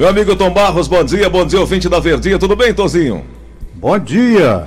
Meu 0.00 0.08
amigo 0.08 0.34
Tom 0.34 0.50
Barros, 0.50 0.88
bom 0.88 1.04
dia, 1.04 1.28
bom 1.28 1.44
dia, 1.44 1.60
ouvinte 1.60 1.86
da 1.86 2.00
Verdinha, 2.00 2.38
tudo 2.38 2.56
bem, 2.56 2.72
Tozinho? 2.72 3.22
Bom 3.74 3.98
dia. 3.98 4.66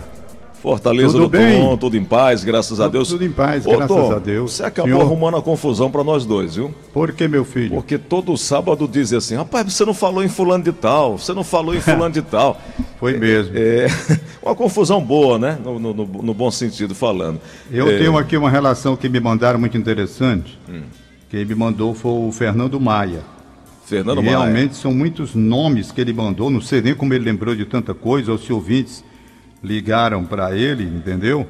Fortaleza 0.62 1.14
Tudo 1.14 1.24
do 1.24 1.30
bem? 1.30 1.60
Tom, 1.60 1.76
tudo 1.76 1.98
em 1.98 2.04
paz, 2.04 2.44
graças 2.44 2.80
a 2.80 2.88
Deus. 2.88 3.08
Tudo 3.08 3.26
em 3.26 3.32
paz, 3.32 3.66
Ô, 3.66 3.72
graças 3.72 3.88
Tom, 3.88 4.12
a 4.12 4.20
Deus. 4.20 4.54
Você 4.54 4.64
acabou 4.64 4.92
Senhor? 4.92 5.02
arrumando 5.02 5.38
a 5.38 5.42
confusão 5.42 5.90
pra 5.90 6.04
nós 6.04 6.24
dois, 6.24 6.54
viu? 6.56 6.72
Por 6.94 7.14
que, 7.14 7.28
meu 7.28 7.44
filho? 7.44 7.72
Porque 7.72 7.98
todo 7.98 8.38
sábado 8.38 8.88
dizem 8.88 9.18
assim, 9.18 9.34
rapaz, 9.36 9.74
você 9.74 9.84
não 9.84 9.94
falou 9.96 10.24
em 10.24 10.28
fulano 10.30 10.64
de 10.64 10.72
tal, 10.72 11.18
você 11.18 11.34
não 11.34 11.44
falou 11.44 11.74
em 11.74 11.82
fulano 11.82 12.12
de 12.14 12.22
tal. 12.22 12.62
Foi 13.00 13.18
mesmo. 13.18 13.54
É 13.58 13.88
uma 14.40 14.54
confusão 14.54 15.02
boa, 15.02 15.40
né? 15.40 15.58
No, 15.66 15.80
no- 15.80 15.94
no- 15.96 16.06
no 16.06 16.34
bom 16.36 16.52
sentido 16.52 16.94
falando. 16.94 17.42
Eu 17.72 17.90
É, 17.90 17.98
tenho 17.98 18.16
aqui 18.20 18.38
uma 18.38 18.52
relação 18.52 18.96
que 18.96 19.10
me 19.10 19.20
mandaram 19.20 19.58
muito 19.60 19.76
interessante. 19.76 20.60
Quem 21.28 21.44
me 21.44 21.56
mandou 21.56 21.96
foi 21.96 22.12
o 22.30 22.32
Fernando 22.32 22.80
Maia. 22.80 23.34
Fernando 23.86 24.24
Maia. 24.24 24.38
realmente 24.38 24.76
são 24.76 24.94
muitos 24.94 25.36
nomes 25.36 25.92
que 25.92 26.00
ele 26.00 26.14
mandou. 26.14 26.50
Não 26.50 26.62
sei 26.62 26.82
nem 26.82 26.96
como 26.96 27.14
ele 27.14 27.26
lembrou 27.26 27.56
de 27.56 27.66
tanta 27.66 27.94
coisa, 27.94 28.32
ou 28.32 28.38
se 28.38 28.52
ouvintes 28.52 29.04
ligaram 29.64 30.26
para 30.26 30.56
ele, 30.56 30.84
entendeu? 30.84 31.48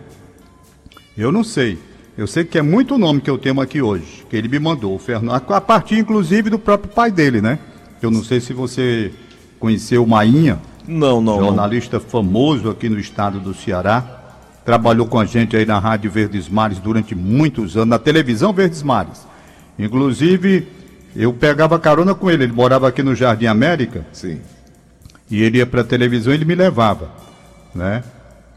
Eu 1.17 1.31
não 1.31 1.43
sei. 1.43 1.77
Eu 2.17 2.27
sei 2.27 2.43
que 2.43 2.57
é 2.59 2.61
muito 2.61 2.97
nome 2.97 3.21
que 3.21 3.29
eu 3.29 3.37
tenho 3.37 3.59
aqui 3.59 3.81
hoje, 3.81 4.23
que 4.29 4.35
ele 4.35 4.47
me 4.47 4.59
mandou, 4.59 4.95
o 4.95 4.99
Fernando, 4.99 5.35
a 5.35 5.61
partir 5.61 5.97
inclusive 5.97 6.49
do 6.49 6.59
próprio 6.59 6.91
pai 6.91 7.11
dele, 7.11 7.41
né? 7.41 7.57
Eu 8.01 8.11
não 8.11 8.23
sei 8.23 8.39
se 8.39 8.53
você 8.53 9.11
conheceu 9.59 10.03
o 10.03 10.07
Mainha. 10.07 10.59
Não, 10.87 11.21
não, 11.21 11.37
não. 11.37 11.45
jornalista 11.45 11.99
famoso 11.99 12.69
aqui 12.69 12.89
no 12.89 12.99
estado 12.99 13.39
do 13.39 13.53
Ceará. 13.53 14.19
Trabalhou 14.65 15.07
com 15.07 15.19
a 15.19 15.25
gente 15.25 15.55
aí 15.55 15.65
na 15.65 15.79
Rádio 15.79 16.11
Verdes 16.11 16.47
Mares 16.49 16.79
durante 16.79 17.15
muitos 17.15 17.75
anos, 17.75 17.89
na 17.89 17.99
televisão 17.99 18.53
Verdes 18.53 18.83
Mares. 18.83 19.25
Inclusive, 19.79 20.67
eu 21.15 21.31
pegava 21.33 21.79
carona 21.79 22.15
com 22.15 22.29
ele, 22.29 22.43
ele 22.43 22.53
morava 22.53 22.87
aqui 22.87 23.03
no 23.03 23.15
Jardim 23.15 23.45
América 23.45 24.05
Sim. 24.11 24.41
e 25.29 25.41
ele 25.41 25.59
ia 25.59 25.65
para 25.65 25.81
a 25.81 25.83
televisão 25.83 26.33
e 26.33 26.35
ele 26.35 26.45
me 26.45 26.55
levava, 26.55 27.11
né? 27.73 28.03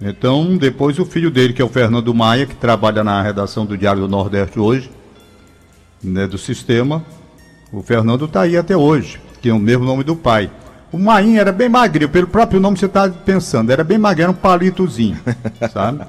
Então, 0.00 0.56
depois 0.56 0.98
o 0.98 1.06
filho 1.06 1.30
dele, 1.30 1.52
que 1.52 1.62
é 1.62 1.64
o 1.64 1.68
Fernando 1.68 2.12
Maia, 2.14 2.46
que 2.46 2.54
trabalha 2.54 3.02
na 3.02 3.22
redação 3.22 3.64
do 3.64 3.77
Diário 3.77 4.02
do 4.02 4.08
Nordeste 4.08 4.58
hoje, 4.58 4.90
né, 6.02 6.27
do 6.27 6.36
sistema, 6.36 7.02
o 7.72 7.82
Fernando 7.82 8.27
está 8.27 8.42
aí 8.42 8.56
até 8.56 8.77
hoje, 8.77 9.20
é 9.44 9.52
o 9.52 9.58
mesmo 9.58 9.84
nome 9.84 10.02
do 10.02 10.16
pai. 10.16 10.50
O 10.92 10.98
Mainha 10.98 11.40
era 11.40 11.52
bem 11.52 11.68
magrinho, 11.68 12.08
pelo 12.08 12.27
próprio 12.27 12.60
nome 12.60 12.77
você 12.77 12.86
está 12.86 13.08
pensando, 13.08 13.70
era 13.70 13.84
bem 13.84 13.96
magrinho, 13.96 14.24
era 14.24 14.32
um 14.32 14.34
palitozinho, 14.34 15.18
sabe? 15.72 16.04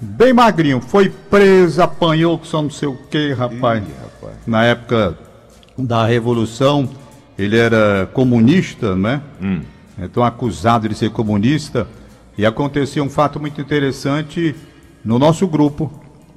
Bem 0.00 0.32
magrinho, 0.32 0.80
foi 0.80 1.10
preso, 1.10 1.82
apanhou, 1.82 2.38
que 2.38 2.48
só 2.48 2.62
não 2.62 2.70
sei 2.70 2.88
o 2.88 2.96
que, 2.96 3.32
rapaz. 3.32 3.82
Ih, 3.82 3.92
rapaz. 4.02 4.36
Na 4.46 4.64
época 4.64 5.16
da 5.84 6.04
Revolução, 6.06 6.88
ele 7.38 7.56
era 7.56 8.08
comunista, 8.12 8.94
né? 8.94 9.20
Então 9.98 10.22
acusado 10.22 10.88
de 10.88 10.94
ser 10.94 11.10
comunista. 11.10 11.86
E 12.38 12.46
acontecia 12.46 13.02
um 13.02 13.10
fato 13.10 13.38
muito 13.38 13.60
interessante 13.60 14.54
no 15.04 15.18
nosso 15.18 15.46
grupo, 15.46 15.92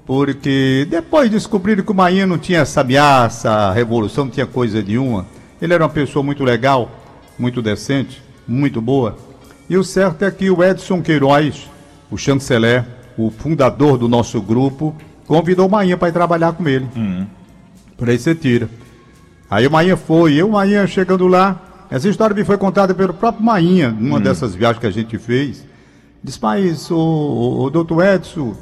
porque 0.05 0.85
depois 0.89 1.29
descobriram 1.29 1.83
que 1.83 1.91
o 1.91 1.95
Mainha 1.95 2.25
não 2.25 2.37
tinha 2.37 2.59
essa 2.59 2.81
ameaça, 2.81 3.49
a 3.49 3.71
revolução 3.71 4.25
não 4.25 4.31
tinha 4.31 4.45
coisa 4.45 4.81
nenhuma. 4.81 5.25
Ele 5.61 5.73
era 5.73 5.83
uma 5.83 5.89
pessoa 5.89 6.21
muito 6.21 6.43
legal, 6.43 6.91
muito 7.39 7.61
decente, 7.61 8.21
muito 8.45 8.81
boa. 8.81 9.15
E 9.69 9.77
o 9.77 9.83
certo 9.83 10.23
é 10.25 10.31
que 10.31 10.49
o 10.49 10.61
Edson 10.61 11.01
Queiroz, 11.01 11.69
o 12.11 12.17
chanceler, 12.17 12.85
o 13.17 13.31
fundador 13.31 13.97
do 13.97 14.09
nosso 14.09 14.41
grupo, 14.41 14.93
convidou 15.25 15.67
o 15.67 15.71
Mainha 15.71 15.95
para 15.95 16.09
ir 16.09 16.11
trabalhar 16.11 16.51
com 16.51 16.67
ele. 16.67 16.87
Por 17.95 18.09
aí 18.09 18.19
você 18.19 18.35
tira. 18.35 18.67
Aí 19.49 19.67
o 19.67 19.71
Mainha 19.71 19.95
foi, 19.95 20.33
eu, 20.33 20.49
o 20.49 20.51
Mainha 20.53 20.87
chegando 20.87 21.27
lá. 21.27 21.85
Essa 21.89 22.09
história 22.09 22.35
me 22.35 22.43
foi 22.43 22.57
contada 22.57 22.93
pelo 22.93 23.13
próprio 23.13 23.43
Mainha, 23.43 23.91
numa 23.91 24.19
dessas 24.19 24.55
viagens 24.55 24.79
que 24.79 24.87
a 24.87 24.91
gente 24.91 25.17
fez. 25.17 25.65
Disse, 26.23 26.39
mas, 26.41 26.89
o, 26.89 26.97
o, 26.97 27.63
o 27.63 27.69
doutor 27.69 28.03
Edson, 28.03 28.55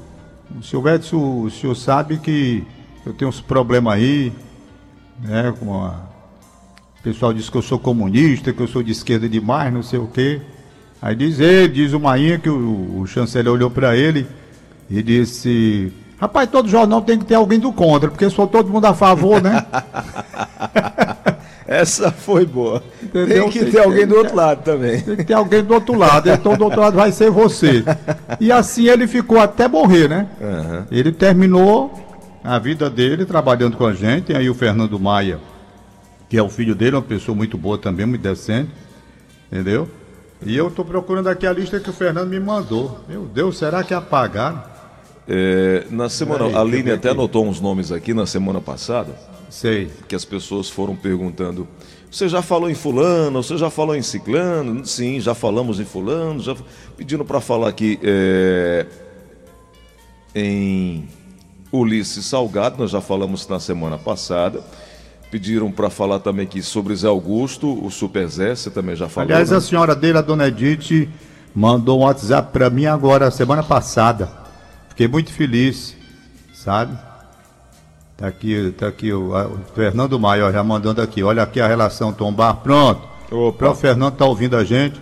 o 0.59 0.63
senhor 0.63 0.87
Edson, 0.87 1.43
o 1.43 1.49
senhor 1.49 1.75
sabe 1.75 2.17
que 2.17 2.63
eu 3.05 3.13
tenho 3.13 3.29
uns 3.29 3.39
problemas 3.39 3.93
aí, 3.93 4.33
né, 5.21 5.53
com 5.59 5.81
a... 5.81 6.11
O 6.99 7.03
pessoal 7.03 7.33
diz 7.33 7.49
que 7.49 7.57
eu 7.57 7.61
sou 7.61 7.79
comunista, 7.79 8.53
que 8.53 8.61
eu 8.61 8.67
sou 8.67 8.83
de 8.83 8.91
esquerda 8.91 9.27
demais, 9.27 9.73
não 9.73 9.81
sei 9.81 9.97
o 9.97 10.07
quê. 10.07 10.41
Aí 11.01 11.15
diz 11.15 11.39
ele, 11.39 11.73
diz 11.73 11.93
o 11.93 11.99
Mainha, 11.99 12.37
que 12.37 12.49
o, 12.49 12.99
o 12.99 13.07
chanceler 13.07 13.51
olhou 13.51 13.71
para 13.71 13.95
ele 13.95 14.27
e 14.87 15.01
disse: 15.01 15.91
Rapaz, 16.21 16.47
todo 16.51 16.69
jornal 16.69 17.01
tem 17.01 17.17
que 17.17 17.25
ter 17.25 17.33
alguém 17.35 17.59
do 17.59 17.73
contra, 17.73 18.09
porque 18.11 18.29
sou 18.29 18.45
todo 18.47 18.69
mundo 18.69 18.85
a 18.85 18.93
favor, 18.93 19.41
né? 19.41 19.65
Essa 21.67 22.11
foi 22.11 22.45
boa. 22.45 22.83
Entendeu? 23.01 23.43
Tem 23.43 23.49
que 23.51 23.59
Tem 23.59 23.65
ter 23.65 23.71
que- 23.71 23.79
alguém 23.79 24.05
do 24.05 24.15
outro 24.15 24.35
lado 24.35 24.61
também. 24.63 25.01
Tem 25.01 25.15
que 25.15 25.23
ter 25.23 25.33
alguém 25.33 25.63
do 25.63 25.73
outro 25.73 25.97
lado, 25.97 26.29
então 26.29 26.55
do 26.55 26.63
outro 26.65 26.79
lado 26.81 26.95
vai 26.97 27.11
ser 27.11 27.31
você. 27.31 27.83
E 28.39 28.51
assim 28.51 28.87
ele 28.87 29.07
ficou 29.07 29.39
até 29.39 29.67
morrer, 29.67 30.07
né? 30.09 30.27
Aham. 30.41 30.85
Ele 30.91 31.11
terminou 31.11 31.91
a 32.43 32.59
vida 32.59 32.89
dele 32.89 33.25
trabalhando 33.25 33.77
com 33.77 33.85
a 33.85 33.93
gente. 33.93 34.25
Tem 34.25 34.35
aí 34.35 34.49
o 34.49 34.53
Fernando 34.53 34.99
Maia, 34.99 35.39
que 36.29 36.37
é 36.37 36.43
o 36.43 36.49
filho 36.49 36.75
dele, 36.75 36.97
uma 36.97 37.01
pessoa 37.01 37.35
muito 37.35 37.57
boa 37.57 37.77
também, 37.77 38.05
muito 38.05 38.21
decente. 38.21 38.69
Entendeu? 39.51 39.87
E 40.45 40.57
eu 40.57 40.69
tô 40.69 40.83
procurando 40.83 41.29
aqui 41.29 41.47
a 41.47 41.53
lista 41.53 41.79
que 41.79 41.89
o 41.89 41.93
Fernando 41.93 42.29
me 42.29 42.39
mandou. 42.39 42.99
Meu 43.07 43.23
Deus, 43.23 43.57
será 43.57 43.83
que 43.83 43.93
apagaram? 43.93 44.61
É, 45.27 45.85
na 45.89 46.09
semana, 46.09 46.45
Peraí, 46.45 46.55
a 46.55 46.61
Aline 46.61 46.91
até 46.91 47.09
anotou 47.09 47.45
uns 47.45 47.61
nomes 47.61 47.91
aqui 47.91 48.13
na 48.13 48.25
semana 48.25 48.59
passada, 48.59 49.15
Sei. 49.49 49.89
que 50.07 50.15
as 50.15 50.25
pessoas 50.25 50.69
foram 50.69 50.95
perguntando: 50.95 51.67
você 52.09 52.27
já 52.27 52.41
falou 52.41 52.69
em 52.69 52.73
fulano, 52.73 53.41
você 53.41 53.57
já 53.57 53.69
falou 53.69 53.95
em 53.95 54.01
ciclano? 54.01 54.85
Sim, 54.85 55.19
já 55.19 55.33
falamos 55.33 55.79
em 55.79 55.85
fulano, 55.85 56.41
já 56.41 56.55
pedindo 56.97 57.23
para 57.23 57.39
falar 57.39 57.69
aqui 57.69 57.99
é, 58.03 58.85
em 60.35 61.07
Ulisses 61.71 62.25
Salgado, 62.25 62.77
nós 62.79 62.91
já 62.91 62.99
falamos 62.99 63.47
na 63.47 63.59
semana 63.59 63.97
passada. 63.97 64.61
Pediram 65.31 65.71
para 65.71 65.89
falar 65.89 66.19
também 66.19 66.45
aqui 66.45 66.61
sobre 66.61 66.93
Zé 66.93 67.07
Augusto, 67.07 67.85
o 67.85 67.89
Super 67.89 68.27
Zé, 68.27 68.53
você 68.53 68.69
também 68.69 68.97
já 68.97 69.07
falou. 69.07 69.29
Aliás, 69.29 69.49
né? 69.49 69.57
a 69.57 69.61
senhora 69.61 69.95
dele, 69.95 70.17
a 70.17 70.21
dona 70.21 70.49
Edith, 70.49 71.07
mandou 71.55 72.01
um 72.01 72.03
WhatsApp 72.03 72.51
para 72.51 72.69
mim 72.69 72.85
agora, 72.87 73.31
semana 73.31 73.63
passada. 73.63 74.40
Fiquei 74.91 75.07
muito 75.07 75.31
feliz, 75.31 75.95
sabe? 76.53 76.97
Tá 78.17 78.27
aqui, 78.27 78.73
tá 78.77 78.87
aqui 78.87 79.11
o, 79.11 79.31
o 79.31 79.59
Fernando 79.73 80.19
Maia, 80.19 80.51
já 80.51 80.61
mandando 80.61 81.01
aqui. 81.01 81.23
Olha 81.23 81.41
aqui 81.43 81.61
a 81.61 81.67
relação 81.67 82.11
tombar. 82.11 82.57
Pronto. 82.57 83.01
Opa. 83.31 83.69
O 83.69 83.73
Fernando 83.73 84.15
tá 84.15 84.25
ouvindo 84.25 84.57
a 84.57 84.65
gente. 84.65 85.01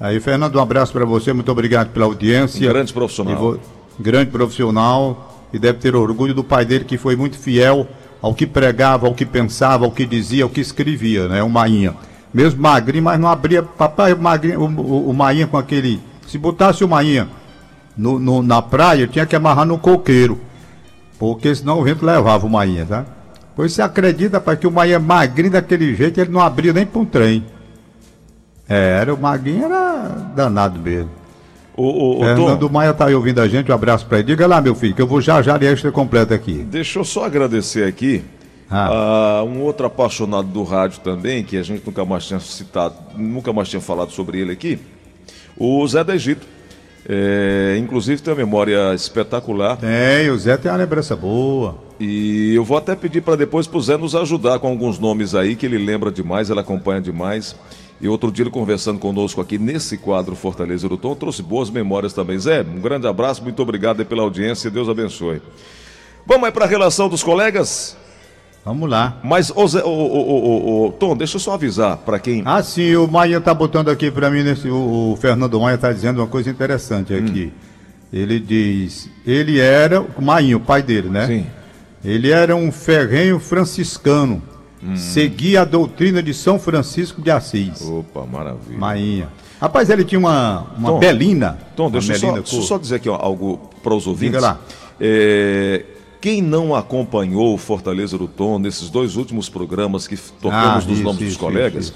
Aí, 0.00 0.18
Fernando, 0.18 0.56
um 0.56 0.62
abraço 0.62 0.94
para 0.94 1.04
você. 1.04 1.30
Muito 1.34 1.52
obrigado 1.52 1.90
pela 1.90 2.06
audiência. 2.06 2.70
Um 2.70 2.72
grande 2.72 2.92
profissional. 2.94 3.58
Grande 4.00 4.30
profissional. 4.30 5.46
E 5.52 5.58
deve 5.58 5.78
ter 5.78 5.94
orgulho 5.94 6.32
do 6.32 6.42
pai 6.42 6.64
dele, 6.64 6.86
que 6.86 6.96
foi 6.96 7.14
muito 7.14 7.38
fiel 7.38 7.86
ao 8.22 8.34
que 8.34 8.46
pregava, 8.46 9.06
ao 9.06 9.14
que 9.14 9.26
pensava, 9.26 9.84
ao 9.84 9.90
que 9.92 10.06
dizia, 10.06 10.42
ao 10.42 10.50
que 10.50 10.60
escrevia, 10.60 11.28
né? 11.28 11.42
O 11.42 11.50
Mainha. 11.50 11.94
Mesmo 12.32 12.62
magrinho, 12.62 13.04
mas 13.04 13.20
não 13.20 13.28
abria. 13.28 13.62
Papai, 13.62 14.14
o, 14.14 14.18
magrinho, 14.18 14.62
o, 14.62 14.64
o, 14.64 15.10
o 15.10 15.14
Mainha 15.14 15.46
com 15.46 15.58
aquele. 15.58 16.00
Se 16.26 16.38
botasse 16.38 16.82
o 16.82 16.88
Mainha 16.88 17.28
no, 17.98 18.18
no- 18.18 18.42
na 18.42 18.62
praia, 18.62 19.06
tinha 19.06 19.26
que 19.26 19.36
amarrar 19.36 19.66
no 19.66 19.76
coqueiro. 19.78 20.40
Porque 21.18 21.52
senão 21.54 21.80
o 21.80 21.82
vento 21.84 22.06
levava 22.06 22.46
o 22.46 22.48
Mainha, 22.50 22.86
tá? 22.86 23.04
Pois 23.56 23.72
você 23.72 23.82
acredita, 23.82 24.40
pai, 24.40 24.56
que 24.56 24.66
o 24.66 24.70
Mainha 24.70 24.98
magrinho 25.00 25.50
daquele 25.50 25.94
jeito, 25.94 26.20
ele 26.20 26.30
não 26.30 26.40
abria 26.40 26.72
nem 26.72 26.86
para 26.86 27.00
um 27.00 27.04
trem. 27.04 27.44
É, 28.68 28.98
era, 29.00 29.14
o 29.14 29.18
Magrinho 29.20 29.64
era 29.64 30.30
danado 30.36 30.78
mesmo. 30.78 31.10
O, 31.74 32.18
o, 32.18 32.20
Fernando 32.20 32.66
Tom, 32.66 32.72
Maia 32.72 32.92
tá 32.92 33.06
aí 33.06 33.14
ouvindo 33.14 33.40
a 33.40 33.48
gente, 33.48 33.70
um 33.70 33.74
abraço 33.74 34.04
para 34.06 34.18
ele. 34.18 34.26
Diga 34.26 34.46
lá, 34.46 34.60
meu 34.60 34.74
filho, 34.74 34.94
que 34.94 35.00
eu 35.00 35.06
vou 35.06 35.20
já 35.20 35.40
já 35.40 35.56
de 35.56 35.64
extra 35.66 35.90
completa 35.90 36.34
aqui. 36.34 36.66
Deixa 36.70 36.98
eu 36.98 37.04
só 37.04 37.24
agradecer 37.24 37.84
aqui 37.88 38.22
Ah. 38.70 39.38
a 39.38 39.44
um 39.44 39.62
outro 39.62 39.86
apaixonado 39.86 40.48
do 40.48 40.62
rádio 40.64 41.00
também, 41.00 41.42
que 41.42 41.56
a 41.56 41.62
gente 41.62 41.82
nunca 41.86 42.04
mais 42.04 42.26
tinha 42.26 42.38
citado, 42.40 42.94
nunca 43.16 43.52
mais 43.52 43.68
tinha 43.70 43.80
falado 43.80 44.10
sobre 44.10 44.38
ele 44.40 44.52
aqui, 44.52 44.78
o 45.56 45.86
Zé 45.88 46.04
da 46.04 46.14
Egito. 46.14 46.46
É, 47.06 47.76
inclusive 47.78 48.20
tem 48.20 48.32
uma 48.32 48.38
memória 48.38 48.94
espetacular 48.94 49.76
Tem, 49.76 50.30
o 50.30 50.38
Zé 50.38 50.56
tem 50.56 50.70
uma 50.70 50.76
lembrança 50.76 51.16
boa. 51.16 51.78
e 51.98 52.54
eu 52.54 52.64
vou 52.64 52.76
até 52.76 52.94
pedir 52.94 53.22
para 53.22 53.36
depois 53.36 53.66
pro 53.66 53.80
Zé 53.80 53.96
nos 53.96 54.14
ajudar 54.14 54.58
com 54.58 54.68
alguns 54.68 54.98
nomes 54.98 55.34
aí 55.34 55.56
que 55.56 55.64
ele 55.64 55.78
lembra 55.78 56.10
demais, 56.10 56.50
ele 56.50 56.60
acompanha 56.60 57.00
demais. 57.00 57.56
E 58.00 58.06
outro 58.06 58.30
dia 58.30 58.44
ele 58.44 58.50
conversando 58.50 58.98
conosco 58.98 59.40
aqui 59.40 59.58
nesse 59.58 59.98
quadro 59.98 60.36
Fortaleza 60.36 60.88
do 60.88 60.96
Tom, 60.96 61.16
trouxe 61.16 61.42
boas 61.42 61.68
memórias 61.68 62.12
também. 62.12 62.38
Zé, 62.38 62.60
um 62.62 62.80
grande 62.80 63.06
abraço, 63.08 63.42
muito 63.42 63.60
obrigado 63.60 64.00
aí 64.00 64.04
pela 64.04 64.22
audiência, 64.22 64.70
Deus 64.70 64.88
abençoe. 64.88 65.42
Vamos 66.24 66.44
aí 66.44 66.52
para 66.52 66.64
a 66.64 66.68
relação 66.68 67.08
dos 67.08 67.22
colegas? 67.22 67.96
Vamos 68.64 68.88
lá. 68.88 69.18
Mas, 69.22 69.50
ô, 69.54 69.66
Zé, 69.66 69.82
ô, 69.82 69.88
ô, 69.88 70.86
ô, 70.86 70.92
Tom, 70.92 71.16
deixa 71.16 71.36
eu 71.36 71.40
só 71.40 71.54
avisar 71.54 71.96
para 71.98 72.18
quem. 72.18 72.42
Ah, 72.44 72.62
sim, 72.62 72.94
o 72.96 73.06
Maia 73.08 73.40
tá 73.40 73.54
botando 73.54 73.88
aqui 73.88 74.10
para 74.10 74.30
mim, 74.30 74.42
nesse, 74.42 74.68
o, 74.68 75.12
o 75.12 75.16
Fernando 75.16 75.58
Maia 75.60 75.78
tá 75.78 75.92
dizendo 75.92 76.20
uma 76.20 76.26
coisa 76.26 76.50
interessante 76.50 77.14
aqui. 77.14 77.52
Ele 78.12 78.40
diz, 78.40 79.08
ele 79.26 79.58
era, 79.58 80.00
o 80.00 80.22
Mainho, 80.22 80.58
o 80.58 80.60
pai 80.60 80.82
dele, 80.82 81.08
né? 81.08 81.26
Sim. 81.26 81.46
Ele 82.04 82.30
era 82.30 82.54
um 82.54 82.70
ferrenho 82.70 83.38
franciscano 83.38 84.42
hum. 84.82 84.96
seguia 84.96 85.62
a 85.62 85.64
doutrina 85.64 86.22
de 86.22 86.32
São 86.32 86.58
Francisco 86.58 87.20
de 87.20 87.30
Assis. 87.30 87.82
Opa, 87.82 88.24
maravilha. 88.24 88.78
Mainha. 88.78 89.28
Rapaz, 89.60 89.90
ele 89.90 90.04
tinha 90.04 90.18
uma, 90.18 90.66
uma 90.76 90.90
Tom, 90.90 90.98
belina. 90.98 91.58
Tom, 91.74 91.90
deixa, 91.90 92.12
eu 92.12 92.18
só, 92.18 92.32
deixa 92.32 92.62
só 92.62 92.78
dizer 92.78 92.96
aqui 92.96 93.08
ó, 93.08 93.16
algo 93.16 93.70
para 93.82 93.94
os 93.94 94.06
ouvintes. 94.06 94.36
Diga 94.36 94.40
lá. 94.40 94.60
É, 95.00 95.84
quem 96.20 96.42
não 96.42 96.74
acompanhou 96.74 97.54
o 97.54 97.58
Fortaleza 97.58 98.18
do 98.18 98.26
Tom 98.26 98.58
nesses 98.58 98.90
dois 98.90 99.16
últimos 99.16 99.48
programas 99.48 100.06
que 100.06 100.16
tocamos 100.16 100.84
ah, 100.84 100.88
nos 100.88 100.98
isso, 100.98 101.02
nomes 101.02 101.20
isso, 101.20 101.30
dos 101.30 101.36
colegas, 101.36 101.84
isso, 101.86 101.94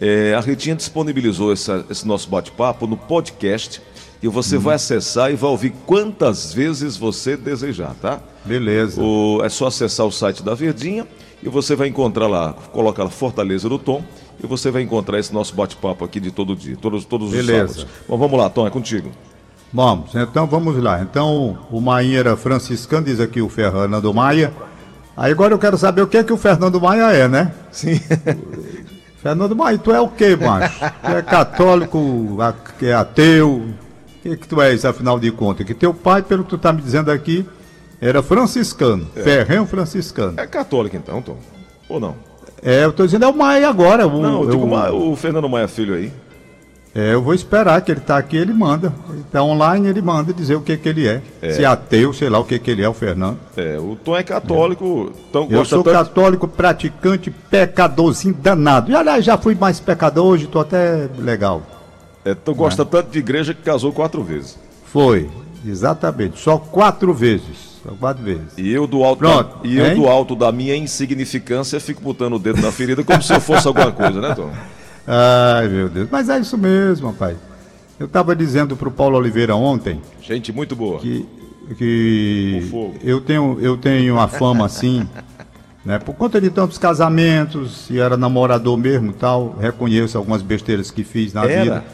é, 0.00 0.34
a 0.34 0.40
Ritinha 0.40 0.76
disponibilizou 0.76 1.52
essa, 1.52 1.84
esse 1.90 2.06
nosso 2.06 2.28
bate-papo 2.28 2.86
no 2.86 2.96
podcast 2.96 3.80
e 4.22 4.28
você 4.28 4.56
hum. 4.56 4.60
vai 4.60 4.76
acessar 4.76 5.32
e 5.32 5.36
vai 5.36 5.50
ouvir 5.50 5.72
quantas 5.86 6.52
vezes 6.52 6.96
você 6.96 7.36
desejar, 7.36 7.94
tá? 8.00 8.20
Beleza. 8.44 9.00
O, 9.02 9.40
é 9.44 9.48
só 9.48 9.66
acessar 9.66 10.06
o 10.06 10.12
site 10.12 10.42
da 10.42 10.54
Verdinha 10.54 11.06
e 11.42 11.48
você 11.48 11.76
vai 11.76 11.88
encontrar 11.88 12.26
lá, 12.26 12.52
coloca 12.72 13.02
lá 13.02 13.10
Fortaleza 13.10 13.68
do 13.68 13.78
Tom 13.78 14.02
e 14.42 14.46
você 14.46 14.70
vai 14.70 14.82
encontrar 14.82 15.18
esse 15.18 15.32
nosso 15.32 15.54
bate-papo 15.54 16.04
aqui 16.04 16.20
de 16.20 16.30
todo 16.30 16.56
dia, 16.56 16.76
todos, 16.76 17.04
todos 17.04 17.32
os 17.32 17.46
sábados. 17.46 17.86
Bom, 18.08 18.16
vamos 18.16 18.38
lá, 18.38 18.48
Tom, 18.48 18.66
é 18.66 18.70
contigo. 18.70 19.10
Vamos, 19.74 20.14
então 20.14 20.46
vamos 20.46 20.80
lá. 20.80 21.02
Então, 21.02 21.58
o 21.68 21.80
Maia 21.80 22.20
era 22.20 22.36
franciscano, 22.36 23.06
diz 23.06 23.18
aqui 23.18 23.42
o 23.42 23.48
Fernando 23.48 24.14
Maia. 24.14 24.52
Aí 25.16 25.32
agora 25.32 25.52
eu 25.52 25.58
quero 25.58 25.76
saber 25.76 26.00
o 26.00 26.06
que 26.06 26.16
é 26.16 26.22
que 26.22 26.32
o 26.32 26.36
Fernando 26.36 26.80
Maia 26.80 27.10
é, 27.10 27.26
né? 27.26 27.52
Sim. 27.72 28.00
Fernando 29.20 29.56
Maia, 29.56 29.76
tu 29.76 29.90
é 29.90 30.00
o 30.00 30.08
quê, 30.08 30.36
macho? 30.36 30.78
Tu 30.78 31.10
é 31.10 31.22
católico, 31.22 32.38
é 32.80 32.92
ateu? 32.92 33.50
O 33.50 33.74
que, 34.22 34.36
que 34.36 34.46
tu 34.46 34.62
és, 34.62 34.84
afinal 34.84 35.18
de 35.18 35.32
contas? 35.32 35.66
Que 35.66 35.74
teu 35.74 35.92
pai, 35.92 36.22
pelo 36.22 36.44
que 36.44 36.50
tu 36.50 36.58
tá 36.58 36.72
me 36.72 36.80
dizendo 36.80 37.10
aqui, 37.10 37.44
era 38.00 38.22
franciscano, 38.22 39.08
é. 39.16 39.22
ferrenho 39.22 39.66
franciscano. 39.66 40.38
É 40.38 40.46
católico 40.46 40.94
então, 40.94 41.20
Tom? 41.20 41.36
Ou 41.88 41.98
não? 41.98 42.14
É, 42.62 42.84
eu 42.84 42.92
tô 42.92 43.04
dizendo 43.04 43.24
é 43.24 43.28
o 43.28 43.36
Maia 43.36 43.68
agora. 43.68 44.06
O, 44.06 44.22
não, 44.22 44.44
eu 44.44 44.50
digo 44.50 44.66
o, 44.66 45.10
o 45.10 45.16
Fernando 45.16 45.48
Maia 45.48 45.66
Filho 45.66 45.94
aí. 45.94 46.12
É, 46.94 47.12
eu 47.12 47.20
vou 47.20 47.34
esperar 47.34 47.80
que 47.80 47.90
ele 47.90 47.98
está 47.98 48.16
aqui, 48.16 48.36
ele 48.36 48.52
manda. 48.52 48.94
Está 49.26 49.42
online, 49.42 49.88
ele 49.88 50.00
manda 50.00 50.32
dizer 50.32 50.54
o 50.54 50.60
que, 50.60 50.76
que 50.76 50.88
ele 50.88 51.08
é. 51.08 51.20
é. 51.42 51.50
Se 51.52 51.64
é 51.64 51.66
ateu, 51.66 52.12
sei 52.12 52.28
lá 52.28 52.38
o 52.38 52.44
que, 52.44 52.56
que 52.56 52.70
ele 52.70 52.82
é, 52.82 52.88
o 52.88 52.94
Fernando. 52.94 53.36
É, 53.56 53.76
o 53.78 53.96
Tom 53.96 54.16
é 54.16 54.22
católico. 54.22 55.12
Tom 55.32 55.48
eu 55.50 55.64
sou 55.64 55.82
tanto... 55.82 55.92
católico, 55.92 56.46
praticante, 56.46 57.32
pecadorzinho 57.32 58.34
danado. 58.34 58.92
E 58.92 58.94
aliás, 58.94 59.24
já 59.24 59.36
fui 59.36 59.56
mais 59.56 59.80
pecador, 59.80 60.26
hoje 60.26 60.44
estou 60.44 60.62
até 60.62 61.08
legal. 61.18 61.62
É, 62.24 62.32
tu 62.32 62.54
gosta 62.54 62.82
é. 62.82 62.84
tanto 62.84 63.10
de 63.10 63.18
igreja 63.18 63.52
que 63.52 63.62
casou 63.62 63.92
quatro 63.92 64.22
vezes. 64.22 64.56
Foi, 64.86 65.28
exatamente. 65.66 66.38
Só 66.38 66.58
quatro 66.58 67.12
vezes. 67.12 67.74
Só 67.82 67.90
quatro 67.98 68.22
vezes. 68.22 68.56
E 68.56 68.70
eu 68.70 68.86
do 68.86 69.02
alto, 69.02 69.18
Pronto, 69.18 69.58
da, 69.58 69.68
e 69.68 69.78
eu 69.78 69.96
do 69.96 70.06
alto 70.06 70.36
da 70.36 70.52
minha 70.52 70.76
insignificância 70.76 71.80
fico 71.80 72.00
botando 72.00 72.34
o 72.34 72.38
dedo 72.38 72.62
na 72.62 72.70
ferida 72.70 73.02
como 73.02 73.20
se 73.20 73.34
eu 73.34 73.40
fosse 73.40 73.66
alguma 73.66 73.90
coisa, 73.90 74.20
né, 74.20 74.32
Tom? 74.32 74.50
Ai, 75.06 75.68
meu 75.68 75.88
Deus. 75.88 76.08
Mas 76.10 76.28
é 76.28 76.38
isso 76.38 76.56
mesmo, 76.56 77.08
rapaz. 77.08 77.36
Eu 77.98 78.06
estava 78.06 78.34
dizendo 78.34 78.76
para 78.76 78.88
o 78.88 78.92
Paulo 78.92 79.16
Oliveira 79.16 79.54
ontem. 79.54 80.00
Gente 80.20 80.52
muito 80.52 80.74
boa. 80.74 80.98
Que, 80.98 81.26
que 81.76 82.70
eu 83.02 83.20
tenho 83.20 83.58
eu 83.60 83.76
tenho 83.76 84.18
a 84.18 84.26
fama 84.26 84.66
assim, 84.66 85.08
né? 85.84 85.98
Por 85.98 86.14
conta 86.14 86.40
de 86.40 86.50
tantos 86.50 86.76
casamentos, 86.76 87.88
e 87.90 88.00
era 88.00 88.16
namorador 88.16 88.76
mesmo, 88.76 89.12
tal. 89.12 89.56
Reconheço 89.60 90.18
algumas 90.18 90.42
besteiras 90.42 90.90
que 90.90 91.04
fiz 91.04 91.32
na 91.32 91.44
era? 91.44 91.62
vida. 91.62 91.84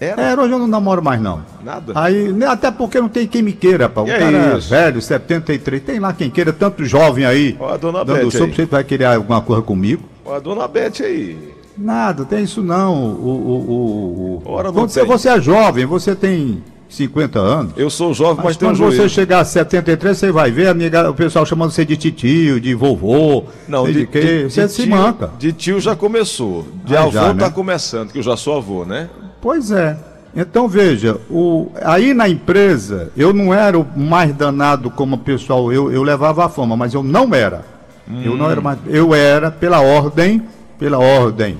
Era? 0.00 0.22
Era, 0.22 0.42
hoje 0.42 0.52
eu 0.52 0.58
não 0.58 0.66
namoro 0.66 1.02
mais 1.02 1.20
não. 1.20 1.42
Nada. 1.64 1.92
Aí, 1.96 2.32
né, 2.32 2.46
até 2.46 2.70
porque 2.70 3.00
não 3.00 3.08
tem 3.08 3.26
quem 3.26 3.42
me 3.42 3.52
queira, 3.52 3.88
pá. 3.88 4.02
O 4.02 4.08
é 4.08 4.18
cara 4.18 4.36
é 4.36 4.58
velho, 4.58 5.00
73, 5.00 5.82
tem 5.82 5.98
lá 5.98 6.12
quem 6.12 6.30
queira, 6.30 6.52
tanto 6.52 6.84
jovem 6.84 7.24
aí. 7.24 7.56
Ó, 7.58 7.72
a 7.72 7.76
dona 7.76 8.04
dando 8.04 8.24
Bete 8.24 8.36
sopa, 8.36 8.52
você 8.52 8.66
vai 8.66 8.84
querer 8.84 9.06
alguma 9.06 9.40
coisa 9.40 9.62
comigo? 9.62 10.02
Ó, 10.24 10.34
a 10.34 10.40
dona 10.40 10.68
Bete 10.68 11.02
aí. 11.02 11.53
Nada, 11.76 12.24
tem 12.24 12.44
isso 12.44 12.62
não. 12.62 12.94
O, 12.94 13.28
o, 13.28 14.42
o. 14.46 14.52
Ora, 14.52 14.72
quando 14.72 14.88
você, 14.88 15.04
você, 15.04 15.28
é 15.28 15.40
jovem, 15.40 15.84
você 15.84 16.14
tem 16.14 16.62
50 16.88 17.38
anos. 17.38 17.72
Eu 17.76 17.90
sou 17.90 18.14
jovem, 18.14 18.36
mas, 18.36 18.44
mas 18.44 18.56
tenho 18.56 18.72
Quando 18.72 18.92
você 18.92 19.08
chegar 19.08 19.40
a 19.40 19.44
73, 19.44 20.16
você 20.16 20.30
vai 20.30 20.50
ver 20.50 20.68
amiga, 20.68 21.10
o 21.10 21.14
pessoal 21.14 21.44
chamando 21.44 21.72
você 21.72 21.84
de 21.84 21.96
titio, 21.96 22.60
de 22.60 22.74
vovô. 22.74 23.44
Não, 23.66 23.84
de, 23.86 23.92
de 23.92 24.06
que 24.06 24.44
você 24.44 24.68
se 24.68 24.86
manca. 24.86 25.30
De 25.38 25.52
tio 25.52 25.80
já 25.80 25.96
começou. 25.96 26.66
De 26.84 26.96
ah, 26.96 27.02
avô 27.02 27.10
já, 27.10 27.34
tá 27.34 27.46
né? 27.46 27.50
começando, 27.50 28.12
que 28.12 28.18
eu 28.18 28.22
já 28.22 28.36
sou 28.36 28.56
avô, 28.56 28.84
né? 28.84 29.08
Pois 29.40 29.70
é. 29.70 29.96
Então 30.36 30.66
veja, 30.66 31.20
o, 31.30 31.70
aí 31.82 32.12
na 32.12 32.28
empresa 32.28 33.12
eu 33.16 33.32
não 33.32 33.54
era 33.54 33.78
o 33.78 33.86
mais 33.96 34.34
danado 34.34 34.90
como 34.90 35.14
o 35.14 35.18
pessoal, 35.18 35.72
eu, 35.72 35.92
eu 35.92 36.02
levava 36.02 36.44
a 36.44 36.48
fama, 36.48 36.76
mas 36.76 36.92
eu 36.92 37.02
não 37.02 37.32
era. 37.32 37.64
Hum. 38.08 38.20
Eu 38.22 38.36
não 38.36 38.50
era 38.50 38.60
mais, 38.60 38.78
eu 38.86 39.14
era 39.14 39.50
pela 39.50 39.80
ordem 39.80 40.42
pela 40.78 40.98
ordem. 40.98 41.58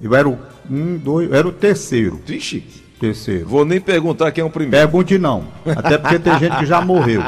Eu 0.00 0.14
era 0.14 0.28
o 0.28 0.38
um, 0.70 0.96
dois, 0.96 1.30
era 1.32 1.46
o 1.46 1.52
terceiro. 1.52 2.20
Vixe. 2.24 2.64
Terceiro. 2.98 3.48
Vou 3.48 3.64
nem 3.64 3.80
perguntar 3.80 4.30
quem 4.30 4.42
é 4.42 4.44
o 4.44 4.50
primeiro. 4.50 4.86
Pergunte 4.86 5.18
não. 5.18 5.44
Até 5.64 5.96
porque 5.96 6.18
tem 6.18 6.38
gente 6.38 6.56
que 6.58 6.66
já 6.66 6.82
morreu. 6.82 7.22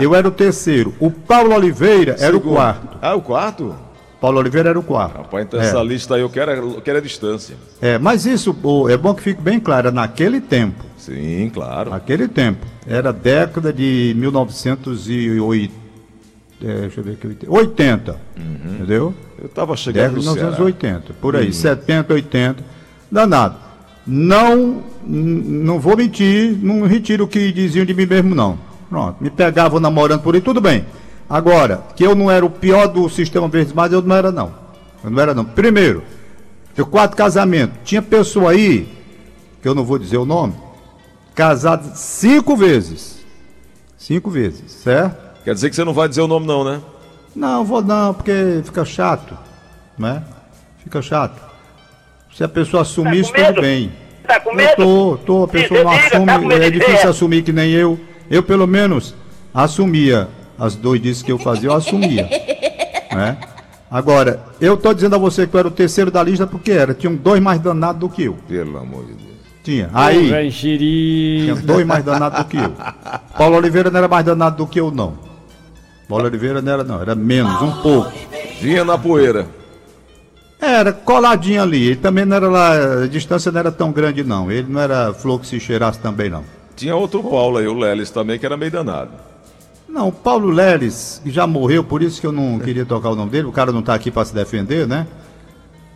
Eu 0.00 0.14
era 0.14 0.26
o 0.26 0.32
terceiro. 0.32 0.92
O 0.98 1.10
Paulo 1.10 1.54
Oliveira 1.54 2.16
era 2.18 2.36
o 2.36 2.40
quarto. 2.40 2.98
Ah, 3.00 3.14
o 3.14 3.22
quarto? 3.22 3.74
Paulo 4.20 4.38
Oliveira 4.38 4.70
era 4.70 4.78
o 4.78 4.82
quarto. 4.82 5.18
Rapaz, 5.18 5.46
então 5.46 5.60
é. 5.60 5.64
essa 5.64 5.80
lista 5.80 6.16
aí 6.16 6.22
eu 6.22 6.28
quero, 6.28 6.50
eu 6.50 6.82
quero 6.82 6.98
a 6.98 7.00
distância. 7.00 7.54
É, 7.80 7.98
mas 7.98 8.26
isso 8.26 8.56
é 8.90 8.96
bom 8.96 9.14
que 9.14 9.22
fique 9.22 9.40
bem 9.40 9.60
claro, 9.60 9.92
naquele 9.92 10.40
tempo. 10.40 10.84
Sim, 10.98 11.50
claro. 11.54 11.90
Naquele 11.90 12.26
tempo. 12.26 12.66
Era 12.84 13.12
década 13.12 13.72
de 13.72 14.12
1908 14.16 15.86
é, 16.62 16.80
deixa 16.82 17.00
eu 17.00 17.04
ver 17.04 17.12
aqui, 17.12 17.36
80, 17.46 18.12
uhum. 18.36 18.74
entendeu? 18.74 19.14
Eu 19.38 19.46
estava 19.46 19.76
chegando 19.76 20.14
Década 20.14 20.20
de 20.20 20.26
1980, 20.26 21.12
por 21.20 21.36
aí, 21.36 21.46
uhum. 21.46 21.52
70, 21.52 22.14
80, 22.14 22.64
danado. 23.10 23.56
Não, 24.06 24.82
não 25.04 25.78
vou 25.80 25.96
mentir, 25.96 26.56
não 26.62 26.86
retiro 26.86 27.24
o 27.24 27.28
que 27.28 27.52
diziam 27.52 27.84
de 27.84 27.92
mim 27.92 28.06
mesmo, 28.06 28.34
não. 28.34 28.58
Pronto, 28.88 29.16
me 29.20 29.30
pegavam 29.30 29.80
namorando 29.80 30.22
por 30.22 30.34
aí, 30.34 30.40
tudo 30.40 30.60
bem. 30.60 30.86
Agora, 31.28 31.82
que 31.96 32.04
eu 32.04 32.14
não 32.14 32.30
era 32.30 32.46
o 32.46 32.50
pior 32.50 32.86
do 32.86 33.08
sistema 33.08 33.48
Verdes 33.48 33.72
Mares, 33.72 33.92
eu 33.92 34.00
não 34.00 34.14
era, 34.14 34.30
não. 34.30 34.54
Eu 35.02 35.10
não 35.10 35.20
era, 35.20 35.34
não. 35.34 35.44
Primeiro, 35.44 36.02
eu 36.76 36.86
quatro 36.86 37.16
casamentos. 37.16 37.76
Tinha 37.84 38.00
pessoa 38.00 38.52
aí, 38.52 38.88
que 39.60 39.68
eu 39.68 39.74
não 39.74 39.84
vou 39.84 39.98
dizer 39.98 40.18
o 40.18 40.24
nome, 40.24 40.54
casado 41.34 41.96
cinco 41.96 42.56
vezes. 42.56 43.16
Cinco 43.98 44.30
vezes, 44.30 44.70
certo? 44.70 45.42
Quer 45.42 45.54
dizer 45.54 45.68
que 45.68 45.76
você 45.76 45.84
não 45.84 45.92
vai 45.92 46.08
dizer 46.08 46.20
o 46.20 46.28
nome 46.28 46.46
não, 46.46 46.64
né? 46.64 46.80
Não, 47.36 47.62
vou 47.62 47.82
não, 47.82 48.14
porque 48.14 48.62
fica 48.64 48.82
chato, 48.82 49.36
né? 49.98 50.22
Fica 50.82 51.02
chato. 51.02 51.38
Se 52.34 52.42
a 52.42 52.48
pessoa 52.48 52.80
assumir, 52.80 53.30
tá 53.30 53.48
tudo 53.48 53.60
bem. 53.60 53.92
Tá 54.26 54.40
com 54.40 54.54
medo? 54.54 54.70
Eu 54.70 54.76
tô, 54.76 55.18
tô, 55.18 55.44
a 55.44 55.48
pessoa 55.48 55.84
não 55.84 55.90
assume, 55.92 56.48
tá 56.48 56.64
é 56.64 56.70
difícil 56.70 57.10
assumir 57.10 57.42
que 57.42 57.52
nem 57.52 57.70
eu. 57.72 58.00
Eu, 58.30 58.42
pelo 58.42 58.66
menos, 58.66 59.14
assumia 59.52 60.28
as 60.58 60.74
doidices 60.74 61.22
que 61.22 61.30
eu 61.30 61.38
fazia, 61.38 61.68
eu 61.68 61.74
assumia. 61.74 62.26
né? 63.12 63.36
Agora, 63.90 64.42
eu 64.58 64.74
tô 64.78 64.94
dizendo 64.94 65.14
a 65.14 65.18
você 65.18 65.46
que 65.46 65.54
eu 65.54 65.58
era 65.58 65.68
o 65.68 65.70
terceiro 65.70 66.10
da 66.10 66.22
lista 66.22 66.46
porque 66.46 66.72
era. 66.72 66.94
Tinham 66.94 67.14
dois 67.14 67.40
mais 67.40 67.60
danados 67.60 68.00
do 68.00 68.08
que 68.08 68.24
eu. 68.24 68.38
Pelo 68.48 68.78
amor 68.78 69.04
de 69.04 69.12
Deus. 69.12 69.36
Tinha. 69.62 69.90
Aí. 69.92 70.50
Tinha 70.50 71.54
dois 71.54 71.86
mais 71.86 72.02
danados 72.02 72.38
do 72.38 72.44
que 72.46 72.56
eu. 72.56 72.72
Paulo 73.36 73.56
Oliveira 73.56 73.90
não 73.90 73.98
era 73.98 74.08
mais 74.08 74.24
danado 74.24 74.56
do 74.56 74.66
que 74.66 74.80
eu, 74.80 74.90
não. 74.90 75.35
Bola 76.08 76.24
Oliveira 76.24 76.62
não 76.62 76.72
era 76.72 76.84
não, 76.84 77.00
era 77.00 77.14
menos, 77.14 77.60
um 77.60 77.82
pouco. 77.82 78.12
Vinha 78.60 78.84
na 78.84 78.96
poeira. 78.96 79.46
Era 80.60 80.92
coladinho 80.92 81.62
ali. 81.62 81.86
Ele 81.86 81.96
também 81.96 82.24
não 82.24 82.36
era 82.36 82.48
lá, 82.48 83.02
a 83.02 83.06
distância 83.06 83.52
não 83.52 83.58
era 83.58 83.72
tão 83.72 83.92
grande 83.92 84.24
não. 84.24 84.50
Ele 84.50 84.72
não 84.72 84.80
era 84.80 85.12
flor 85.12 85.40
que 85.40 85.46
se 85.46 85.60
cheirasse 85.60 85.98
também 85.98 86.30
não. 86.30 86.44
Tinha 86.74 86.94
outro 86.94 87.22
Paulo 87.22 87.58
aí, 87.58 87.66
o 87.66 87.74
Leles 87.74 88.10
também, 88.10 88.38
que 88.38 88.46
era 88.46 88.56
meio 88.56 88.70
danado. 88.70 89.10
Não, 89.88 90.08
o 90.08 90.12
Paulo 90.12 90.50
Leles, 90.50 91.20
que 91.24 91.30
já 91.30 91.46
morreu, 91.46 91.82
por 91.82 92.02
isso 92.02 92.20
que 92.20 92.26
eu 92.26 92.32
não 92.32 92.58
queria 92.58 92.84
tocar 92.84 93.10
o 93.10 93.16
nome 93.16 93.30
dele, 93.30 93.46
o 93.46 93.52
cara 93.52 93.72
não 93.72 93.80
está 93.80 93.94
aqui 93.94 94.10
para 94.10 94.24
se 94.24 94.34
defender, 94.34 94.86
né? 94.86 95.06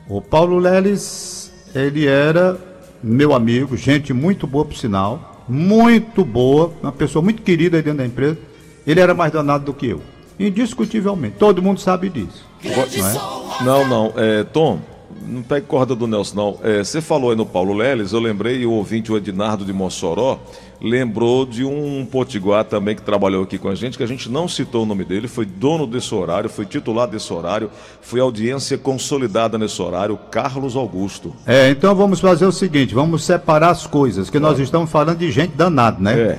O 0.08 0.22
Paulo 0.22 0.58
Leles, 0.58 1.52
ele 1.74 2.06
era 2.06 2.56
meu 3.02 3.34
amigo, 3.34 3.76
gente 3.76 4.12
muito 4.12 4.46
boa 4.46 4.64
por 4.64 4.76
sinal, 4.76 5.44
muito 5.46 6.24
boa, 6.24 6.72
uma 6.82 6.92
pessoa 6.92 7.22
muito 7.22 7.42
querida 7.42 7.76
aí 7.76 7.82
dentro 7.82 7.98
da 7.98 8.06
empresa. 8.06 8.38
Ele 8.86 9.00
era 9.00 9.14
mais 9.14 9.32
danado 9.32 9.64
do 9.64 9.74
que 9.74 9.86
eu. 9.86 10.00
Indiscutivelmente. 10.38 11.36
Todo 11.38 11.62
mundo 11.62 11.80
sabe 11.80 12.08
disso. 12.08 12.44
Não, 12.64 13.82
é? 13.82 13.84
não. 13.84 13.88
não 13.88 14.12
é, 14.16 14.44
Tom, 14.44 14.80
não 15.26 15.42
pegue 15.42 15.66
corda 15.66 15.94
do 15.94 16.06
Nelson, 16.06 16.36
não. 16.36 16.58
É, 16.62 16.82
você 16.82 17.00
falou 17.00 17.30
aí 17.30 17.36
no 17.36 17.46
Paulo 17.46 17.74
Leles, 17.74 18.12
eu 18.12 18.20
lembrei, 18.20 18.64
o 18.64 18.72
ouvinte, 18.72 19.12
o 19.12 19.16
Ednardo 19.16 19.64
de 19.64 19.72
Mossoró, 19.72 20.38
lembrou 20.80 21.44
de 21.44 21.64
um 21.64 22.06
potiguar 22.10 22.64
também 22.64 22.96
que 22.96 23.02
trabalhou 23.02 23.44
aqui 23.44 23.58
com 23.58 23.68
a 23.68 23.74
gente, 23.74 23.98
que 23.98 24.02
a 24.02 24.06
gente 24.06 24.30
não 24.30 24.48
citou 24.48 24.82
o 24.82 24.86
nome 24.86 25.04
dele, 25.04 25.28
foi 25.28 25.44
dono 25.44 25.86
desse 25.86 26.14
horário, 26.14 26.48
foi 26.48 26.64
titular 26.64 27.06
desse 27.06 27.32
horário, 27.32 27.70
foi 28.00 28.20
audiência 28.20 28.78
consolidada 28.78 29.58
nesse 29.58 29.80
horário, 29.80 30.18
Carlos 30.30 30.74
Augusto. 30.74 31.34
É, 31.46 31.70
então 31.70 31.94
vamos 31.94 32.20
fazer 32.20 32.46
o 32.46 32.52
seguinte, 32.52 32.94
vamos 32.94 33.24
separar 33.24 33.70
as 33.70 33.86
coisas, 33.86 34.30
que 34.30 34.38
nós 34.38 34.58
estamos 34.58 34.90
falando 34.90 35.18
de 35.18 35.30
gente 35.30 35.54
danada, 35.54 35.98
né? 36.00 36.18
É. 36.18 36.38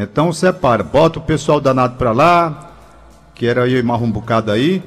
Então 0.00 0.32
separa, 0.32 0.84
bota 0.84 1.18
o 1.18 1.22
pessoal 1.22 1.60
danado 1.60 1.96
para 1.96 2.12
lá, 2.12 2.70
que 3.34 3.44
era 3.46 3.68
e 3.68 3.82
mais 3.82 4.00
um 4.00 4.08
bocado 4.08 4.52
aí, 4.52 4.80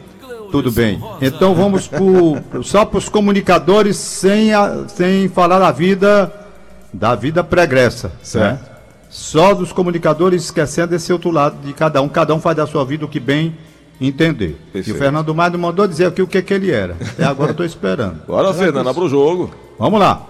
Tudo 0.49 0.71
bem. 0.71 1.03
Então 1.21 1.53
vamos 1.53 1.85
pro, 1.85 2.63
só 2.63 2.85
para 2.85 2.97
os 2.97 3.09
comunicadores 3.09 3.97
sem, 3.97 4.53
a, 4.53 4.85
sem 4.87 5.27
falar 5.27 5.59
da 5.59 5.71
vida 5.71 6.31
da 6.93 7.13
vida 7.13 7.43
pregressa. 7.43 8.11
Certo. 8.23 8.61
Né? 8.61 8.69
Só 9.09 9.53
dos 9.53 9.73
comunicadores 9.73 10.45
esquecendo 10.45 10.95
esse 10.95 11.11
outro 11.11 11.29
lado 11.29 11.57
de 11.65 11.73
cada 11.73 12.01
um. 12.01 12.07
Cada 12.07 12.33
um 12.33 12.39
faz 12.39 12.55
da 12.55 12.65
sua 12.65 12.85
vida 12.85 13.03
o 13.03 13.07
que 13.09 13.19
bem 13.19 13.55
entender. 13.99 14.57
Perfeito. 14.71 14.89
E 14.89 14.91
o 14.93 14.95
Fernando 14.95 15.35
Maio 15.35 15.59
mandou 15.59 15.85
dizer 15.87 16.05
aqui 16.05 16.21
o 16.21 16.27
que, 16.27 16.41
que 16.41 16.53
ele 16.53 16.71
era. 16.71 16.95
Até 17.01 17.25
agora 17.25 17.49
eu 17.49 17.51
estou 17.51 17.65
esperando. 17.65 18.21
Bora, 18.27 18.53
Fernando, 18.53 18.93
para 18.93 19.03
o 19.03 19.09
jogo. 19.09 19.51
Vamos 19.77 19.99
lá. 19.99 20.25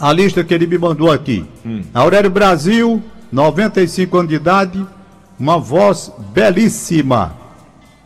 A 0.00 0.12
lista 0.12 0.42
que 0.42 0.54
ele 0.54 0.66
me 0.66 0.78
mandou 0.78 1.10
aqui. 1.10 1.44
Hum. 1.64 1.82
Aurélio 1.92 2.30
Brasil, 2.30 3.02
95 3.30 4.16
anos 4.16 4.28
de 4.28 4.36
idade, 4.36 4.86
uma 5.38 5.58
voz 5.58 6.12
belíssima. 6.32 7.36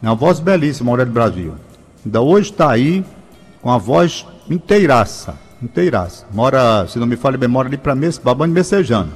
Uma 0.02 0.14
voz 0.14 0.40
belíssima, 0.40 0.90
Aurélio 0.90 1.12
Brasil. 1.12 1.54
Ainda 2.04 2.20
hoje 2.20 2.50
está 2.50 2.70
aí 2.70 3.04
com 3.60 3.70
a 3.70 3.78
voz 3.78 4.26
inteiraça. 4.50 5.38
Inteiraça. 5.62 6.26
Mora, 6.32 6.86
se 6.88 6.98
não 6.98 7.06
me 7.06 7.16
falha 7.16 7.38
memória, 7.38 7.68
ali 7.68 7.76
para 7.76 7.94
Babane 8.24 8.52
Messejana. 8.52 9.10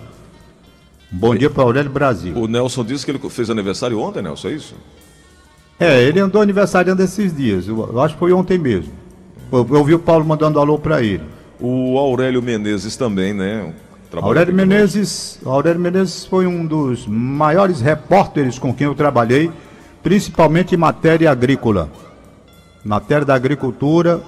Bom 1.10 1.34
dia 1.34 1.50
para 1.50 1.64
Aurélio 1.64 1.90
Brasil. 1.90 2.36
O 2.36 2.46
Nelson 2.46 2.84
disse 2.84 3.04
que 3.04 3.10
ele 3.10 3.18
fez 3.30 3.50
aniversário 3.50 3.98
ontem, 4.00 4.22
Nelson, 4.22 4.48
é 4.48 4.52
isso? 4.52 4.74
É, 5.78 6.02
ele 6.02 6.20
andou 6.20 6.40
aniversariando 6.40 7.02
esses 7.02 7.36
dias. 7.36 7.66
Eu, 7.66 7.78
eu 7.92 8.00
acho 8.00 8.14
que 8.14 8.20
foi 8.20 8.32
ontem 8.32 8.58
mesmo. 8.58 8.92
Eu, 9.52 9.66
eu 9.70 9.84
vi 9.84 9.94
o 9.94 9.98
Paulo 9.98 10.24
mandando 10.24 10.58
alô 10.58 10.78
para 10.78 11.02
ele. 11.02 11.22
O 11.60 11.98
Aurélio 11.98 12.42
Menezes 12.42 12.96
também, 12.96 13.32
né? 13.32 13.72
Aurélio 14.14 14.54
Menezes, 14.54 15.38
Aurélio 15.44 15.80
Menezes 15.80 16.24
foi 16.24 16.46
um 16.46 16.64
dos 16.64 17.06
maiores 17.06 17.80
repórteres 17.80 18.58
com 18.58 18.72
quem 18.72 18.86
eu 18.86 18.94
trabalhei, 18.94 19.50
principalmente 20.02 20.74
em 20.74 20.78
matéria 20.78 21.30
agrícola. 21.30 21.90
Matéria 22.84 23.24
da 23.24 23.34
agricultura, 23.34 24.22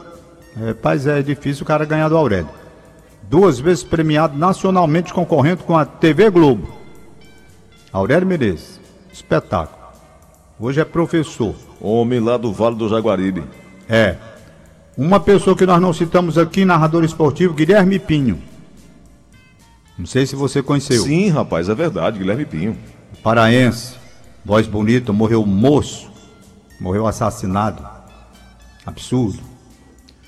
é, 0.61 0.75
paz, 0.75 1.07
é 1.07 1.23
difícil 1.23 1.63
o 1.63 1.67
cara 1.67 1.85
ganhar 1.85 2.09
do 2.09 2.17
Aurélio. 2.17 2.49
Duas 3.23 3.59
vezes 3.61 3.85
premiado 3.85 4.37
nacionalmente 4.37 5.13
concorrendo 5.13 5.63
com 5.63 5.77
a 5.77 5.85
TV 5.85 6.29
Globo. 6.31 6.69
Aurélio 7.93 8.27
Menezes, 8.27 8.81
espetáculo. 9.13 9.79
Hoje 10.59 10.81
é 10.81 10.85
professor. 10.85 11.55
Homem 11.81 12.19
lá 12.19 12.37
do 12.37 12.53
Vale 12.53 12.75
do 12.75 12.89
Jaguaribe. 12.89 13.45
É. 13.89 14.17
Uma 14.97 15.21
pessoa 15.21 15.57
que 15.57 15.65
nós 15.65 15.81
não 15.81 15.93
citamos 15.93 16.37
aqui, 16.37 16.65
narrador 16.65 17.05
esportivo, 17.05 17.55
Guilherme 17.55 18.01
Pinho. 18.01 18.43
Não 19.99 20.07
sei 20.07 20.25
se 20.25 20.37
você 20.37 20.63
conheceu. 20.63 21.03
Sim, 21.03 21.29
rapaz, 21.29 21.69
é 21.69 21.75
verdade, 21.75 22.19
Guilherme 22.19 22.47
Pinho. 22.47 22.77
Paraense, 23.23 23.97
voz 24.45 24.67
bonita, 24.67 25.13
morreu 25.13 25.45
moço, 25.45 26.09
morreu 26.81 27.07
assassinado. 27.07 27.85
Absurdo. 28.87 29.41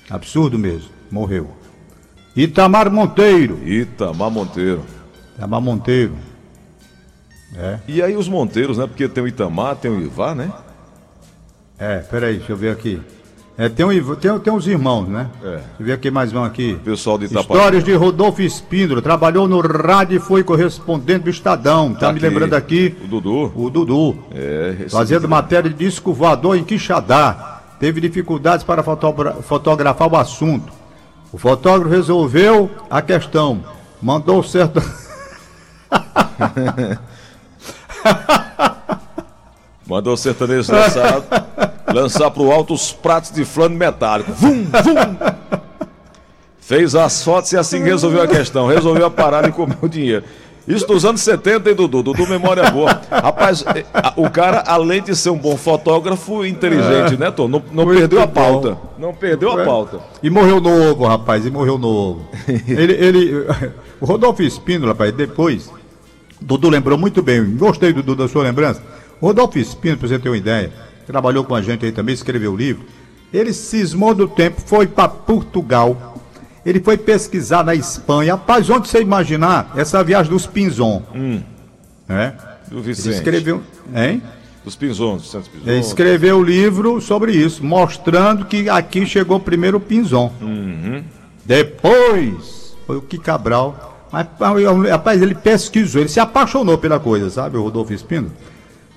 Absurdo 0.09 0.59
mesmo, 0.59 0.89
morreu. 1.09 1.49
Itamar 2.35 2.91
Monteiro. 2.91 3.65
Itamar 3.65 4.29
Monteiro. 4.29 4.83
Itamar 5.35 5.61
Monteiro. 5.61 6.15
É. 7.55 7.79
E 7.87 8.01
aí 8.01 8.15
os 8.15 8.27
Monteiros, 8.27 8.77
né? 8.77 8.87
Porque 8.87 9.07
tem 9.07 9.23
o 9.23 9.27
Itamar, 9.27 9.75
tem 9.75 9.91
o 9.91 10.01
Ivar, 10.01 10.35
né? 10.35 10.51
É, 11.77 11.99
peraí, 11.99 12.37
deixa 12.37 12.51
eu 12.51 12.57
ver 12.57 12.71
aqui. 12.71 13.01
É, 13.61 13.69
tem, 13.69 13.85
um, 13.85 14.15
tem, 14.15 14.39
tem 14.39 14.51
uns 14.51 14.65
irmãos, 14.65 15.07
né? 15.07 15.29
É. 15.43 15.47
Deixa 15.49 15.65
eu 15.79 15.85
ver 15.85 15.93
aqui 15.93 16.09
mais 16.09 16.33
um 16.33 16.43
aqui. 16.43 16.79
Pessoal 16.83 17.19
de 17.19 17.25
Itapaí. 17.25 17.43
Histórias 17.43 17.83
de 17.83 17.93
Rodolfo 17.93 18.41
Espíndola. 18.41 19.03
Trabalhou 19.03 19.47
no 19.47 19.61
rádio 19.61 20.17
e 20.17 20.19
foi 20.19 20.43
correspondente 20.43 21.25
do 21.25 21.29
Estadão. 21.29 21.93
Tá, 21.93 21.99
tá 21.99 22.11
me 22.11 22.17
aqui. 22.17 22.27
lembrando 22.27 22.55
aqui. 22.55 22.97
O 23.03 23.07
Dudu. 23.07 23.51
O 23.55 23.69
Dudu. 23.69 24.17
É, 24.33 24.87
Fazendo 24.89 25.29
matéria 25.29 25.69
de 25.69 25.75
disco 25.75 26.11
voador 26.11 26.57
em 26.57 26.63
Quixadá. 26.63 27.61
Teve 27.79 28.01
dificuldades 28.01 28.65
para 28.65 28.81
fotografar 28.81 30.11
o 30.11 30.17
assunto. 30.17 30.73
O 31.31 31.37
fotógrafo 31.37 31.93
resolveu 31.93 32.67
a 32.89 32.99
questão. 32.99 33.63
Mandou 34.01 34.41
certo. 34.41 34.81
Mandou 39.85 40.13
o 40.15 40.17
sertanejo 40.17 40.71
lançar, 41.93 42.19
lançar 42.25 42.31
pro 42.31 42.51
alto 42.51 42.73
os 42.73 42.91
pratos 42.91 43.31
de 43.31 43.45
flano 43.45 43.75
metálico. 43.75 44.31
Vum, 44.33 44.63
vum. 44.65 45.59
Fez 46.59 46.95
as 46.95 47.23
fotos 47.23 47.51
e 47.51 47.57
assim 47.57 47.83
resolveu 47.83 48.21
a 48.21 48.27
questão. 48.27 48.67
Resolveu 48.67 49.05
a 49.05 49.11
parada 49.11 49.49
e 49.49 49.51
comer 49.51 49.77
o 49.81 49.89
dinheiro. 49.89 50.23
Isso 50.67 50.85
dos 50.87 51.03
anos 51.03 51.21
70, 51.21 51.69
hein, 51.69 51.75
Dudu? 51.75 52.03
Dudu, 52.03 52.27
memória 52.27 52.69
boa. 52.69 53.01
Rapaz, 53.09 53.63
é, 53.63 53.83
o 54.15 54.29
cara, 54.29 54.63
além 54.67 55.01
de 55.01 55.15
ser 55.15 55.31
um 55.31 55.37
bom 55.37 55.57
fotógrafo, 55.57 56.45
inteligente, 56.45 57.15
é. 57.15 57.17
né, 57.17 57.31
Tom? 57.31 57.47
Não, 57.47 57.61
não 57.71 57.85
perdeu 57.87 58.21
a 58.21 58.27
pauta. 58.27 58.77
Não 58.97 59.13
perdeu 59.13 59.51
a 59.51 59.65
pauta. 59.65 59.99
E 60.21 60.29
morreu 60.29 60.61
novo, 60.61 61.05
rapaz, 61.05 61.45
e 61.45 61.51
morreu 61.51 61.77
novo. 61.77 62.27
ele, 62.67 62.93
ele, 62.93 63.47
o 63.99 64.05
Rodolfo 64.05 64.43
Espíndola, 64.43 64.93
rapaz, 64.93 65.11
depois, 65.11 65.71
Dudu 66.39 66.69
lembrou 66.69 66.97
muito 66.97 67.23
bem, 67.23 67.55
gostei, 67.57 67.91
Dudu, 67.91 68.15
da 68.15 68.27
sua 68.27 68.43
lembrança. 68.43 68.81
Rodolfo 69.19 69.59
Espino, 69.59 69.97
para 69.97 70.07
você 70.07 70.19
ter 70.19 70.29
uma 70.29 70.37
ideia, 70.37 70.71
trabalhou 71.11 71.43
com 71.43 71.53
a 71.53 71.61
gente 71.61 71.85
aí 71.85 71.91
também, 71.91 72.13
escreveu 72.13 72.53
o 72.53 72.55
livro. 72.55 72.85
Ele 73.33 73.53
cismou 73.53 74.15
do 74.15 74.27
tempo, 74.27 74.61
foi 74.61 74.87
para 74.87 75.09
Portugal. 75.09 76.17
Ele 76.65 76.79
foi 76.79 76.97
pesquisar 76.97 77.63
na 77.63 77.75
Espanha. 77.75 78.33
Rapaz, 78.33 78.69
onde 78.69 78.87
você 78.87 79.01
imaginar 79.01 79.71
essa 79.75 80.03
viagem 80.03 80.31
dos 80.31 80.45
Pinzon? 80.45 81.01
Hum. 81.13 81.41
É? 82.07 82.33
Do 82.69 82.81
Vicente. 82.81 83.07
Ele 83.07 83.15
escreveu. 83.15 83.61
Hein? 83.93 84.21
Dos 84.63 84.75
Pinzon, 84.75 85.17
dos 85.17 85.31
Santos 85.31 85.47
Pinzon. 85.47 85.69
Ele 85.69 85.79
escreveu 85.79 86.37
o 86.37 86.43
livro 86.43 87.01
sobre 87.01 87.31
isso, 87.31 87.63
mostrando 87.65 88.45
que 88.45 88.69
aqui 88.69 89.05
chegou 89.05 89.39
primeiro 89.39 89.77
o 89.77 89.79
Pinzon. 89.81 90.31
Uhum. 90.41 91.03
Depois 91.43 92.75
foi 92.85 92.97
o 92.97 93.01
que 93.01 93.17
Cabral. 93.17 94.07
Mas, 94.11 94.27
rapaz, 94.89 95.21
ele 95.21 95.33
pesquisou, 95.33 96.01
ele 96.01 96.09
se 96.09 96.19
apaixonou 96.19 96.77
pela 96.77 96.99
coisa, 96.99 97.29
sabe, 97.29 97.57
o 97.57 97.63
Rodolfo 97.63 97.93
Espino? 97.93 98.29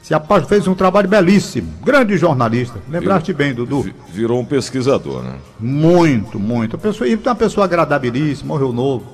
Se 0.05 0.13
fez 0.47 0.69
um 0.69 0.75
trabalho 0.75 1.09
belíssimo. 1.09 1.73
Grande 1.83 2.19
jornalista. 2.19 2.79
Lembraste 2.91 3.33
bem, 3.33 3.55
Dudu? 3.55 3.91
Virou 4.13 4.39
um 4.39 4.45
pesquisador, 4.45 5.23
né? 5.23 5.37
Muito, 5.59 6.39
muito. 6.39 6.77
Pessoa, 6.77 7.09
e 7.09 7.15
uma 7.15 7.35
pessoa 7.35 7.65
agradabilíssima, 7.65 8.49
morreu 8.49 8.71
novo. 8.71 9.07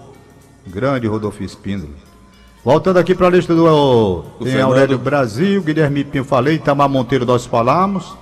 Grande 0.67 1.07
Rodolfo 1.07 1.45
Espíndola. 1.45 1.93
Voltando 2.65 2.97
aqui 2.99 3.15
para 3.15 3.29
a 3.29 3.31
lista 3.31 3.55
do. 3.55 3.67
O 3.67 4.23
tem 4.41 4.49
Fernando... 4.49 4.67
Aurélio 4.67 4.99
Brasil, 4.99 5.63
Guilherme 5.63 6.03
Pinho 6.03 6.25
falei, 6.25 6.57
Itamar 6.57 6.89
Monteiro 6.89 7.25
nós 7.25 7.47
falamos. 7.47 8.19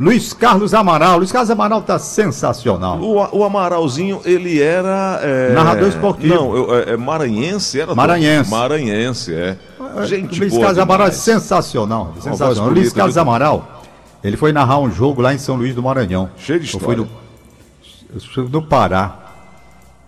Luiz 0.00 0.32
Carlos 0.32 0.72
Amaral. 0.72 1.18
Luiz 1.18 1.30
Carlos 1.30 1.50
Amaral 1.50 1.82
tá 1.82 1.98
sensacional. 1.98 2.98
O, 2.98 3.38
o 3.38 3.44
Amaralzinho, 3.44 4.22
ele 4.24 4.58
era. 4.58 5.20
É... 5.22 5.52
Narrador 5.52 5.88
esportivo. 5.90 6.34
Não, 6.34 6.56
eu, 6.56 6.74
é, 6.74 6.90
é, 6.92 6.96
maranhense, 6.96 7.78
era. 7.78 7.94
Maranhense. 7.94 8.50
Maranhense, 8.50 9.34
é. 9.34 9.58
é 9.98 10.06
Gente 10.06 10.40
Luiz 10.40 10.56
Carlos 10.56 10.78
Amaral 10.78 11.08
é 11.08 11.10
sensacional. 11.10 12.14
sensacional. 12.18 12.72
Luiz 12.72 12.94
Carlos. 12.94 13.18
Amaral, 13.18 13.82
ele 14.24 14.38
foi 14.38 14.52
narrar 14.52 14.78
um 14.78 14.90
jogo 14.90 15.20
lá 15.20 15.34
em 15.34 15.38
São 15.38 15.56
Luís 15.56 15.74
do 15.74 15.82
Maranhão. 15.82 16.30
Cheio 16.38 16.58
de 16.58 16.64
história. 16.64 16.86
Foi 16.86 18.42
no, 18.42 18.48
do 18.48 18.62
Pará. 18.62 19.18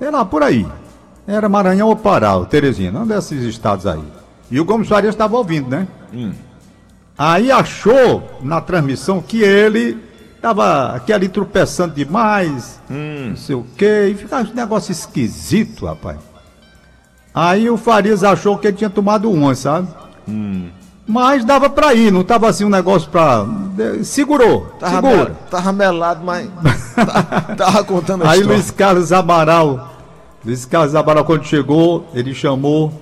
É 0.00 0.10
lá, 0.10 0.24
por 0.24 0.42
aí. 0.42 0.66
Era 1.26 1.50
Maranhão 1.50 1.88
ou 1.88 1.96
Pará, 1.96 2.34
o 2.38 2.46
Teresina, 2.46 3.00
um 3.00 3.06
desses 3.06 3.42
estados 3.44 3.86
aí. 3.86 4.02
E 4.50 4.58
o 4.58 4.64
Gomes 4.64 4.88
Faria 4.88 5.10
estava 5.10 5.36
ouvindo, 5.36 5.68
né? 5.68 5.86
Hum. 6.14 6.32
Aí 7.16 7.52
achou 7.52 8.40
na 8.42 8.60
transmissão 8.60 9.20
que 9.20 9.42
ele 9.42 9.98
estava 10.36 10.94
aqui 10.96 11.12
ali 11.12 11.28
tropeçando 11.28 11.94
demais, 11.94 12.80
hum. 12.90 13.28
não 13.30 13.36
sei 13.36 13.54
o 13.54 13.64
quê, 13.76 14.08
e 14.10 14.14
ficava 14.14 14.48
um 14.48 14.54
negócio 14.54 14.90
esquisito, 14.90 15.86
rapaz. 15.86 16.18
Aí 17.34 17.70
o 17.70 17.76
Farias 17.76 18.24
achou 18.24 18.58
que 18.58 18.66
ele 18.66 18.76
tinha 18.76 18.90
tomado 18.90 19.30
uma, 19.30 19.54
sabe? 19.54 19.88
Hum. 20.28 20.68
Mas 21.06 21.44
dava 21.44 21.68
pra 21.68 21.94
ir, 21.94 22.12
não 22.12 22.22
tava 22.22 22.48
assim 22.48 22.64
um 22.64 22.68
negócio 22.68 23.10
pra. 23.10 23.44
Segurou. 24.04 24.66
Tava, 24.78 24.94
segura. 24.94 25.24
Mel, 25.30 25.36
tava 25.50 25.72
melado, 25.72 26.24
mas. 26.24 26.48
tava 27.56 27.82
contando 27.84 28.22
a 28.22 28.30
Aí 28.30 28.40
história. 28.40 28.56
Luiz 28.56 28.70
Carlos 28.70 29.12
Amaral. 29.12 29.92
Luiz 30.44 30.64
Carlos 30.64 30.94
Amaral, 30.94 31.24
quando 31.24 31.44
chegou, 31.44 32.06
ele 32.14 32.34
chamou 32.34 32.92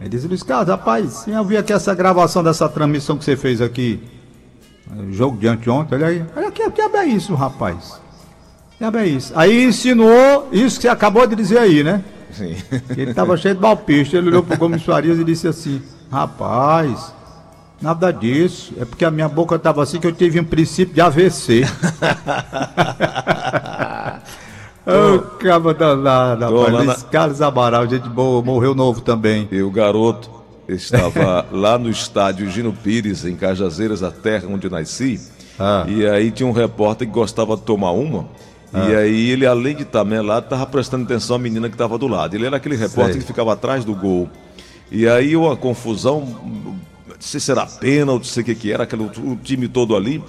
ele 0.00 0.08
disse, 0.08 0.26
Luiz 0.26 0.42
Carlos, 0.42 0.68
rapaz, 0.68 1.26
eu 1.28 1.44
vi 1.44 1.56
aqui 1.56 1.72
essa 1.72 1.94
gravação 1.94 2.42
dessa 2.42 2.68
transmissão 2.68 3.18
que 3.18 3.24
você 3.24 3.36
fez 3.36 3.60
aqui, 3.60 4.02
eh, 4.90 5.12
jogo 5.12 5.36
de 5.36 5.46
anteontem, 5.46 5.98
olha 5.98 6.06
aí. 6.06 6.24
Olha 6.34 6.48
aqui, 6.48 6.68
que 6.70 6.80
é 6.80 7.04
isso, 7.04 7.34
rapaz. 7.34 8.00
Que 8.78 8.84
é 8.84 9.06
isso. 9.06 9.32
Aí 9.36 9.64
insinuou 9.64 10.48
isso 10.50 10.76
que 10.76 10.82
você 10.82 10.88
acabou 10.88 11.26
de 11.26 11.36
dizer 11.36 11.58
aí, 11.58 11.84
né? 11.84 12.02
Sim. 12.32 12.56
Ele 12.96 13.10
estava 13.10 13.36
cheio 13.36 13.54
de 13.54 13.60
balpista. 13.60 14.16
Ele 14.16 14.28
olhou 14.28 14.42
para 14.42 14.54
o 14.54 14.58
Gomes 14.58 14.82
Farias 14.82 15.18
e 15.18 15.24
disse 15.24 15.46
assim: 15.46 15.82
Rapaz, 16.10 17.12
nada 17.80 18.10
disso. 18.10 18.72
É 18.78 18.86
porque 18.86 19.04
a 19.04 19.10
minha 19.10 19.28
boca 19.28 19.56
estava 19.56 19.82
assim 19.82 20.00
que 20.00 20.06
eu 20.06 20.12
tive 20.12 20.40
um 20.40 20.44
princípio 20.44 20.94
de 20.94 21.00
AVC. 21.02 21.66
Ô, 24.86 25.16
oh, 25.16 25.18
caba 25.38 25.74
danado, 25.74 26.44
rapaz. 26.44 26.72
Luiz 26.72 26.86
na... 26.86 26.94
Carlos 26.94 27.42
Amaral, 27.42 27.88
gente 27.88 28.08
boa, 28.08 28.42
morreu 28.42 28.74
novo 28.74 29.02
também. 29.02 29.46
E 29.52 29.60
o 29.60 29.70
garoto 29.70 30.30
estava 30.66 31.46
lá 31.52 31.78
no 31.78 31.90
estádio 31.90 32.50
Gino 32.50 32.72
Pires, 32.72 33.24
em 33.24 33.36
Cajazeiras, 33.36 34.02
a 34.02 34.10
terra 34.10 34.48
onde 34.48 34.70
nasci. 34.70 35.20
Ah. 35.58 35.84
E 35.86 36.06
aí 36.06 36.30
tinha 36.30 36.46
um 36.46 36.52
repórter 36.52 37.06
que 37.06 37.12
gostava 37.12 37.56
de 37.56 37.62
tomar 37.62 37.90
uma. 37.90 38.26
Ah. 38.72 38.88
E 38.88 38.96
aí 38.96 39.30
ele, 39.30 39.44
além 39.44 39.76
de 39.76 39.82
estar 39.82 40.02
melado, 40.02 40.44
estava 40.44 40.64
prestando 40.64 41.04
atenção 41.04 41.36
à 41.36 41.38
menina 41.38 41.68
que 41.68 41.74
estava 41.74 41.98
do 41.98 42.08
lado. 42.08 42.34
Ele 42.34 42.46
era 42.46 42.56
aquele 42.56 42.76
repórter 42.76 43.14
Sei. 43.14 43.20
que 43.20 43.26
ficava 43.26 43.52
atrás 43.52 43.84
do 43.84 43.94
gol. 43.94 44.30
E 44.90 45.06
aí 45.06 45.36
uma 45.36 45.56
confusão, 45.56 46.20
não 47.06 47.14
sei 47.18 47.38
se 47.38 47.50
era 47.50 47.66
pênalti, 47.66 48.24
não 48.24 48.32
sei 48.32 48.42
o 48.42 48.46
que, 48.46 48.54
que 48.54 48.72
era, 48.72 48.84
aquele, 48.84 49.02
o 49.02 49.36
time 49.36 49.68
todo 49.68 49.94
ali. 49.94 50.22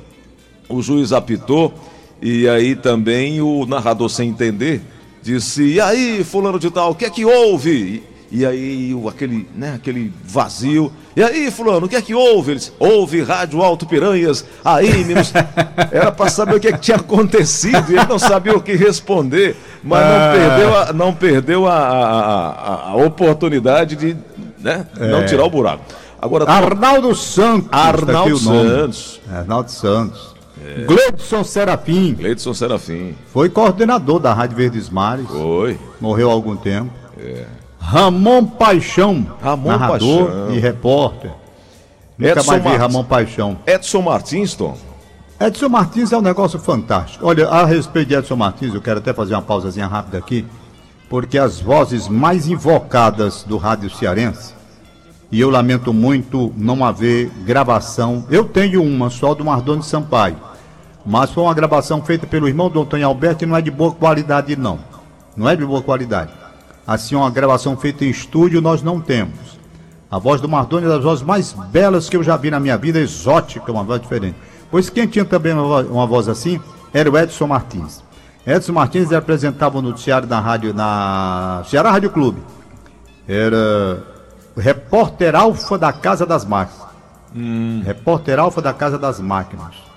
O 0.68 0.82
juiz 0.82 1.14
apitou 1.14 1.74
e 2.22 2.48
aí 2.48 2.76
também 2.76 3.42
o 3.42 3.66
narrador 3.66 4.10
sem 4.10 4.30
entender 4.30 4.82
disse: 5.22 5.64
"E 5.64 5.82
aí, 5.82 6.24
fulano 6.24 6.60
de 6.60 6.70
tal, 6.70 6.92
o 6.92 6.96
que 6.96 7.06
é 7.06 7.10
que 7.10 7.26
houve?" 7.26 8.04
E 8.32 8.46
aí 8.46 8.96
aquele, 9.10 9.46
né, 9.54 9.74
aquele 9.76 10.14
vazio. 10.24 10.90
E 11.14 11.22
aí, 11.22 11.52
fulano, 11.52 11.86
o 11.86 11.90
que 11.90 11.98
é 11.98 12.02
que 12.02 12.16
houve? 12.16 12.52
Eles, 12.52 12.72
houve 12.80 13.22
Rádio 13.22 13.62
Alto 13.62 13.86
Piranhas, 13.86 14.46
aí. 14.64 15.06
Era 15.92 16.14
para 16.14 16.30
saber 16.30 16.56
o 16.56 16.60
que, 16.60 16.70
é 16.70 16.72
que, 16.72 16.80
tinha 16.80 16.96
acontecido, 16.96 17.92
e 17.92 17.98
ele 17.98 18.06
não 18.08 18.18
sabia 18.18 18.56
o 18.56 18.62
que 18.62 18.74
responder, 18.74 19.58
mas 19.84 20.06
não 20.06 20.16
ah. 20.16 20.32
perdeu, 20.34 20.78
a, 20.78 20.94
não 20.94 21.14
perdeu 21.14 21.68
a, 21.68 21.78
a, 21.78 22.90
a 22.92 22.96
oportunidade 22.96 23.98
de 23.98 24.16
né, 24.60 24.88
é. 24.98 25.08
não 25.10 25.26
tirar 25.26 25.44
o 25.44 25.50
buraco. 25.50 25.84
Agora, 26.22 26.50
Arnaldo 26.50 27.14
Santos. 27.14 27.68
Arnaldo 27.70 28.38
Santos. 28.38 29.20
Arnaldo 29.30 29.72
Santos. 29.72 30.31
É. 30.64 30.84
Gleidson 30.86 31.44
Serafim. 31.44 32.14
Gleidson 32.14 32.54
Serafim. 32.54 33.16
Foi 33.34 33.50
coordenador 33.50 34.20
da 34.20 34.34
Rádio 34.34 34.58
Verdes 34.58 34.90
Mares. 34.90 35.28
Foi. 35.28 35.80
Morreu 36.00 36.30
há 36.30 36.34
algum 36.34 36.56
tempo. 36.56 36.92
É. 37.18 37.46
Ramon 37.80 38.46
Paixão. 38.46 39.26
Ramon 39.42 39.70
narrador 39.70 40.26
Paixão. 40.28 40.52
e 40.52 40.60
repórter. 40.60 41.32
Nunca 42.18 42.34
Edson 42.34 42.52
mais 42.52 42.64
vi 42.64 42.76
Ramon 42.78 43.04
Paixão. 43.04 43.58
Edson 43.66 44.02
Martins, 44.02 44.54
Tom. 44.54 44.78
Edson 45.40 45.70
Martins 45.70 46.12
é 46.12 46.18
um 46.18 46.22
negócio 46.22 46.60
fantástico. 46.60 47.26
Olha, 47.26 47.50
a 47.50 47.66
respeito 47.66 48.10
de 48.10 48.16
Edson 48.16 48.36
Martins, 48.36 48.76
eu 48.76 48.82
quero 48.82 49.00
até 49.00 49.12
fazer 49.12 49.34
uma 49.34 49.42
pausazinha 49.42 49.88
rápida 49.88 50.20
aqui, 50.20 50.46
porque 51.10 51.40
as 51.40 51.60
vozes 51.60 52.08
mais 52.08 52.48
invocadas 52.48 53.44
do 53.44 53.58
rádio 53.58 53.90
cearense, 53.90 54.54
e 55.32 55.42
eu 55.42 55.50
lamento 55.50 55.92
muito 55.92 56.54
não 56.56 56.86
haver 56.86 57.32
gravação. 57.44 58.24
Eu 58.30 58.46
tenho 58.46 58.84
uma 58.84 59.10
só 59.10 59.34
do 59.34 59.44
Mardoni 59.44 59.82
Sampaio, 59.82 60.38
mas 61.06 61.32
foi 61.32 61.44
uma 61.44 61.54
gravação 61.54 62.02
feita 62.02 62.28
pelo 62.28 62.48
irmão 62.48 62.70
do 62.70 62.82
Antônio 62.82 63.08
Alberto 63.08 63.44
e 63.44 63.48
não 63.48 63.56
é 63.56 63.62
de 63.62 63.72
boa 63.72 63.92
qualidade, 63.92 64.56
não. 64.56 64.80
Não 65.36 65.50
é 65.50 65.56
de 65.56 65.66
boa 65.66 65.82
qualidade. 65.82 66.32
Assim, 66.86 67.16
uma 67.16 67.30
gravação 67.30 67.78
feita 67.78 68.06
em 68.06 68.10
estúdio 68.10 68.62
nós 68.62 68.82
não 68.82 69.00
temos. 69.00 69.60
A 70.10 70.20
voz 70.20 70.42
do 70.42 70.50
Mardoni 70.50 70.86
é 70.86 70.90
das 70.90 71.04
vozes 71.04 71.24
mais 71.24 71.54
belas 71.54 72.10
que 72.10 72.18
eu 72.18 72.24
já 72.24 72.36
vi 72.36 72.52
na 72.52 72.60
minha 72.60 72.78
vida, 72.78 73.00
exótica, 73.00 73.72
uma 73.72 73.84
voz 73.84 74.02
diferente. 74.02 74.36
Pois 74.70 74.90
quem 74.90 75.08
tinha 75.08 75.24
também 75.24 75.54
uma 75.54 75.64
voz, 75.64 75.90
uma 75.90 76.08
voz 76.08 76.28
assim 76.28 76.60
era 76.94 77.10
o 77.10 77.18
Edson 77.18 77.48
Martins. 77.48 78.04
Edson 78.46 78.74
Martins 78.74 79.12
apresentava 79.12 79.78
o 79.78 79.82
noticiário 79.82 80.28
na 80.28 80.40
rádio, 80.40 80.74
na 80.74 81.64
Ceará 81.70 81.92
Rádio 81.92 82.10
Clube. 82.10 82.42
Era 83.28 84.04
repórter 84.58 85.36
alfa 85.36 85.78
da 85.78 85.94
Casa 85.94 86.26
das 86.26 86.44
Máquinas. 86.44 86.88
Hum. 87.34 87.82
Repórter 87.86 88.40
alfa 88.40 88.62
da 88.62 88.74
Casa 88.74 88.98
das 88.98 89.20
Máquinas. 89.20 89.91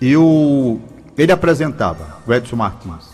E 0.00 0.16
o, 0.16 0.78
ele 1.16 1.32
apresentava, 1.32 2.18
o 2.26 2.32
Edson 2.32 2.56
Martins. 2.56 3.08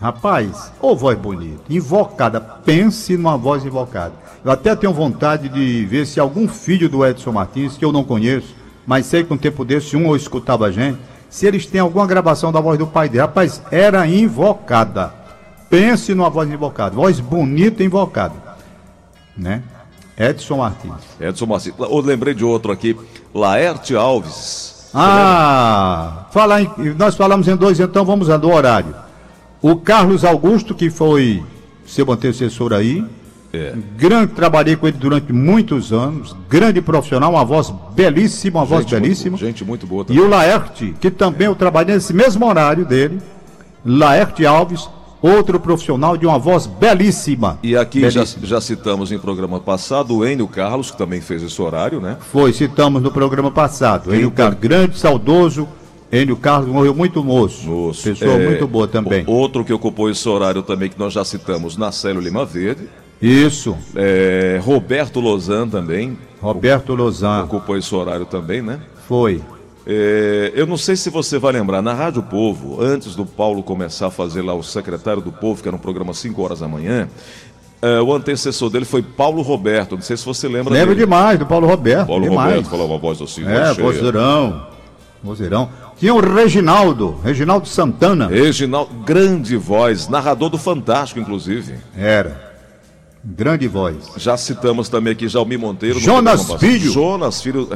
Rapaz, 0.00 0.72
ô 0.80 0.94
voz 0.94 1.18
bonita, 1.18 1.62
invocada, 1.68 2.40
pense 2.40 3.16
numa 3.16 3.36
voz 3.36 3.64
invocada. 3.64 4.14
Eu 4.44 4.52
até 4.52 4.76
tenho 4.76 4.92
vontade 4.92 5.48
de 5.48 5.84
ver 5.86 6.06
se 6.06 6.20
algum 6.20 6.46
filho 6.46 6.88
do 6.88 7.04
Edson 7.04 7.32
Martins, 7.32 7.76
que 7.76 7.84
eu 7.84 7.90
não 7.90 8.04
conheço, 8.04 8.54
mas 8.86 9.06
sei 9.06 9.24
que 9.24 9.34
um 9.34 9.36
tempo 9.36 9.64
desse 9.64 9.96
um 9.96 10.06
ou 10.06 10.14
escutava 10.14 10.66
a 10.66 10.70
gente, 10.70 11.00
se 11.28 11.46
eles 11.46 11.66
têm 11.66 11.80
alguma 11.80 12.06
gravação 12.06 12.52
da 12.52 12.60
voz 12.60 12.78
do 12.78 12.86
pai 12.86 13.08
dele. 13.08 13.22
Rapaz, 13.22 13.60
era 13.70 14.06
invocada. 14.06 15.12
Pense 15.68 16.14
numa 16.14 16.30
voz 16.30 16.48
invocada, 16.48 16.94
voz 16.94 17.18
bonita 17.18 17.82
invocada. 17.82 18.34
Né? 19.36 19.62
Edson 20.16 20.58
Martins. 20.58 20.94
Edson 21.20 21.46
Martins. 21.46 21.74
Eu 21.76 21.98
lembrei 21.98 22.34
de 22.34 22.44
outro 22.44 22.70
aqui, 22.70 22.96
Laerte 23.34 23.96
Alves. 23.96 24.77
Ah, 24.94 26.26
falar 26.30 26.62
em, 26.62 26.70
nós 26.96 27.14
falamos 27.14 27.46
em 27.48 27.56
dois, 27.56 27.78
então 27.78 28.04
vamos 28.04 28.28
do 28.28 28.50
horário. 28.50 28.94
O 29.60 29.76
Carlos 29.76 30.24
Augusto, 30.24 30.74
que 30.74 30.88
foi 30.88 31.42
seu 31.86 32.10
antecessor 32.10 32.72
aí. 32.72 33.04
É. 33.52 33.74
Grande, 33.96 34.32
trabalhei 34.34 34.76
com 34.76 34.86
ele 34.86 34.98
durante 34.98 35.32
muitos 35.32 35.92
anos. 35.92 36.36
Grande 36.48 36.80
profissional, 36.80 37.32
uma 37.32 37.44
voz 37.44 37.72
belíssima, 37.94 38.60
uma 38.60 38.66
gente 38.66 38.74
voz 38.74 38.84
belíssima. 38.86 39.30
Muito, 39.30 39.46
gente 39.46 39.64
muito 39.64 39.86
boa 39.86 40.04
também. 40.04 40.22
E 40.22 40.24
o 40.24 40.28
Laerte, 40.28 40.94
que 41.00 41.10
também 41.10 41.46
é. 41.46 41.50
eu 41.50 41.54
trabalhei 41.54 41.94
nesse 41.94 42.12
mesmo 42.12 42.46
horário 42.46 42.84
dele. 42.84 43.20
Laerte 43.84 44.44
Alves, 44.44 44.88
outro 45.20 45.58
profissional 45.58 46.16
de 46.16 46.26
uma 46.26 46.38
voz 46.38 46.66
belíssima. 46.66 47.58
E 47.62 47.76
aqui 47.76 48.08
já, 48.10 48.24
já, 48.24 48.60
citamos 48.60 49.12
em 49.12 49.18
programa 49.18 49.60
passado 49.60 50.16
o 50.16 50.26
Enio 50.26 50.48
Carlos, 50.48 50.90
que 50.90 50.98
também 50.98 51.20
fez 51.20 51.42
esse 51.42 51.60
horário, 51.60 52.00
né? 52.00 52.16
Foi, 52.32 52.52
citamos 52.52 53.02
no 53.02 53.10
programa 53.10 53.50
passado. 53.50 54.14
Enio 54.14 54.30
Carlos, 54.30 54.58
grande, 54.60 54.98
saudoso, 54.98 55.68
Enio 56.10 56.36
Carlos 56.36 56.70
morreu 56.70 56.94
muito 56.94 57.22
moço. 57.22 57.66
moço. 57.68 58.02
Pessoa 58.02 58.32
é, 58.32 58.48
muito 58.48 58.66
boa 58.66 58.88
também. 58.88 59.24
Outro 59.26 59.64
que 59.64 59.72
ocupou 59.72 60.08
esse 60.10 60.28
horário 60.28 60.62
também, 60.62 60.88
que 60.88 60.98
nós 60.98 61.12
já 61.12 61.24
citamos, 61.24 61.76
Nacélio 61.76 62.20
Lima 62.20 62.44
Verde. 62.44 62.88
Isso. 63.20 63.76
É, 63.94 64.60
Roberto 64.62 65.20
Lozan 65.20 65.68
também. 65.68 66.16
Roberto 66.40 66.94
Lozan. 66.94 67.44
Ocupou 67.44 67.76
esse 67.76 67.94
horário 67.94 68.24
também, 68.24 68.62
né? 68.62 68.80
Foi. 69.06 69.42
É, 69.90 70.52
eu 70.54 70.66
não 70.66 70.76
sei 70.76 70.96
se 70.96 71.08
você 71.08 71.38
vai 71.38 71.50
lembrar, 71.50 71.80
na 71.80 71.94
Rádio 71.94 72.22
Povo, 72.22 72.76
antes 72.78 73.16
do 73.16 73.24
Paulo 73.24 73.62
começar 73.62 74.08
a 74.08 74.10
fazer 74.10 74.42
lá 74.42 74.52
o 74.52 74.62
Secretário 74.62 75.22
do 75.22 75.32
Povo, 75.32 75.62
que 75.62 75.68
era 75.68 75.74
um 75.74 75.80
programa 75.80 76.12
5 76.12 76.42
horas 76.42 76.60
da 76.60 76.68
manhã, 76.68 77.08
é, 77.80 77.98
o 77.98 78.12
antecessor 78.12 78.68
dele 78.68 78.84
foi 78.84 79.02
Paulo 79.02 79.40
Roberto. 79.40 79.94
Não 79.94 80.02
sei 80.02 80.18
se 80.18 80.26
você 80.26 80.46
lembra 80.46 80.74
Lembro 80.74 80.94
dele. 80.94 81.06
demais 81.06 81.38
do 81.38 81.46
Paulo 81.46 81.66
Roberto. 81.66 82.08
Paulo 82.08 82.28
demais. 82.28 82.50
Roberto 82.50 82.70
falava 82.70 82.92
uma 82.92 82.98
voz 82.98 83.22
assim. 83.22 83.46
É, 83.46 83.72
vozeirão. 83.72 84.66
Vozeirão. 85.22 85.70
Tinha 85.98 86.12
o 86.14 86.20
Reginaldo, 86.20 87.18
Reginaldo 87.24 87.66
Santana. 87.66 88.28
Reginaldo, 88.28 88.92
grande 89.06 89.56
voz, 89.56 90.06
narrador 90.06 90.50
do 90.50 90.58
Fantástico, 90.58 91.18
inclusive. 91.18 91.76
Era. 91.96 92.46
Grande 93.24 93.66
voz. 93.66 93.96
Já 94.18 94.36
citamos 94.36 94.90
também 94.90 95.14
aqui 95.14 95.28
Jalmi 95.28 95.56
Monteiro. 95.56 95.98
Jonas 95.98 96.52
Filho. 96.60 96.92
Jonas 96.92 97.40
Filho, 97.40 97.68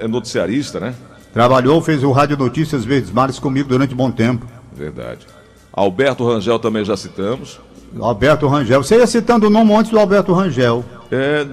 é, 0.00 0.06
noticiarista, 0.06 0.78
né? 0.78 0.94
Trabalhou, 1.36 1.82
fez 1.82 2.02
o 2.02 2.12
Rádio 2.12 2.34
Notícias 2.34 2.82
Verdes 2.82 3.10
Mares 3.10 3.38
comigo 3.38 3.68
durante 3.68 3.92
um 3.92 3.96
bom 3.98 4.10
tempo. 4.10 4.46
Verdade. 4.72 5.26
Alberto 5.70 6.26
Rangel 6.26 6.58
também 6.58 6.82
já 6.82 6.96
citamos. 6.96 7.60
Alberto 8.00 8.46
Rangel. 8.46 8.82
Você 8.82 8.96
ia 8.96 9.06
citando 9.06 9.46
o 9.46 9.50
nome 9.50 9.74
antes 9.74 9.90
do 9.90 9.98
Alberto 9.98 10.32
Rangel. 10.32 10.84
É, 11.10 11.46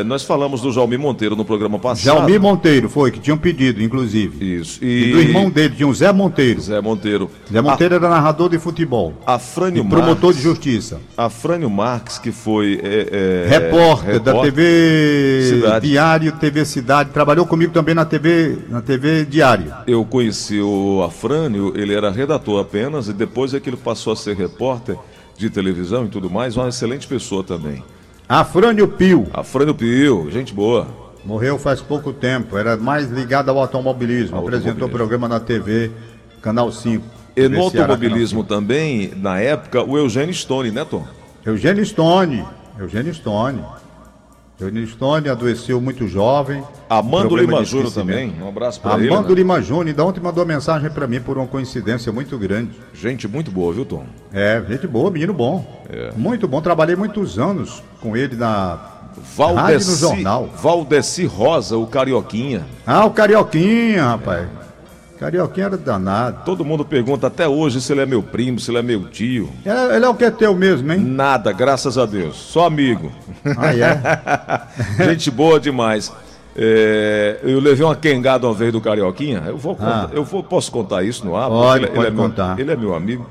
é, 0.00 0.04
nós 0.04 0.24
falamos 0.24 0.60
do 0.60 0.72
Jalmi 0.72 0.98
Monteiro 0.98 1.36
no 1.36 1.44
programa 1.44 1.78
passado. 1.78 2.04
Jalmi 2.04 2.38
Monteiro, 2.38 2.88
foi, 2.88 3.10
que 3.10 3.20
tinha 3.20 3.34
um 3.34 3.38
pedido, 3.38 3.82
inclusive. 3.82 4.58
Isso. 4.60 4.84
E, 4.84 5.04
e 5.04 5.12
do 5.12 5.20
irmão 5.20 5.50
dele, 5.50 5.74
tinha 5.76 5.86
um 5.86 5.94
Zé 5.94 6.12
Monteiro. 6.12 6.60
Zé 6.60 6.80
Monteiro. 6.80 7.30
Zé 7.50 7.60
Monteiro 7.60 7.94
a... 7.94 7.98
era 7.98 8.08
narrador 8.08 8.48
de 8.48 8.58
futebol. 8.58 9.14
Afrânio 9.24 9.84
Marques. 9.84 10.04
Promotor 10.04 10.34
de 10.34 10.40
justiça. 10.40 11.00
Afrânio 11.16 11.70
Marques, 11.70 12.18
que 12.18 12.32
foi. 12.32 12.80
É, 12.82 13.46
é, 13.46 13.48
repórter, 13.48 14.14
repórter, 14.14 14.20
da 14.20 14.42
TV 14.42 15.42
Cidade. 15.48 15.88
Diário, 15.88 16.32
TV 16.32 16.64
Cidade. 16.64 17.10
Trabalhou 17.10 17.46
comigo 17.46 17.72
também 17.72 17.94
na 17.94 18.04
TV, 18.04 18.58
na 18.68 18.80
TV 18.80 19.24
Diário. 19.24 19.72
Eu 19.86 20.04
conheci 20.04 20.60
o 20.60 21.02
Afrânio, 21.04 21.72
ele 21.76 21.94
era 21.94 22.10
redator 22.10 22.60
apenas, 22.60 23.08
e 23.08 23.12
depois 23.12 23.54
é 23.54 23.60
que 23.60 23.70
ele 23.70 23.76
passou 23.76 24.12
a 24.12 24.16
ser 24.16 24.36
repórter 24.36 24.96
de 25.40 25.50
televisão 25.50 26.04
e 26.04 26.08
tudo 26.08 26.28
mais, 26.28 26.56
uma 26.56 26.68
excelente 26.68 27.06
pessoa 27.06 27.42
também. 27.42 27.82
Afrânio 28.28 28.86
Pio. 28.86 29.26
Afrânio 29.32 29.74
Pio, 29.74 30.30
gente 30.30 30.52
boa. 30.52 30.86
Morreu 31.24 31.58
faz 31.58 31.80
pouco 31.80 32.12
tempo, 32.12 32.56
era 32.56 32.76
mais 32.76 33.10
ligado 33.10 33.48
ao 33.48 33.58
automobilismo. 33.58 34.38
Apresentou 34.38 34.88
programa 34.88 35.26
na 35.26 35.40
TV, 35.40 35.90
Canal 36.40 36.70
5. 36.70 37.04
E 37.36 37.48
no 37.48 37.62
automobilismo 37.62 38.44
também, 38.44 39.12
na 39.16 39.40
época, 39.40 39.82
o 39.82 39.96
Eugênio 39.96 40.34
Stone, 40.34 40.70
né, 40.70 40.84
Tom? 40.84 41.06
Eugênio 41.44 41.84
Stone. 41.84 42.44
Eugênio 42.78 43.14
Stone. 43.14 43.62
Eugênio 44.60 44.86
Stone 44.86 45.28
adoeceu 45.28 45.80
muito 45.80 46.06
jovem. 46.06 46.62
Amando 46.88 47.36
Lima 47.36 47.64
Júnior 47.64 47.92
também. 47.92 48.34
Um 48.40 48.48
abraço 48.48 48.80
para 48.80 48.98
ele. 48.98 49.08
Amando 49.08 49.30
né? 49.30 49.34
Lima 49.34 49.62
Júnior. 49.62 49.96
Da 49.96 50.04
ontem 50.04 50.20
mandou 50.20 50.44
mensagem 50.44 50.90
para 50.90 51.06
mim 51.06 51.20
por 51.20 51.38
uma 51.38 51.46
coincidência 51.46 52.12
muito 52.12 52.36
grande. 52.38 52.72
Gente 52.92 53.26
muito 53.26 53.50
boa, 53.50 53.72
viu, 53.72 53.84
Tom? 53.84 54.04
É, 54.32 54.62
gente 54.68 54.86
boa, 54.86 55.10
menino 55.10 55.32
bom. 55.32 55.64
É. 55.88 56.12
Muito 56.16 56.46
bom. 56.46 56.60
Trabalhei 56.60 56.94
muitos 56.94 57.38
anos 57.38 57.82
com 58.00 58.16
ele 58.16 58.36
na 58.36 58.78
Valdeci, 59.36 59.90
no 59.90 59.96
jornal. 59.96 60.48
Valdeci 60.54 61.24
Rosa, 61.24 61.76
o 61.76 61.86
Carioquinha. 61.86 62.66
Ah, 62.86 63.04
o 63.06 63.10
Carioquinha, 63.10 64.04
rapaz. 64.04 64.42
É. 64.42 64.59
Carioquinha 65.20 65.66
era 65.66 65.76
danado. 65.76 66.44
Todo 66.46 66.64
mundo 66.64 66.82
pergunta 66.82 67.26
até 67.26 67.46
hoje 67.46 67.78
se 67.82 67.92
ele 67.92 68.00
é 68.00 68.06
meu 68.06 68.22
primo, 68.22 68.58
se 68.58 68.70
ele 68.70 68.78
é 68.78 68.82
meu 68.82 69.04
tio. 69.06 69.50
Ele, 69.66 69.74
é, 69.78 69.96
ele 69.96 70.04
é 70.06 70.08
o 70.08 70.14
que 70.14 70.24
é 70.24 70.30
teu 70.30 70.54
mesmo, 70.56 70.90
hein? 70.90 70.98
Nada, 71.00 71.52
graças 71.52 71.98
a 71.98 72.06
Deus. 72.06 72.36
Só 72.36 72.64
amigo. 72.64 73.12
Ah, 73.58 73.74
é? 73.76 75.04
Gente 75.04 75.30
boa 75.30 75.60
demais. 75.60 76.10
É, 76.56 77.38
eu 77.42 77.60
levei 77.60 77.84
uma 77.84 77.94
quengada 77.94 78.46
uma 78.46 78.54
vez 78.54 78.72
do 78.72 78.80
Carioquinha. 78.80 79.42
Eu 79.46 79.58
vou, 79.58 79.76
Ah. 79.78 80.08
eu 80.12 80.24
vou 80.24 80.42
posso 80.42 80.72
contar 80.72 81.02
isso 81.02 81.24
no 81.24 81.36
ar? 81.36 81.48
Pode, 81.50 81.80
porque 81.86 81.96
pode 81.96 82.08
é 82.08 82.10
meu- 82.10 82.22
contar. 82.24 82.58
ele 82.58 82.72
é 82.72 82.76
meu 82.76 82.94
amigo. 82.94 83.26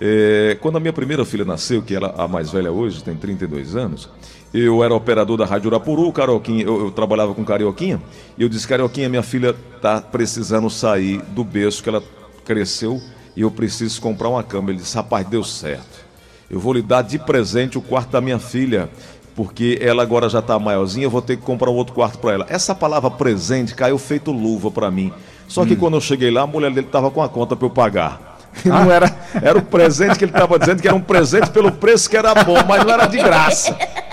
É, 0.00 0.56
quando 0.60 0.76
a 0.76 0.80
minha 0.80 0.92
primeira 0.92 1.24
filha 1.24 1.44
nasceu, 1.44 1.82
que 1.82 1.94
ela 1.94 2.14
a 2.16 2.26
mais 2.28 2.50
velha 2.50 2.70
hoje, 2.72 3.02
tem 3.02 3.14
32 3.16 3.74
anos, 3.76 4.08
eu 4.52 4.84
era 4.84 4.94
operador 4.94 5.36
da 5.36 5.46
Rádio 5.46 5.68
Urapuru, 5.68 6.08
o 6.08 6.12
Carioquinha, 6.12 6.64
eu, 6.64 6.86
eu 6.86 6.90
trabalhava 6.90 7.34
com 7.34 7.44
Carioquinha, 7.44 8.00
e 8.36 8.42
eu 8.42 8.48
disse, 8.48 8.68
Carioquinha, 8.68 9.08
minha 9.08 9.22
filha 9.22 9.54
tá 9.80 10.00
precisando 10.00 10.68
sair 10.68 11.22
do 11.28 11.42
berço, 11.42 11.82
que 11.82 11.88
ela 11.88 12.02
cresceu, 12.44 13.00
e 13.34 13.40
eu 13.40 13.50
preciso 13.50 14.00
comprar 14.00 14.28
uma 14.28 14.42
cama. 14.42 14.70
Ele 14.70 14.78
disse, 14.78 14.94
rapaz, 14.94 15.26
deu 15.26 15.42
certo. 15.42 16.04
Eu 16.50 16.60
vou 16.60 16.74
lhe 16.74 16.82
dar 16.82 17.02
de 17.02 17.18
presente 17.18 17.78
o 17.78 17.82
quarto 17.82 18.10
da 18.10 18.20
minha 18.20 18.38
filha, 18.38 18.90
porque 19.34 19.78
ela 19.80 20.02
agora 20.02 20.28
já 20.28 20.40
está 20.40 20.58
maiorzinha, 20.58 21.06
eu 21.06 21.10
vou 21.10 21.22
ter 21.22 21.38
que 21.38 21.42
comprar 21.42 21.70
um 21.70 21.74
outro 21.74 21.94
quarto 21.94 22.18
para 22.18 22.32
ela. 22.32 22.46
Essa 22.50 22.74
palavra 22.74 23.10
presente 23.10 23.74
caiu 23.74 23.96
feito 23.96 24.30
luva 24.30 24.70
para 24.70 24.90
mim. 24.90 25.10
Só 25.48 25.64
que 25.64 25.74
quando 25.76 25.94
eu 25.94 26.00
cheguei 26.00 26.30
lá, 26.30 26.42
a 26.42 26.46
mulher 26.46 26.70
dele 26.70 26.86
estava 26.86 27.10
com 27.10 27.22
a 27.22 27.28
conta 27.28 27.56
para 27.56 27.66
eu 27.66 27.70
pagar. 27.70 28.38
E 28.64 28.68
Não 28.68 28.90
era, 28.90 29.14
era 29.40 29.58
o 29.58 29.62
presente 29.62 30.18
que 30.18 30.24
ele 30.24 30.32
estava 30.32 30.58
dizendo 30.58 30.82
que 30.82 30.88
era 30.88 30.96
um 30.96 31.00
presente 31.00 31.48
pelo 31.50 31.72
preço 31.72 32.08
que 32.08 32.16
era 32.16 32.34
bom, 32.44 32.56
mas 32.68 32.84
não 32.84 32.92
era 32.92 33.06
de 33.06 33.16
graça. 33.16 33.76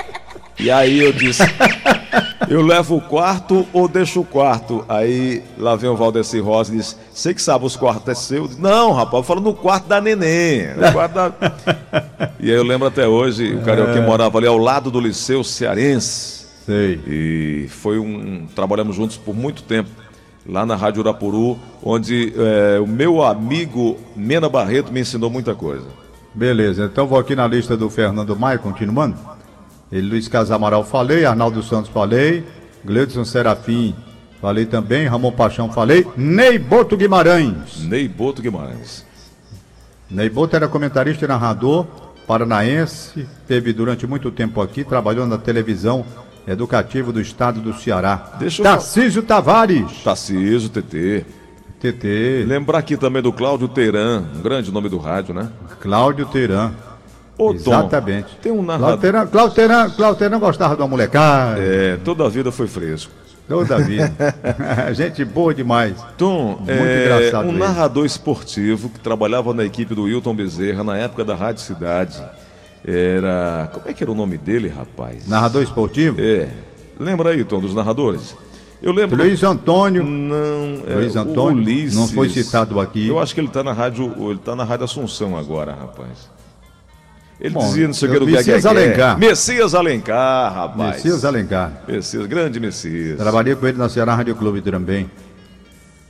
E 0.59 0.69
aí 0.69 0.99
eu 0.99 1.13
disse, 1.13 1.41
eu 2.49 2.61
levo 2.61 2.97
o 2.97 3.01
quarto 3.01 3.65
ou 3.71 3.87
deixo 3.87 4.19
o 4.19 4.25
quarto? 4.25 4.83
Aí 4.89 5.41
lá 5.57 5.75
vem 5.75 5.89
o 5.89 5.95
Valdeci 5.95 6.39
Rosa 6.39 6.73
e 6.73 6.77
diz, 6.77 6.97
você 7.13 7.33
que 7.33 7.41
sabe 7.41 7.65
os 7.65 7.77
quartos 7.77 8.09
é 8.09 8.13
seu? 8.13 8.49
Não, 8.59 8.91
rapaz, 8.91 9.21
eu 9.21 9.23
falo 9.23 9.39
no 9.39 9.53
quarto 9.53 9.87
da 9.87 10.01
neném. 10.01 10.75
no 10.75 10.91
quarto 10.91 11.13
da... 11.13 11.33
E 12.39 12.49
aí 12.49 12.57
eu 12.57 12.63
lembro 12.63 12.87
até 12.87 13.07
hoje, 13.07 13.55
o 13.55 13.61
carioca 13.61 14.01
morava 14.01 14.37
ali 14.37 14.47
ao 14.47 14.57
lado 14.57 14.91
do 14.91 14.99
Liceu 14.99 15.43
Cearense. 15.43 16.45
Sei. 16.65 16.99
E 17.07 17.67
foi 17.69 17.97
um. 17.97 18.45
Trabalhamos 18.53 18.95
juntos 18.95 19.17
por 19.17 19.35
muito 19.35 19.63
tempo 19.63 19.89
lá 20.45 20.65
na 20.65 20.75
Rádio 20.75 21.01
Urapuru, 21.01 21.57
onde 21.81 22.33
eh, 22.35 22.79
o 22.79 22.85
meu 22.85 23.23
amigo 23.23 23.97
Mena 24.15 24.47
Barreto 24.49 24.91
me 24.91 24.99
ensinou 24.99 25.29
muita 25.29 25.55
coisa. 25.55 25.87
Beleza, 26.33 26.85
então 26.85 27.07
vou 27.07 27.17
aqui 27.17 27.35
na 27.35 27.47
lista 27.47 27.75
do 27.75 27.89
Fernando 27.89 28.35
Maia, 28.35 28.57
continuando. 28.57 29.17
Ele, 29.91 30.07
Luiz 30.09 30.27
Casamaral, 30.27 30.83
falei, 30.83 31.25
Arnaldo 31.25 31.63
Santos, 31.63 31.89
falei, 31.91 32.43
Gleudson 32.85 33.25
Serafim, 33.25 33.95
falei 34.39 34.65
também, 34.65 35.07
Ramon 35.07 35.31
Paixão, 35.31 35.71
falei, 35.71 36.05
Ney 36.15 36.59
Boto 36.59 36.95
Guimarães. 36.95 37.79
Ney 37.83 38.07
Boto 38.07 38.41
Guimarães. 38.41 39.05
Ney 40.09 40.29
Boto 40.29 40.55
era 40.55 40.67
comentarista 40.67 41.25
e 41.25 41.27
narrador 41.27 41.85
paranaense, 42.27 43.27
teve 43.47 43.73
durante 43.73 44.05
muito 44.05 44.29
tempo 44.31 44.61
aqui, 44.61 44.83
trabalhou 44.83 45.25
na 45.25 45.37
televisão 45.37 46.05
educativa 46.47 47.11
do 47.11 47.19
estado 47.19 47.59
do 47.59 47.73
Ceará. 47.73 48.33
Deixa 48.39 48.61
eu- 48.61 48.63
Tarcísio 48.63 49.23
Tavares, 49.23 50.03
Tarcísio, 50.03 50.69
TT. 50.69 51.25
TT, 51.79 52.43
Lembrar 52.45 52.79
aqui 52.79 52.97
também 52.97 53.21
do 53.21 53.31
Cláudio 53.31 53.67
Teran, 53.67 54.25
um 54.35 54.41
grande 54.41 54.71
nome 54.71 54.89
do 54.89 54.97
rádio, 54.97 55.33
né? 55.33 55.49
Cláudio 55.79 56.25
Teran. 56.25 56.71
Ô, 57.39 57.53
Tom, 57.53 57.53
Exatamente. 57.53 58.35
Tem 58.41 58.51
um 58.51 58.61
narrador. 58.61 59.27
Cláudio 59.29 59.55
Teran 59.55 60.39
gostava 60.39 60.75
de 60.75 60.81
uma 60.81 60.89
molecada. 60.89 61.57
É, 61.57 61.95
toda 62.03 62.25
a 62.25 62.29
vida 62.29 62.51
foi 62.51 62.67
fresco. 62.67 63.13
Toda 63.47 63.77
a 63.77 63.79
vida. 63.79 64.11
Gente 64.93 65.23
boa 65.23 65.53
demais. 65.53 65.95
Tom, 66.17 66.57
Muito 66.57 66.69
é, 66.69 67.05
engraçado 67.05 67.47
um 67.47 67.53
narrador 67.53 68.05
esportivo 68.05 68.89
que 68.89 68.99
trabalhava 68.99 69.53
na 69.53 69.63
equipe 69.63 69.95
do 69.95 70.03
Wilton 70.03 70.35
Bezerra 70.35 70.83
na 70.83 70.97
época 70.97 71.23
da 71.23 71.33
Rádio 71.33 71.61
Cidade. 71.63 72.21
Era. 72.85 73.69
Como 73.73 73.87
é 73.87 73.93
que 73.93 74.03
era 74.03 74.11
o 74.11 74.15
nome 74.15 74.37
dele, 74.37 74.67
rapaz? 74.67 75.25
Narrador 75.25 75.63
esportivo? 75.63 76.19
É. 76.19 76.49
Lembra 76.99 77.29
aí, 77.29 77.45
Tom, 77.45 77.61
dos 77.61 77.73
narradores? 77.73 78.35
Eu 78.83 78.91
lembro. 78.91 79.15
Luiz 79.15 79.41
Antônio. 79.43 80.03
Não, 80.03 80.83
é, 80.85 80.95
Luiz 80.95 81.15
Antônio, 81.15 81.63
Ulisses. 81.63 81.95
não 81.95 82.05
foi 82.05 82.27
citado 82.27 82.81
aqui. 82.81 83.07
Eu 83.07 83.17
acho 83.17 83.33
que 83.33 83.39
ele 83.39 83.47
está 83.47 83.63
na 83.63 83.71
rádio, 83.71 84.13
ele 84.29 84.39
tá 84.39 84.57
na 84.57 84.65
rádio 84.65 84.83
Assunção 84.83 85.37
agora, 85.37 85.71
rapaz. 85.73 86.38
Ele 87.39 87.53
Bom, 87.53 87.61
dizia 87.61 87.87
não 87.87 87.93
sei 87.93 88.09
o 88.09 88.11
que 88.11 88.19
do 88.19 88.25
Messias. 88.25 88.65
Alencar. 88.65 89.17
Messias 89.17 89.73
Alencar, 89.73 90.53
rapaz. 90.53 90.95
Messias 90.95 91.23
Alencar. 91.23 91.83
Messias, 91.87 92.25
grande 92.25 92.59
Messias. 92.59 93.17
Trabalhei 93.17 93.55
com 93.55 93.65
ele 93.65 93.77
na 93.77 93.87
Ceará 93.87 94.13
Rádio 94.13 94.35
Clube 94.35 94.61
também. 94.61 95.09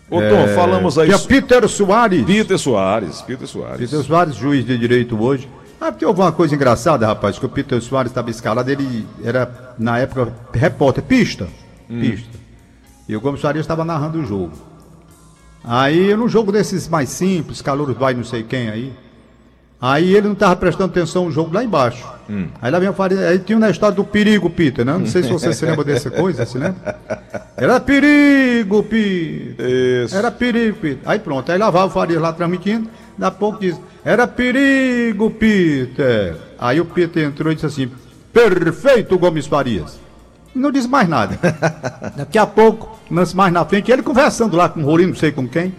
Ô, 0.10 0.20
Tom, 0.22 0.48
falamos 0.56 0.98
aí. 0.98 1.08
Tinha 1.08 1.20
Peter 1.20 1.68
Soares. 1.70 2.26
Peter 2.26 2.58
Soares, 2.58 3.22
Peter 3.22 3.48
Soares. 3.48 3.78
Peter 3.78 4.04
Soares, 4.04 4.36
juiz 4.36 4.66
de 4.66 4.76
direito 4.76 5.22
hoje. 5.22 5.48
Ah, 5.80 5.92
porque 5.92 6.04
houve 6.06 6.20
uma 6.20 6.32
coisa 6.32 6.56
engraçada, 6.56 7.06
rapaz, 7.06 7.38
que 7.38 7.46
o 7.46 7.50
Peter 7.50 7.80
Soares 7.80 8.12
estava 8.12 8.30
escalado, 8.32 8.70
ele 8.70 9.08
era, 9.24 9.76
na 9.78 10.00
época, 10.00 10.34
repórter, 10.52 11.04
pista. 11.04 11.48
Hum. 11.88 12.02
Pista. 12.02 12.38
E 13.08 13.16
o 13.16 13.22
Gomes 13.22 13.40
Soares 13.40 13.62
estava 13.62 13.86
narrando 13.86 14.20
o 14.20 14.26
jogo. 14.26 14.52
Aí, 15.64 16.16
num 16.16 16.28
jogo 16.28 16.52
desses 16.52 16.88
mais 16.88 17.10
simples, 17.10 17.62
Calouros 17.62 17.96
vai 17.96 18.14
não 18.14 18.24
sei 18.24 18.44
quem 18.44 18.70
aí. 18.70 18.94
Aí 19.82 20.14
ele 20.14 20.28
não 20.28 20.34
estava 20.34 20.56
prestando 20.58 20.92
atenção 20.92 21.26
no 21.26 21.32
jogo 21.32 21.54
lá 21.54 21.64
embaixo. 21.64 22.06
Hum. 22.30 22.48
Aí 22.62 22.70
lá 22.70 22.80
vem 22.80 22.90
o 22.90 22.94
Faria, 22.94 23.30
aí 23.30 23.40
tinha 23.40 23.58
na 23.58 23.70
história 23.70 23.96
do 23.96 24.04
perigo, 24.04 24.50
Peter, 24.50 24.84
né? 24.86 24.98
Não 24.98 25.06
sei 25.06 25.24
se 25.24 25.32
você 25.32 25.54
se 25.54 25.66
lembra 25.66 25.86
dessa 25.86 26.12
coisa, 26.12 26.46
se 26.46 26.58
lembra? 26.58 26.98
Era 27.56 27.80
perigo, 27.80 28.84
Peter. 28.84 29.66
Isso. 30.06 30.16
Era 30.16 30.30
perigo, 30.30 30.78
Peter. 30.78 31.00
Aí 31.06 31.18
pronto, 31.18 31.50
aí 31.50 31.58
lá 31.58 31.70
vai 31.70 31.86
o 31.86 31.90
Farias 31.90 32.22
lá 32.22 32.34
transmitindo, 32.34 32.90
daqui 33.18 33.36
a 33.36 33.40
pouco 33.40 33.60
diz, 33.60 33.80
era 34.04 34.28
perigo, 34.28 35.32
Peter. 35.32 36.36
Aí 36.60 36.82
o 36.82 36.86
Peter 36.86 37.26
entrou 37.26 37.50
e 37.50 37.56
disse 37.56 37.66
assim, 37.66 37.90
perfeito, 38.34 39.18
Gomes 39.18 39.48
Farias. 39.48 39.98
Não 40.54 40.72
diz 40.72 40.86
mais 40.88 41.08
nada. 41.08 41.40
Daqui 42.18 42.38
a 42.38 42.46
pouco, 42.46 43.00
lance 43.10 43.36
mais 43.36 43.54
na 43.54 43.64
frente, 43.64 43.92
ele 43.92 44.02
conversando 44.02 44.58
lá 44.58 44.68
com 44.68 44.82
o 44.82 44.86
Rolim, 44.86 45.06
não 45.08 45.16
sei 45.16 45.32
com 45.32 45.48
quem. 45.48 45.74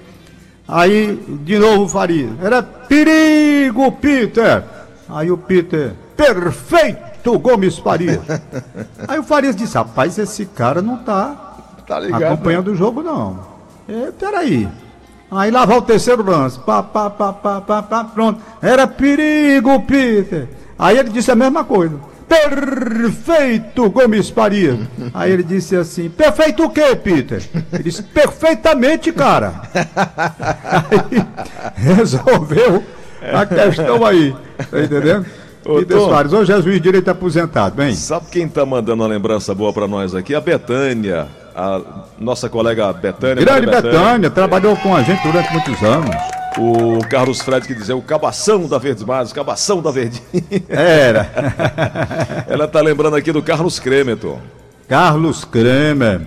Aí, 0.71 1.17
de 1.45 1.59
novo 1.59 1.85
o 1.85 1.89
Farias, 1.89 2.31
era 2.43 2.63
perigo, 2.63 3.91
Peter. 3.93 4.63
Aí 5.09 5.31
o 5.31 5.37
Peter, 5.37 5.95
perfeito, 6.17 7.39
Gomes 7.39 7.79
Farias. 7.79 8.21
Aí 9.09 9.19
o 9.19 9.23
Farias 9.25 9.57
disse, 9.57 9.75
rapaz, 9.77 10.17
esse 10.19 10.47
cara 10.47 10.81
não 10.81 10.99
tá 10.99 11.49
Tá 11.87 11.99
ligado? 11.99 12.23
acompanhando 12.23 12.69
o 12.71 12.77
jogo, 12.77 13.03
não. 13.03 13.41
É, 13.89 14.13
peraí. 14.13 14.69
Aí 15.29 15.51
lá 15.51 15.65
vai 15.65 15.77
o 15.79 15.83
terceiro 15.83 16.23
lance. 16.23 16.59
Pá, 16.61 16.83
pá, 16.83 17.11
pá, 17.11 17.33
pá, 17.33 17.61
pá, 17.61 17.83
pá, 17.83 18.05
pronto. 18.05 18.41
Era 18.63 18.87
perigo, 18.87 19.81
Peter. 19.83 20.49
Aí 20.79 20.97
ele 20.99 21.11
disse 21.11 21.31
a 21.33 21.35
mesma 21.37 21.65
coisa. 21.65 21.97
Perfeito, 22.31 23.91
Gomes 23.91 24.31
Faria. 24.31 24.79
Aí 25.13 25.33
ele 25.33 25.43
disse 25.43 25.75
assim: 25.75 26.09
Perfeito 26.09 26.63
o 26.63 26.71
quê, 26.71 26.95
Peter? 26.95 27.43
Ele 27.73 27.83
disse: 27.83 28.05
Perfeitamente, 28.05 29.11
cara. 29.11 29.63
Aí 29.75 31.27
resolveu 31.75 32.85
a 33.21 33.45
questão 33.45 34.07
aí. 34.07 34.33
Tá 34.71 34.81
entendendo? 34.81 35.27
Ô, 35.65 35.85
Tom. 35.85 36.07
Soares, 36.07 36.33
hoje 36.33 36.53
é 36.53 36.63
juiz 36.63 36.77
de 36.77 36.81
direito 36.81 37.11
aposentado, 37.11 37.75
bem. 37.75 37.95
Sabe 37.95 38.27
quem 38.31 38.49
tá 38.49 38.65
mandando 38.65 39.03
uma 39.03 39.09
lembrança 39.09 39.53
boa 39.53 39.73
pra 39.73 39.89
nós 39.89 40.15
aqui? 40.15 40.33
A 40.33 40.41
Betânia. 40.41 41.27
A 41.55 41.81
nossa 42.17 42.49
colega 42.49 42.93
Betânia. 42.93 43.45
Grande 43.45 43.67
Betânia, 43.67 44.31
trabalhou 44.31 44.77
com 44.77 44.95
a 44.95 45.03
gente 45.03 45.21
durante 45.25 45.53
muitos 45.53 45.83
anos. 45.83 46.40
O 46.59 46.99
Carlos 47.09 47.41
Fred 47.41 47.67
que 47.67 47.75
dizia 47.75 47.97
o 47.97 48.03
cabação 48.03 48.67
da 48.67 48.79
Verdes 48.79 49.05
Mares, 49.05 49.33
cabação 49.33 49.81
da 49.81 49.91
Verdinha. 49.91 50.43
Era. 50.69 51.31
Ela 52.49 52.67
tá 52.67 52.81
lembrando 52.81 53.17
aqui 53.17 53.33
do 53.33 53.43
Carlos 53.43 53.79
Kremeton. 53.79 54.39
Carlos 54.89 55.45
Kremer. 55.45 56.23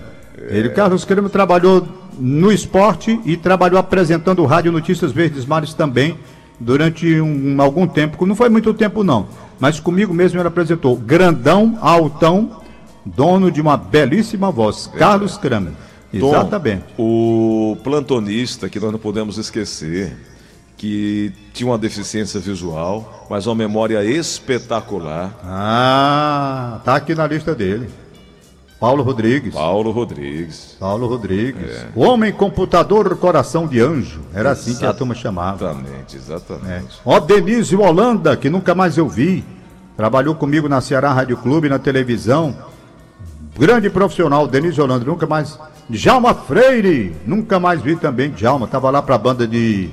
Ele, 0.49 0.69
Carlos 0.69 1.03
Kremer, 1.03 1.29
trabalhou 1.29 1.87
no 2.17 2.51
esporte 2.51 3.19
e 3.25 3.35
trabalhou 3.35 3.79
apresentando 3.79 4.41
o 4.41 4.45
Rádio 4.45 4.71
Notícias 4.71 5.11
Verdes 5.11 5.45
Mares 5.45 5.73
também 5.73 6.17
durante 6.59 7.19
um, 7.19 7.61
algum 7.61 7.85
tempo. 7.87 8.25
Não 8.25 8.35
foi 8.35 8.49
muito 8.49 8.73
tempo, 8.73 9.03
não. 9.03 9.27
Mas 9.59 9.79
comigo 9.79 10.13
mesmo 10.13 10.39
ele 10.39 10.47
apresentou. 10.47 10.95
Grandão, 10.95 11.77
altão, 11.81 12.61
dono 13.05 13.51
de 13.51 13.61
uma 13.61 13.77
belíssima 13.77 14.51
voz. 14.51 14.89
Carlos 14.97 15.37
Kramer. 15.37 15.73
Tom, 16.19 16.29
Exatamente. 16.29 16.83
O 16.97 17.77
plantonista, 17.83 18.69
que 18.69 18.79
nós 18.79 18.91
não 18.91 18.99
podemos 18.99 19.37
esquecer, 19.37 20.15
que 20.77 21.31
tinha 21.53 21.69
uma 21.69 21.77
deficiência 21.77 22.39
visual, 22.39 23.25
mas 23.29 23.47
uma 23.47 23.55
memória 23.55 24.03
espetacular. 24.03 25.33
Ah, 25.43 26.79
tá 26.83 26.95
aqui 26.95 27.15
na 27.15 27.25
lista 27.25 27.55
dele. 27.55 27.89
Paulo 28.79 29.01
Rodrigues. 29.01 29.53
Paulo 29.53 29.91
Rodrigues. 29.91 30.75
Paulo 30.77 31.07
Rodrigues. 31.07 31.85
O 31.95 32.01
homem 32.01 32.33
computador 32.33 33.15
coração 33.15 33.65
de 33.65 33.79
anjo. 33.79 34.19
Era 34.33 34.51
assim 34.51 34.75
que 34.75 34.85
a 34.85 34.91
turma 34.93 35.15
chamava. 35.15 35.63
Exatamente, 35.71 36.15
É. 36.15 36.19
exatamente. 36.19 36.99
Ó, 37.05 37.17
Denise 37.21 37.75
Holanda, 37.77 38.35
que 38.35 38.49
nunca 38.49 38.75
mais 38.75 38.97
eu 38.97 39.07
vi. 39.07 39.41
Trabalhou 39.95 40.35
comigo 40.35 40.67
na 40.67 40.81
Ceará 40.81 41.13
Rádio 41.13 41.37
Clube, 41.37 41.69
na 41.69 41.79
televisão. 41.79 42.53
Grande 43.57 43.89
profissional, 43.89 44.47
Denise 44.47 44.81
Holanda, 44.81 45.05
nunca 45.05 45.25
mais. 45.25 45.57
Djalma 45.89 46.33
Freire, 46.33 47.15
nunca 47.25 47.59
mais 47.59 47.81
vi 47.81 47.95
também 47.95 48.31
Djalma. 48.31 48.67
Tava 48.67 48.89
lá 48.89 49.01
pra 49.01 49.17
banda 49.17 49.45
de. 49.47 49.89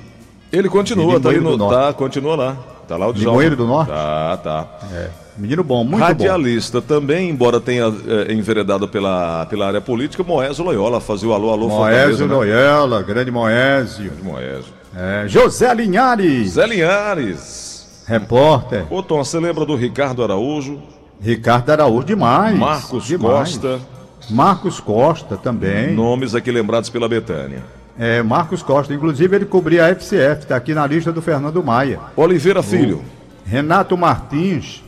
Ele 0.52 0.68
continua, 0.68 1.16
De 1.16 1.22
tá, 1.22 1.28
aí 1.30 1.36
Limoeiro 1.36 1.58
no, 1.58 1.70
tá, 1.70 1.92
continua 1.92 2.36
lá. 2.36 2.56
Tá 2.88 2.96
lá 2.96 3.06
o 3.08 3.12
Djalma. 3.12 3.30
Limoeiro 3.30 3.56
do 3.56 3.66
Norte? 3.66 3.90
Tá, 3.90 4.36
tá. 4.36 4.66
É. 4.92 5.10
Menino 5.36 5.64
bom, 5.64 5.84
muito 5.84 6.02
Radialista 6.02 6.80
bom. 6.80 6.86
também, 6.86 7.30
embora 7.30 7.60
tenha 7.60 7.84
é, 7.84 8.32
enveredado 8.32 8.86
pela, 8.86 9.46
pela 9.46 9.68
área 9.68 9.80
política, 9.80 10.22
Moésio 10.22 10.64
Loyola 10.64 11.00
fazia 11.00 11.28
o 11.28 11.32
alô, 11.32 11.50
alô, 11.50 11.68
Moésio 11.68 12.26
né? 12.26 12.34
Loyola, 12.34 13.02
grande 13.02 13.30
Moésio. 13.30 14.10
Grande 14.10 14.22
Moésio. 14.22 14.72
É, 14.94 15.24
José 15.28 15.72
Linhares. 15.72 16.52
Zé 16.52 16.66
Linhares. 16.66 18.04
Repórter. 18.06 18.84
Ô 18.92 19.02
Tom, 19.02 19.24
você 19.24 19.38
lembra 19.38 19.64
do 19.64 19.76
Ricardo 19.76 20.22
Araújo? 20.22 20.82
Ricardo 21.20 21.70
Araújo, 21.70 22.04
demais. 22.04 22.58
Marcos 22.58 23.04
demais. 23.04 23.56
Costa. 23.56 23.80
Marcos 24.28 24.80
Costa 24.80 25.36
também. 25.36 25.94
Nomes 25.94 26.34
aqui 26.34 26.50
lembrados 26.50 26.90
pela 26.90 27.08
Betânia. 27.08 27.62
É, 27.98 28.22
Marcos 28.22 28.62
Costa. 28.62 28.92
Inclusive, 28.92 29.36
ele 29.36 29.44
cobria 29.44 29.86
a 29.86 29.88
FCF, 29.88 30.42
está 30.42 30.56
aqui 30.56 30.74
na 30.74 30.86
lista 30.86 31.12
do 31.12 31.22
Fernando 31.22 31.62
Maia. 31.62 32.00
Oliveira 32.16 32.62
Filho. 32.62 32.98
O 32.98 33.48
Renato 33.48 33.96
Martins. 33.96 34.82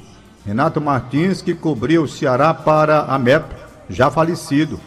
Renato 0.44 0.80
Martins, 0.80 1.40
que 1.40 1.54
cobria 1.54 2.02
o 2.02 2.08
Ceará 2.08 2.52
para 2.52 3.02
a 3.02 3.18
MEP, 3.18 3.44
já 3.88 4.10
falecido. 4.10 4.80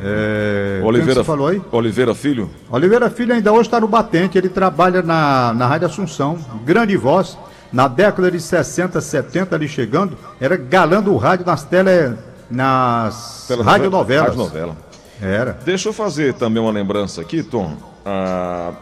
É... 0.00 0.80
Oliveira, 0.84 1.24
falou 1.24 1.48
aí? 1.48 1.60
Oliveira 1.72 2.14
Filho? 2.14 2.50
Oliveira 2.70 3.10
Filho 3.10 3.34
ainda 3.34 3.52
hoje 3.52 3.62
está 3.62 3.80
no 3.80 3.88
batente, 3.88 4.38
ele 4.38 4.48
trabalha 4.48 5.02
na, 5.02 5.52
na 5.52 5.66
Rádio 5.66 5.86
Assunção, 5.86 6.38
grande 6.64 6.96
voz. 6.96 7.36
Na 7.72 7.86
década 7.86 8.30
de 8.32 8.40
60, 8.40 9.00
70, 9.00 9.54
ali 9.54 9.68
chegando, 9.68 10.18
era 10.40 10.56
galã 10.56 11.00
do 11.00 11.16
rádio 11.16 11.46
nas 11.46 11.62
tele, 11.62 12.16
nas 12.50 13.48
radionovelas. 13.64 14.28
Rádio 14.28 14.38
novela. 14.38 14.76
Era. 15.22 15.58
Deixa 15.64 15.88
eu 15.88 15.92
fazer 15.92 16.34
também 16.34 16.62
uma 16.62 16.72
lembrança 16.72 17.20
aqui, 17.20 17.42
Tom, 17.42 17.76
a, 18.04 18.72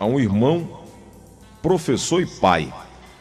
a 0.00 0.06
um 0.06 0.18
irmão, 0.18 0.68
professor 1.62 2.22
e 2.22 2.26
pai. 2.26 2.72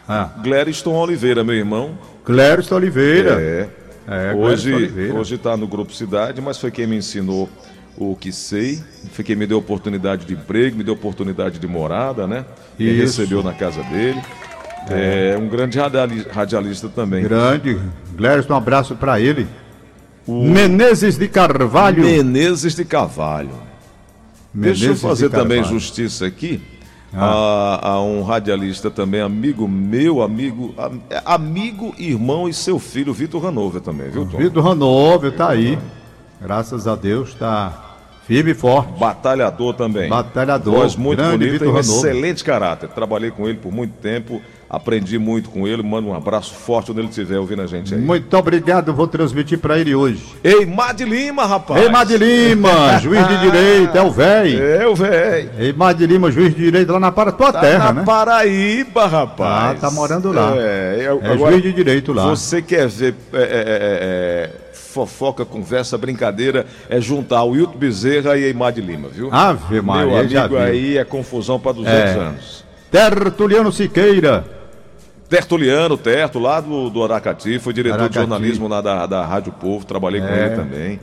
Ah. 0.08 0.30
Glériston 0.42 0.96
Oliveira, 0.96 1.44
meu 1.44 1.56
irmão. 1.56 1.98
Glériston 2.26 2.76
Oliveira. 2.76 3.42
É. 3.42 3.70
É, 4.06 4.34
hoje 4.36 4.92
hoje 5.16 5.36
está 5.36 5.56
no 5.56 5.66
Grupo 5.66 5.94
Cidade, 5.94 6.42
mas 6.42 6.58
foi 6.58 6.70
quem 6.72 6.86
me 6.86 6.98
ensinou 6.98 7.50
o 7.98 8.16
que 8.16 8.34
sei, 8.34 8.84
foi 9.14 9.24
quem 9.24 9.36
me 9.36 9.48
deu 9.48 9.58
oportunidade 9.58 10.26
de 10.26 10.34
emprego, 10.34 10.76
me 10.76 10.84
deu 10.84 10.94
oportunidade 10.94 11.58
de 11.58 11.68
morada, 11.68 12.28
né? 12.28 12.46
Me 12.78 12.92
recebeu 12.92 13.42
na 13.42 13.54
casa 13.54 13.82
dele. 13.84 14.22
É, 14.90 15.36
é 15.36 15.38
um 15.38 15.48
grande 15.48 15.80
radialista 15.80 16.90
também. 16.90 17.24
Grande. 17.24 17.80
Glériston, 18.14 18.54
um 18.54 18.58
abraço 18.58 18.96
para 18.96 19.22
ele. 19.22 19.48
O... 20.28 20.44
Menezes 20.44 21.18
de 21.18 21.28
Carvalho. 21.28 22.04
Menezes 22.04 22.76
de 22.76 22.86
Carvalho. 22.86 23.52
Menezes 24.54 24.80
Deixa 24.80 24.94
eu 24.94 25.10
fazer 25.10 25.30
também 25.30 25.64
justiça 25.64 26.26
aqui 26.26 26.62
ah. 27.16 27.80
a, 27.82 27.90
a, 27.90 28.02
um 28.02 28.24
radialista 28.24 28.90
também, 28.90 29.22
amigo 29.22 29.68
meu, 29.68 30.22
amigo, 30.22 30.74
amigo, 31.26 31.94
irmão 31.98 32.50
e 32.50 32.54
seu 32.54 32.80
filho, 32.80 33.14
Vitor 33.14 33.46
Hanover 33.46 33.82
também, 33.82 34.10
viu, 34.10 34.26
Tom? 34.26 34.38
Vitor 34.38 34.68
Hanover 34.68 35.32
tá 35.32 35.50
aí. 35.50 35.78
Graças 36.42 36.88
a 36.88 36.96
Deus, 36.96 37.34
tá 37.36 37.96
firme 38.28 38.52
e 38.52 38.54
forte. 38.54 39.00
Batalhador 39.00 39.74
também. 39.76 40.10
Batalhador. 40.10 40.74
Voz 40.76 40.96
muito 40.96 41.24
bonita 41.24 41.66
e 41.66 41.68
um 41.68 41.78
excelente 41.78 42.44
caráter. 42.44 42.90
Trabalhei 42.90 43.32
com 43.32 43.48
ele 43.48 43.58
por 43.58 43.72
muito 43.72 43.94
tempo 44.02 44.42
Aprendi 44.74 45.20
muito 45.20 45.52
com 45.52 45.68
ele. 45.68 45.84
Mando 45.84 46.08
um 46.08 46.16
abraço 46.16 46.52
forte 46.52 46.90
onde 46.90 47.02
ele 47.02 47.08
estiver 47.08 47.38
ouvindo 47.38 47.62
a 47.62 47.68
gente 47.68 47.94
aí. 47.94 48.02
Muito 48.02 48.36
obrigado. 48.36 48.92
Vou 48.92 49.08
transmitir 49.08 49.60
para 49.60 49.78
ele 49.78 49.94
hoje. 49.94 50.26
Ei, 50.44 50.66
Mad 50.66 51.00
Lima, 51.00 51.46
rapaz. 51.46 51.80
Ei, 51.80 51.90
Mad 51.90 52.10
Lima, 52.10 52.98
juiz 52.98 53.28
de 53.28 53.38
direito. 53.38 53.96
É 53.96 54.02
o 54.02 54.10
velho. 54.10 54.64
É 54.64 54.88
o 54.88 54.96
velho. 54.96 55.52
Ei, 55.60 55.74
Mad 55.74 56.02
Lima, 56.02 56.32
juiz 56.32 56.56
de 56.56 56.64
direito 56.64 56.92
lá 56.92 57.00
na 57.00 57.12
para 57.12 57.32
tua 57.32 57.54
tá 57.54 57.60
terra, 57.60 57.86
na 57.86 57.94
né? 57.94 58.04
Paraíba, 58.04 59.06
rapaz. 59.06 59.78
Ah, 59.78 59.80
tá 59.80 59.92
morando 59.92 60.32
lá. 60.32 60.56
É, 60.56 61.02
é, 61.02 61.04
é 61.04 61.08
agora, 61.08 61.52
juiz 61.52 61.62
de 61.62 61.72
direito 61.72 62.12
lá. 62.12 62.26
Você 62.30 62.60
quer 62.60 62.88
ver 62.88 63.14
é, 63.32 63.38
é, 63.38 63.44
é, 63.44 63.50
é 63.52 64.52
fofoca, 64.74 65.46
conversa, 65.46 66.00
brincadeira, 66.00 66.66
é 66.90 67.00
juntar 67.00 67.44
o 67.44 67.52
Wilton 67.52 67.78
Bezerra 67.78 68.36
e 68.38 68.46
a 68.46 68.50
Imad 68.50 68.82
Lima, 68.82 69.08
viu? 69.08 69.30
Ave 69.32 69.82
Maria, 69.82 70.24
Meu 70.24 70.42
amigo 70.42 70.58
aí 70.58 70.98
é 70.98 71.04
confusão 71.04 71.60
para 71.60 71.74
200 71.74 72.00
é. 72.00 72.14
anos. 72.16 72.66
Tertuliano 72.90 73.72
Siqueira. 73.72 74.63
Tertuliano, 75.34 75.98
Terto, 75.98 76.38
lá 76.38 76.62
do, 76.62 76.92
do 76.92 77.04
Aracati, 77.04 77.58
foi 77.58 77.74
diretor 77.74 77.96
Aracati. 77.96 78.14
de 78.14 78.20
jornalismo 78.20 78.68
lá 78.68 78.82
da, 78.82 79.08
da 79.08 79.26
Rádio 79.26 79.52
Povo, 79.52 79.84
trabalhei 79.84 80.22
é. 80.22 80.28
com 80.28 80.34
ele 80.34 80.56
também. 80.56 81.00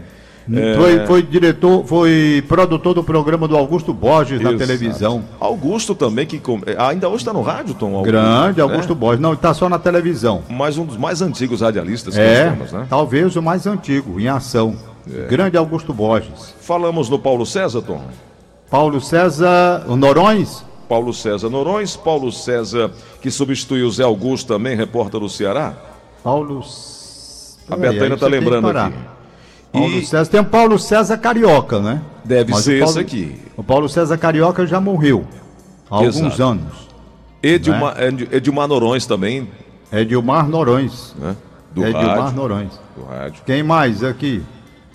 Foi, 0.76 0.96
é... 0.98 1.06
foi 1.06 1.22
diretor, 1.22 1.84
foi 1.84 2.44
produtor 2.46 2.94
do 2.94 3.02
programa 3.02 3.48
do 3.48 3.56
Augusto 3.56 3.92
Borges 3.92 4.40
Exato. 4.40 4.52
na 4.52 4.58
televisão. 4.58 5.24
Augusto 5.40 5.96
também, 5.96 6.26
que 6.26 6.40
ainda 6.78 7.08
hoje 7.08 7.18
está 7.18 7.32
no 7.32 7.42
rádio, 7.42 7.74
Tom? 7.74 7.88
Augusto, 7.88 8.06
Grande, 8.06 8.60
Augusto 8.60 8.92
é? 8.92 8.96
Borges. 8.96 9.20
Não, 9.20 9.32
está 9.32 9.52
só 9.52 9.68
na 9.68 9.80
televisão. 9.80 10.42
Mas 10.48 10.78
um 10.78 10.84
dos 10.84 10.96
mais 10.96 11.20
antigos 11.20 11.60
radialistas 11.60 12.14
que 12.14 12.20
é, 12.20 12.44
nós 12.44 12.54
temos, 12.54 12.72
né? 12.72 12.86
Talvez 12.88 13.34
o 13.34 13.42
mais 13.42 13.66
antigo, 13.66 14.20
em 14.20 14.28
ação. 14.28 14.76
É. 15.12 15.26
Grande 15.26 15.56
Augusto 15.56 15.92
Borges. 15.92 16.54
Falamos 16.60 17.08
no 17.08 17.18
Paulo 17.18 17.44
César, 17.44 17.82
Tom? 17.82 18.00
Paulo 18.70 19.00
César, 19.00 19.84
Norões? 19.88 20.69
Paulo 20.90 21.14
César 21.14 21.48
Norões, 21.48 21.94
Paulo 21.94 22.32
César, 22.32 22.90
que 23.22 23.30
substituiu 23.30 23.86
o 23.86 23.90
Zé 23.92 24.02
Augusto 24.02 24.48
também, 24.48 24.76
repórter 24.76 25.20
do 25.20 25.28
Ceará. 25.28 25.72
Paulo. 26.20 26.64
A 27.70 27.76
Betânia 27.76 28.14
está 28.14 28.26
lembrando 28.26 28.68
aqui. 28.70 28.96
Paulo 29.72 29.98
e... 29.98 30.04
César. 30.04 30.28
Tem 30.28 30.40
o 30.40 30.44
Paulo 30.44 30.76
César 30.80 31.16
Carioca, 31.16 31.78
né? 31.78 32.02
Deve 32.24 32.50
Mas 32.50 32.64
ser 32.64 32.80
Paulo... 32.80 32.90
esse 32.90 32.98
aqui. 32.98 33.40
O 33.56 33.62
Paulo 33.62 33.88
César 33.88 34.18
Carioca 34.18 34.66
já 34.66 34.80
morreu 34.80 35.24
há 35.88 35.94
alguns 35.94 36.16
Exato. 36.16 36.42
anos. 36.42 36.88
Edilmar, 37.40 37.94
né? 37.96 38.26
Edilmar 38.32 38.66
Norões 38.66 39.06
também. 39.06 39.48
Edilmar 39.92 40.48
Norões. 40.48 41.14
Né? 41.16 41.36
Do 41.72 41.84
Edilmar 41.86 42.18
rádio. 42.18 42.36
Norões. 42.36 42.80
Do 42.96 43.04
rádio. 43.04 43.42
Quem 43.46 43.62
mais 43.62 44.02
aqui? 44.02 44.42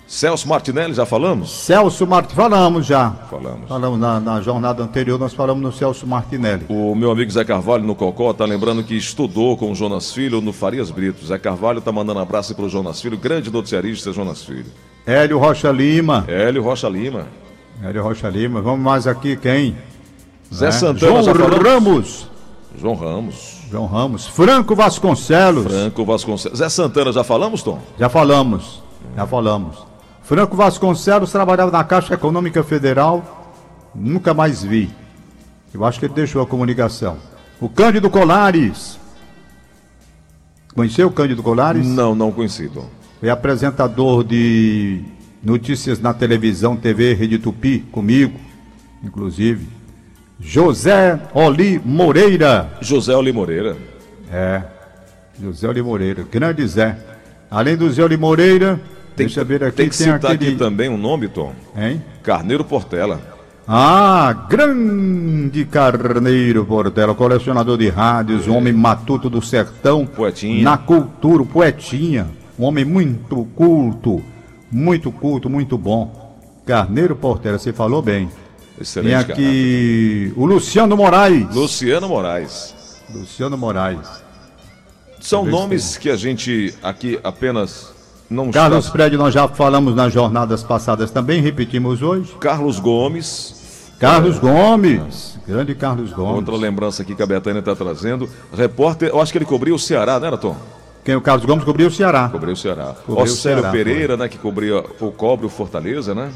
Celso 0.06 0.46
Martinelli, 0.48 0.94
já 0.94 1.04
falamos? 1.04 1.50
Celso 1.50 2.06
Martinelli, 2.06 2.36
falamos 2.36 2.86
já. 2.86 3.10
Falamos. 3.28 3.68
Falamos 3.68 3.98
na, 3.98 4.20
na, 4.20 4.40
jornada 4.40 4.82
anterior, 4.82 5.18
nós 5.18 5.34
falamos 5.34 5.60
no 5.60 5.72
Celso 5.72 6.06
Martinelli. 6.06 6.64
O 6.68 6.94
meu 6.94 7.10
amigo 7.10 7.28
Zé 7.30 7.44
Carvalho 7.44 7.82
no 7.82 7.94
Cocó 7.94 8.32
tá 8.32 8.44
lembrando 8.44 8.84
que 8.84 8.94
estudou 8.94 9.56
com 9.56 9.72
o 9.72 9.74
Jonas 9.74 10.12
Filho 10.12 10.40
no 10.40 10.52
Farias 10.52 10.92
Brito. 10.92 11.26
Zé 11.26 11.38
Carvalho 11.38 11.80
tá 11.80 11.90
mandando 11.90 12.20
abraço 12.20 12.54
para 12.54 12.64
o 12.64 12.68
Jonas 12.68 13.00
Filho, 13.00 13.18
grande 13.18 13.50
noticiarista 13.50 14.12
Jonas 14.12 14.44
Filho. 14.44 14.66
Hélio 15.04 15.38
Rocha 15.38 15.72
Lima. 15.72 16.24
Hélio 16.28 16.62
Rocha 16.62 16.88
Lima. 16.88 17.26
Hélio 17.82 18.02
Rocha 18.04 18.28
Lima. 18.28 18.62
Vamos 18.62 18.80
mais 18.80 19.08
aqui, 19.08 19.36
quem? 19.36 19.76
Zé 20.54 20.68
é? 20.68 20.70
Santana. 20.70 21.22
João 21.22 21.62
Ramos. 21.62 22.30
João 22.78 22.94
Ramos. 22.94 23.56
João 23.68 23.86
Ramos. 23.86 24.26
Franco 24.28 24.76
Vasconcelos. 24.76 25.66
Franco 25.66 26.04
Vasconcelos. 26.04 26.58
Zé 26.58 26.68
Santana, 26.68 27.12
já 27.12 27.24
falamos, 27.24 27.60
Tom? 27.64 27.80
Já 27.98 28.08
falamos. 28.08 28.82
Já 29.16 29.26
falamos. 29.26 29.95
Franco 30.26 30.56
Vasconcelos 30.56 31.30
trabalhava 31.30 31.70
na 31.70 31.84
Caixa 31.84 32.14
Econômica 32.14 32.64
Federal, 32.64 33.54
nunca 33.94 34.34
mais 34.34 34.60
vi. 34.60 34.90
Eu 35.72 35.84
acho 35.84 36.00
que 36.00 36.06
ele 36.06 36.14
deixou 36.14 36.42
a 36.42 36.46
comunicação. 36.46 37.16
O 37.60 37.68
Cândido 37.68 38.10
Colares. 38.10 38.98
Conheceu 40.74 41.06
o 41.06 41.12
Cândido 41.12 41.44
Colares? 41.44 41.86
Não, 41.86 42.12
não 42.12 42.32
conheci. 42.32 42.68
Foi 43.20 43.30
apresentador 43.30 44.24
de 44.24 45.00
notícias 45.40 46.00
na 46.00 46.12
televisão, 46.12 46.76
TV 46.76 47.14
Rede 47.14 47.38
Tupi, 47.38 47.78
comigo, 47.92 48.36
inclusive. 49.04 49.68
José 50.40 51.20
Oli 51.34 51.80
Moreira. 51.84 52.76
José 52.80 53.14
Oli 53.14 53.32
Moreira. 53.32 53.76
É, 54.32 54.60
José 55.40 55.68
Oli 55.68 55.82
Moreira, 55.82 56.26
grande 56.28 56.66
Zé. 56.66 56.98
Além 57.48 57.76
do 57.76 57.88
Zé 57.92 58.02
Oli 58.02 58.16
Moreira, 58.16 58.80
tem, 59.16 59.26
Deixa 59.26 59.40
eu 59.40 59.46
ver 59.46 59.64
aqui. 59.64 59.76
Tem 59.76 59.88
que 59.88 59.96
tem 59.96 60.12
citar 60.12 60.32
aquele... 60.32 60.50
aqui 60.50 60.58
também 60.58 60.88
um 60.88 60.98
nome, 60.98 61.28
Tom. 61.28 61.52
Hein? 61.76 62.02
Carneiro 62.22 62.64
Portela. 62.64 63.20
Ah, 63.66 64.46
grande 64.48 65.64
Carneiro 65.64 66.64
Portela, 66.64 67.14
colecionador 67.14 67.76
de 67.78 67.88
rádios, 67.88 68.46
é. 68.46 68.50
homem 68.50 68.72
matuto 68.72 69.28
do 69.28 69.42
sertão. 69.42 70.06
Poetinha. 70.06 70.62
Na 70.62 70.78
cultura, 70.78 71.44
poetinha. 71.44 72.28
Um 72.58 72.64
homem 72.64 72.84
muito 72.84 73.44
culto, 73.56 74.22
muito 74.70 75.10
culto, 75.10 75.50
muito 75.50 75.76
bom. 75.76 76.36
Carneiro 76.64 77.16
Portela, 77.16 77.58
você 77.58 77.72
falou 77.72 78.02
bem. 78.02 78.28
Excelente. 78.80 79.24
Tem 79.24 79.34
aqui 79.34 80.32
o 80.36 80.44
Luciano 80.44 80.96
Moraes. 80.96 81.54
Luciano 81.54 82.08
Moraes. 82.08 82.74
Luciano 83.12 83.56
Moraes. 83.56 84.06
São 85.20 85.44
nomes 85.44 85.96
que 85.96 86.10
a 86.10 86.16
gente 86.16 86.72
aqui 86.82 87.18
apenas 87.24 87.95
não 88.28 88.50
Carlos 88.50 88.86
está... 88.86 88.92
Prédio, 88.92 89.18
nós 89.18 89.32
já 89.32 89.46
falamos 89.48 89.94
nas 89.94 90.12
jornadas 90.12 90.62
passadas 90.62 91.10
também, 91.10 91.40
repetimos 91.40 92.02
hoje. 92.02 92.34
Carlos 92.40 92.78
Gomes. 92.80 93.92
Carlos 93.98 94.36
é... 94.36 94.40
Gomes, 94.40 95.38
grande 95.46 95.74
Carlos 95.74 96.12
Gomes. 96.12 96.36
Outra 96.36 96.56
lembrança 96.56 97.02
aqui 97.02 97.14
que 97.14 97.22
a 97.22 97.26
Betânia 97.26 97.60
está 97.60 97.74
trazendo. 97.74 98.28
Repórter, 98.52 99.08
eu 99.08 99.20
acho 99.20 99.32
que 99.32 99.38
ele 99.38 99.44
cobriu 99.44 99.74
o 99.74 99.78
Ceará, 99.78 100.20
não 100.20 100.26
era, 100.26 100.36
Tom? 100.36 100.56
Quem? 101.04 101.14
O 101.16 101.20
Carlos 101.20 101.46
Gomes 101.46 101.64
cobriu 101.64 101.86
o 101.86 101.90
Ceará. 101.90 102.28
Cobriu 102.28 102.52
o 102.52 102.56
Ceará. 102.56 102.94
Cobriu 103.06 103.24
Océlio 103.24 103.60
Ceará, 103.62 103.70
Pereira, 103.70 104.16
foi. 104.16 104.24
né, 104.24 104.28
que 104.28 104.38
cobria, 104.38 104.84
o 105.00 105.12
cobre 105.12 105.46
o 105.46 105.48
Fortaleza, 105.48 106.14
né? 106.14 106.30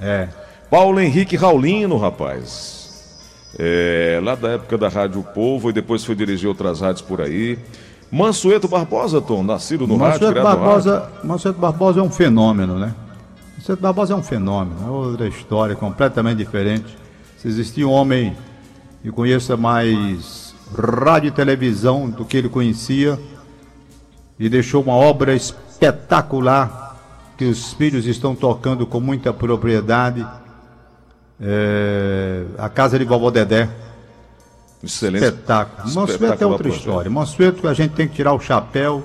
É. 0.00 0.28
Paulo 0.70 1.00
Henrique 1.00 1.36
Raulino, 1.36 1.96
rapaz. 1.96 2.78
é, 3.58 4.20
lá 4.22 4.34
da 4.34 4.50
época 4.50 4.78
da 4.78 4.88
Rádio 4.88 5.22
Povo 5.34 5.70
e 5.70 5.72
depois 5.72 6.04
foi 6.04 6.14
dirigir 6.14 6.48
outras 6.48 6.80
rádios 6.80 7.02
por 7.02 7.20
aí. 7.20 7.58
Mansueto 8.10 8.66
Barbosa, 8.66 9.20
Tom, 9.20 9.42
nascido 9.42 9.86
no 9.86 9.96
Mansueto 9.96 10.26
rádio, 10.26 10.42
Barbosa, 10.42 10.94
no 10.94 11.00
rádio. 11.00 11.28
Mansueto 11.28 11.58
Barbosa 11.60 12.00
é 12.00 12.02
um 12.02 12.10
fenômeno, 12.10 12.78
né? 12.78 12.94
Mansueto 13.56 13.80
Barbosa 13.82 14.14
é 14.14 14.16
um 14.16 14.22
fenômeno, 14.22 14.76
é 14.84 14.90
outra 14.90 15.28
história 15.28 15.76
completamente 15.76 16.38
diferente. 16.38 16.98
Se 17.38 17.46
existia 17.46 17.86
um 17.86 17.92
homem 17.92 18.36
que 19.02 19.10
conheça 19.10 19.56
mais 19.56 20.54
rádio 20.76 21.28
e 21.28 21.30
televisão 21.30 22.10
do 22.10 22.24
que 22.24 22.36
ele 22.36 22.48
conhecia 22.48 23.18
e 24.38 24.48
deixou 24.48 24.82
uma 24.82 24.94
obra 24.94 25.34
espetacular 25.34 26.96
que 27.36 27.44
os 27.44 27.72
filhos 27.72 28.06
estão 28.06 28.34
tocando 28.34 28.86
com 28.86 29.00
muita 29.00 29.32
propriedade. 29.32 30.26
É, 31.40 32.44
a 32.58 32.68
casa 32.68 32.98
de 32.98 33.04
vovó 33.04 33.30
Dedé. 33.30 33.68
Excelente. 34.82 35.24
Espetáculo. 35.24 35.94
Mansueto 35.94 36.44
é 36.44 36.46
outra 36.46 36.68
história. 36.68 37.10
Mansueto 37.10 37.68
a 37.68 37.74
gente 37.74 37.92
tem 37.92 38.08
que 38.08 38.14
tirar 38.14 38.32
o 38.32 38.40
chapéu 38.40 39.04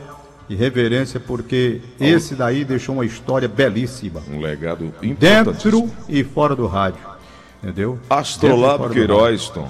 e 0.49 0.55
reverência, 0.55 1.19
porque 1.19 1.81
esse 1.99 2.35
daí 2.35 2.63
deixou 2.63 2.95
uma 2.95 3.05
história 3.05 3.47
belíssima. 3.47 4.21
Um 4.31 4.39
legado 4.39 4.93
Dentro 5.19 5.89
e 6.07 6.23
fora 6.23 6.55
do 6.55 6.67
rádio. 6.67 6.99
Entendeu? 7.61 7.99
Astrolab 8.09 8.89
Queiroz, 8.89 9.49
Tom. 9.49 9.67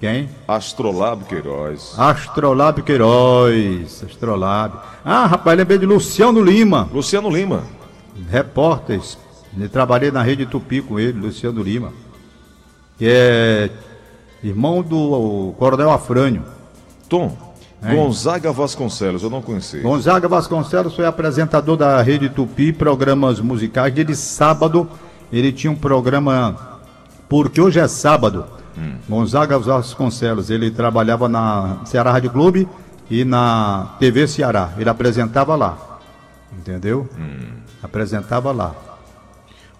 Quem? 0.00 0.28
Astrolab 0.46 1.24
Queiroz. 1.24 1.94
Astrolab 1.98 2.82
Queiroz. 2.82 4.02
Astrolab. 4.04 4.78
Ah, 5.04 5.26
rapaz, 5.26 5.58
lembrei 5.58 5.78
de 5.78 5.86
Luciano 5.86 6.42
Lima. 6.42 6.88
Luciano 6.92 7.28
Lima. 7.28 7.64
Repórter. 8.30 9.00
Eu 9.58 9.68
trabalhei 9.68 10.10
na 10.10 10.22
rede 10.22 10.46
Tupi 10.46 10.80
com 10.80 10.98
ele, 10.98 11.18
Luciano 11.18 11.62
Lima. 11.62 11.92
Que 12.96 13.06
é 13.08 13.70
irmão 14.42 14.82
do 14.82 15.54
Coronel 15.58 15.90
Afrânio. 15.90 16.42
Tom, 17.08 17.36
hein? 17.82 17.96
Gonzaga 17.96 18.52
Vasconcelos, 18.52 19.22
eu 19.22 19.30
não 19.30 19.42
conheci. 19.42 19.80
Gonzaga 19.80 20.28
Vasconcelos 20.28 20.94
foi 20.94 21.06
apresentador 21.06 21.76
da 21.76 22.00
Rede 22.02 22.28
Tupi, 22.28 22.72
programas 22.72 23.40
musicais. 23.40 23.94
De 23.94 24.14
sábado, 24.14 24.88
ele 25.32 25.52
tinha 25.52 25.70
um 25.70 25.76
programa, 25.76 26.78
porque 27.28 27.60
hoje 27.60 27.80
é 27.80 27.88
sábado. 27.88 28.44
Hum. 28.76 28.94
Gonzaga 29.08 29.58
Vasconcelos, 29.58 30.50
ele 30.50 30.70
trabalhava 30.70 31.28
na 31.28 31.78
Ceará 31.84 32.12
Rádio 32.12 32.30
Clube 32.30 32.68
e 33.10 33.24
na 33.24 33.96
TV 33.98 34.26
Ceará. 34.28 34.72
Ele 34.78 34.88
apresentava 34.88 35.56
lá. 35.56 36.00
Entendeu? 36.52 37.08
Hum. 37.18 37.58
Apresentava 37.82 38.52
lá. 38.52 38.74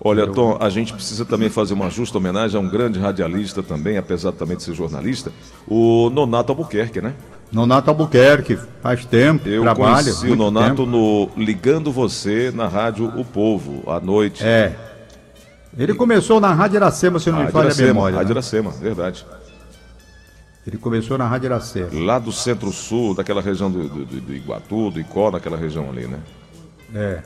Olha, 0.01 0.29
Tom, 0.29 0.57
a 0.61 0.71
gente 0.71 0.93
precisa 0.93 1.25
também 1.25 1.49
fazer 1.51 1.75
uma 1.75 1.91
justa 1.91 2.19
homenagem 2.19 2.57
a 2.57 2.63
um 2.63 2.69
grande 2.69 3.01
radialista 3.01 3.63
também, 3.63 3.99
apesar 3.99 4.31
também 4.31 4.57
de 4.57 4.63
ser 4.63 4.73
jornalista, 4.75 5.33
o 5.67 6.09
Nonato 6.11 6.53
Albuquerque, 6.53 7.01
né? 7.01 7.15
Nonato 7.51 7.91
Albuquerque, 7.91 8.59
faz 8.81 9.05
tempo, 9.05 9.49
Eu 9.49 9.63
trabalha. 9.63 10.05
conheci 10.05 10.31
o 10.31 10.37
Nonato 10.37 10.85
tempo. 10.85 10.87
no 10.87 11.31
Ligando 11.37 11.91
Você 11.91 12.53
na 12.55 12.69
rádio 12.69 13.07
O 13.19 13.25
Povo, 13.25 13.83
à 13.91 13.99
noite. 13.99 14.45
É. 14.45 14.77
Ele 15.77 15.95
começou 15.95 16.41
na 16.41 16.53
Rádio 16.53 16.77
Iracema, 16.77 17.19
se 17.19 17.31
não 17.31 17.45
me 17.45 17.51
falha 17.51 17.73
a 17.73 17.75
memória. 17.75 18.17
Rádio 18.19 18.35
né? 18.35 18.41
Iracema, 18.41 18.71
verdade. 18.71 19.27
Ele 20.67 20.77
começou 20.77 21.17
na 21.17 21.27
Rádio 21.27 21.47
Iracema. 21.47 21.89
Lá 21.93 22.19
do 22.19 22.31
centro-sul, 22.31 23.15
daquela 23.15 23.41
região 23.41 23.71
do, 23.71 23.89
do, 23.89 24.05
do 24.05 24.35
Iguatu, 24.35 24.91
do 24.91 25.01
Icó, 25.01 25.31
naquela 25.31 25.57
região 25.57 25.89
ali, 25.89 26.07
né? 26.07 26.19
É. 26.95 27.23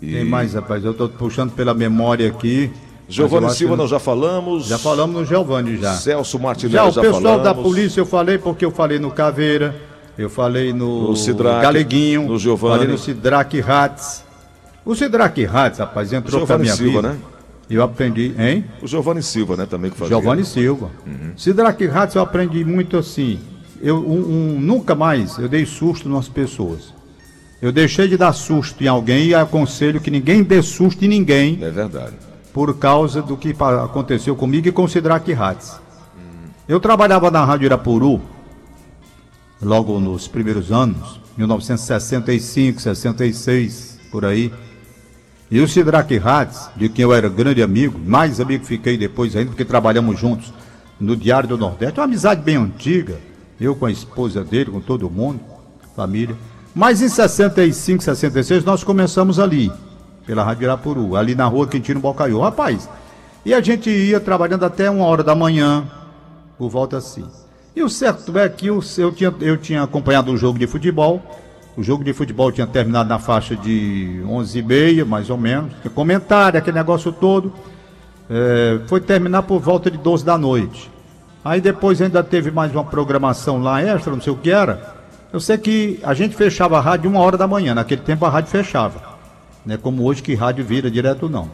E... 0.00 0.12
Tem 0.12 0.24
mais, 0.24 0.54
rapaz? 0.54 0.84
Eu 0.84 0.92
estou 0.92 1.08
puxando 1.08 1.52
pela 1.52 1.74
memória 1.74 2.28
aqui. 2.28 2.70
Giovanni 3.08 3.50
Silva, 3.50 3.76
nós 3.76 3.90
já 3.90 3.98
falamos. 3.98 4.66
Já 4.66 4.78
falamos 4.78 5.16
no 5.16 5.26
Giovanni 5.26 5.76
já. 5.76 5.94
Celso 5.94 6.38
Martinelli 6.38 6.76
já, 6.76 6.84
o 6.84 6.92
já 6.92 7.00
pessoal 7.00 7.22
falamos. 7.22 7.44
da 7.44 7.54
polícia 7.54 8.00
eu 8.00 8.06
falei 8.06 8.38
porque 8.38 8.64
eu 8.64 8.70
falei 8.70 9.00
no 9.00 9.10
Caveira, 9.10 9.74
eu 10.16 10.30
falei 10.30 10.72
no, 10.72 11.08
no 11.08 11.16
Sidraque, 11.16 11.62
Galeguinho, 11.62 12.28
no 12.28 12.38
Giovanni. 12.38 12.74
falei 12.78 12.88
no 12.88 12.98
Sidraque 12.98 13.60
Ratz. 13.60 14.24
O 14.84 14.94
Sidraque 14.94 15.44
Ratz, 15.44 15.78
rapaz, 15.78 16.12
entrou 16.12 16.46
pra 16.46 16.56
minha 16.56 16.74
Silva, 16.74 17.02
vida. 17.02 17.14
né? 17.14 17.18
Eu 17.68 17.82
aprendi, 17.82 18.34
hein? 18.38 18.64
O 18.82 18.86
Giovanni 18.86 19.22
Silva, 19.22 19.56
né, 19.56 19.66
também 19.66 19.90
que 19.90 19.96
fazia. 19.96 20.16
Giovanni 20.16 20.44
Silva. 20.44 20.90
Uhum. 21.06 21.32
Sidraque 21.36 21.86
Ratz 21.86 22.14
eu 22.14 22.22
aprendi 22.22 22.64
muito 22.64 22.96
assim. 22.96 23.38
Eu 23.82 23.96
um, 23.96 24.56
um, 24.56 24.60
nunca 24.60 24.94
mais 24.94 25.38
eu 25.38 25.48
dei 25.48 25.64
susto 25.66 26.08
nas 26.08 26.28
pessoas. 26.28 26.92
Eu 27.60 27.70
deixei 27.70 28.08
de 28.08 28.16
dar 28.16 28.32
susto 28.32 28.82
em 28.82 28.88
alguém 28.88 29.28
e 29.28 29.34
aconselho 29.34 30.00
que 30.00 30.10
ninguém 30.10 30.42
dê 30.42 30.62
susto 30.62 31.04
em 31.04 31.08
ninguém. 31.08 31.58
É 31.60 31.70
verdade. 31.70 32.14
Por 32.54 32.78
causa 32.78 33.20
do 33.20 33.36
que 33.36 33.54
aconteceu 33.84 34.34
comigo 34.34 34.66
e 34.66 34.72
considerar 34.72 35.20
que. 35.20 35.34
Hum. 35.34 36.48
Eu 36.66 36.80
trabalhava 36.80 37.30
na 37.30 37.44
Rádio 37.44 37.66
Irapuru, 37.66 38.20
logo 39.60 40.00
nos 40.00 40.26
primeiros 40.26 40.72
anos, 40.72 41.20
1965, 41.36 42.80
66, 42.80 43.98
por 44.10 44.24
aí. 44.24 44.50
E 45.50 45.60
o 45.60 45.68
Sidraque 45.68 46.16
Hatz, 46.16 46.70
de 46.76 46.88
quem 46.88 47.02
eu 47.02 47.12
era 47.12 47.28
grande 47.28 47.62
amigo, 47.62 47.98
mais 47.98 48.40
amigo 48.40 48.64
fiquei 48.64 48.96
depois 48.96 49.36
ainda, 49.36 49.50
porque 49.50 49.64
trabalhamos 49.64 50.18
juntos 50.18 50.52
no 50.98 51.14
Diário 51.14 51.48
do 51.48 51.58
Nordeste, 51.58 51.98
uma 51.98 52.04
amizade 52.04 52.40
bem 52.40 52.56
antiga, 52.56 53.18
eu 53.60 53.74
com 53.74 53.84
a 53.84 53.90
esposa 53.90 54.42
dele, 54.44 54.70
com 54.70 54.80
todo 54.80 55.10
mundo, 55.10 55.40
família. 55.94 56.36
Mas 56.74 57.02
em 57.02 57.08
65, 57.08 58.02
66 58.02 58.64
nós 58.64 58.84
começamos 58.84 59.38
ali, 59.38 59.72
pela 60.24 60.44
Rádio 60.44 60.64
Irapuru, 60.64 61.16
ali 61.16 61.34
na 61.34 61.46
rua 61.46 61.66
Quintino 61.66 62.00
Bocaiô. 62.00 62.40
Rapaz, 62.40 62.88
e 63.44 63.52
a 63.52 63.60
gente 63.60 63.90
ia 63.90 64.20
trabalhando 64.20 64.64
até 64.64 64.90
uma 64.90 65.04
hora 65.04 65.24
da 65.24 65.34
manhã, 65.34 65.84
por 66.56 66.68
volta 66.68 66.96
assim. 66.96 67.24
E 67.74 67.82
o 67.82 67.88
certo 67.88 68.36
é 68.38 68.48
que 68.48 68.66
eu, 68.66 68.80
tinha, 69.14 69.34
eu 69.40 69.56
tinha 69.56 69.82
acompanhado 69.82 70.30
um 70.30 70.36
jogo 70.36 70.58
de 70.58 70.66
futebol. 70.66 71.22
O 71.76 71.82
jogo 71.82 72.04
de 72.04 72.12
futebol 72.12 72.52
tinha 72.52 72.66
terminado 72.66 73.08
na 73.08 73.18
faixa 73.18 73.56
de 73.56 74.22
11h30, 74.26 75.04
mais 75.04 75.30
ou 75.30 75.38
menos. 75.38 75.72
Tinha 75.80 75.90
comentário, 75.90 76.58
aquele 76.58 76.76
negócio 76.76 77.12
todo. 77.12 77.52
É, 78.28 78.80
foi 78.86 79.00
terminar 79.00 79.42
por 79.42 79.60
volta 79.60 79.90
de 79.90 79.96
12 79.96 80.24
da 80.24 80.36
noite. 80.36 80.90
Aí 81.44 81.60
depois 81.60 82.02
ainda 82.02 82.22
teve 82.22 82.50
mais 82.50 82.72
uma 82.72 82.84
programação 82.84 83.62
lá 83.62 83.82
extra, 83.82 84.12
não 84.12 84.20
sei 84.20 84.32
o 84.32 84.36
que 84.36 84.50
era. 84.50 84.99
Eu 85.32 85.38
sei 85.38 85.56
que 85.58 86.00
a 86.02 86.12
gente 86.12 86.34
fechava 86.34 86.76
a 86.76 86.80
rádio 86.80 87.08
uma 87.08 87.20
hora 87.20 87.36
da 87.36 87.46
manhã, 87.46 87.74
naquele 87.74 88.02
tempo 88.02 88.24
a 88.24 88.28
rádio 88.28 88.50
fechava. 88.50 89.00
Não 89.64 89.74
é 89.74 89.78
como 89.78 90.04
hoje 90.04 90.22
que 90.22 90.34
rádio 90.34 90.64
vira 90.64 90.90
direto 90.90 91.28
não. 91.28 91.48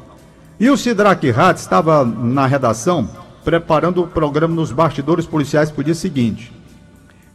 E 0.59 0.71
o 0.71 0.77
Sidraque 0.77 1.31
Rádio 1.31 1.61
estava 1.61 2.03
na 2.05 2.47
redação 2.47 3.09
preparando 3.45 4.03
o 4.03 4.09
programa 4.09 4.55
nos 4.55 4.73
bastidores 4.73 5.27
policiais 5.27 5.71
para 5.71 5.81
o 5.83 5.85
dia 5.85 5.95
seguinte. 5.95 6.53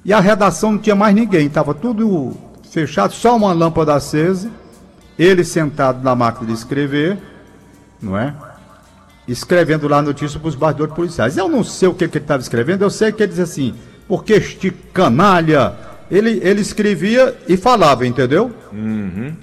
E 0.03 0.11
a 0.11 0.19
redação 0.19 0.71
não 0.71 0.79
tinha 0.79 0.95
mais 0.95 1.13
ninguém, 1.13 1.45
estava 1.45 1.75
tudo 1.75 2.35
fechado, 2.71 3.13
só 3.13 3.37
uma 3.37 3.53
lâmpada 3.53 3.93
acesa, 3.93 4.49
ele 5.19 5.43
sentado 5.43 6.03
na 6.03 6.15
máquina 6.15 6.47
de 6.47 6.53
escrever, 6.53 7.19
não 8.01 8.17
é? 8.17 8.33
Escrevendo 9.27 9.87
lá 9.87 9.99
a 9.99 10.01
notícia 10.01 10.39
para 10.39 10.49
os 10.49 10.55
bastidores 10.55 10.95
policiais. 10.95 11.37
Eu 11.37 11.47
não 11.47 11.63
sei 11.63 11.87
o 11.87 11.93
que, 11.93 12.07
que 12.07 12.17
ele 12.17 12.23
estava 12.23 12.41
escrevendo, 12.41 12.81
eu 12.81 12.89
sei 12.89 13.11
que 13.11 13.21
ele 13.21 13.31
diz 13.31 13.39
assim, 13.39 13.75
porque 14.07 14.33
este 14.33 14.71
canalha 14.71 15.90
ele, 16.11 16.41
ele 16.43 16.59
escrevia 16.59 17.37
e 17.47 17.55
falava, 17.55 18.05
entendeu? 18.05 18.51
Uhum. 18.73 19.33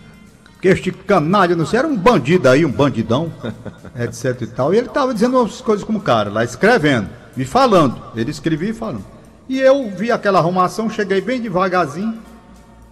Que 0.60 0.68
este 0.68 0.92
canalha, 0.92 1.56
não 1.56 1.64
sei, 1.64 1.78
era 1.78 1.88
um 1.88 1.96
bandido 1.96 2.46
aí, 2.46 2.64
um 2.66 2.70
bandidão, 2.70 3.32
etc 3.98 4.42
e 4.42 4.46
tal. 4.46 4.74
E 4.74 4.76
ele 4.76 4.88
estava 4.88 5.14
dizendo 5.14 5.40
as 5.40 5.62
coisas 5.62 5.82
como 5.82 6.00
cara, 6.00 6.28
lá 6.28 6.44
escrevendo 6.44 7.08
e 7.36 7.44
falando. 7.44 7.96
Ele 8.14 8.30
escrevia 8.30 8.68
e 8.68 8.74
falando. 8.74 9.04
E 9.48 9.58
eu 9.58 9.90
vi 9.96 10.12
aquela 10.12 10.40
arrumação, 10.40 10.90
cheguei 10.90 11.22
bem 11.22 11.40
devagarzinho, 11.40 12.18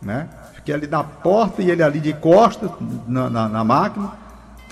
né? 0.01 0.27
Fiquei 0.55 0.75
ali 0.75 0.87
na 0.87 1.05
porta 1.05 1.61
e 1.61 1.71
ele 1.71 1.83
ali 1.83 2.01
de 2.01 2.15
costas, 2.15 2.71
na, 3.07 3.29
na, 3.29 3.49
na 3.49 3.63
máquina. 3.63 4.13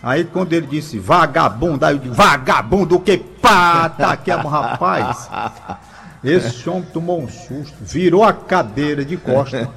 Aí 0.02 0.24
quando 0.24 0.54
ele 0.54 0.66
disse 0.66 0.98
vagabundo, 0.98 1.84
aí 1.84 1.94
eu 1.94 1.98
disse, 1.98 2.14
vagabundo, 2.14 2.98
que 3.00 3.18
pá, 3.18 3.88
tá 3.90 4.12
aqui, 4.12 4.30
rapaz. 4.30 5.28
Esse 6.24 6.68
homem 6.70 6.86
tomou 6.92 7.20
um 7.20 7.28
susto, 7.28 7.74
virou 7.82 8.24
a 8.24 8.32
cadeira 8.32 9.04
de 9.04 9.16
costa, 9.16 9.68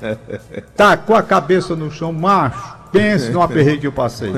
tacou 0.76 1.16
a 1.16 1.22
cabeça 1.22 1.76
no 1.76 1.92
chão, 1.92 2.14
macho. 2.14 2.78
Pense 2.92 3.30
no 3.32 3.42
aperreio 3.42 3.80
que 3.80 3.88
eu 3.88 3.92
passei. 3.92 4.32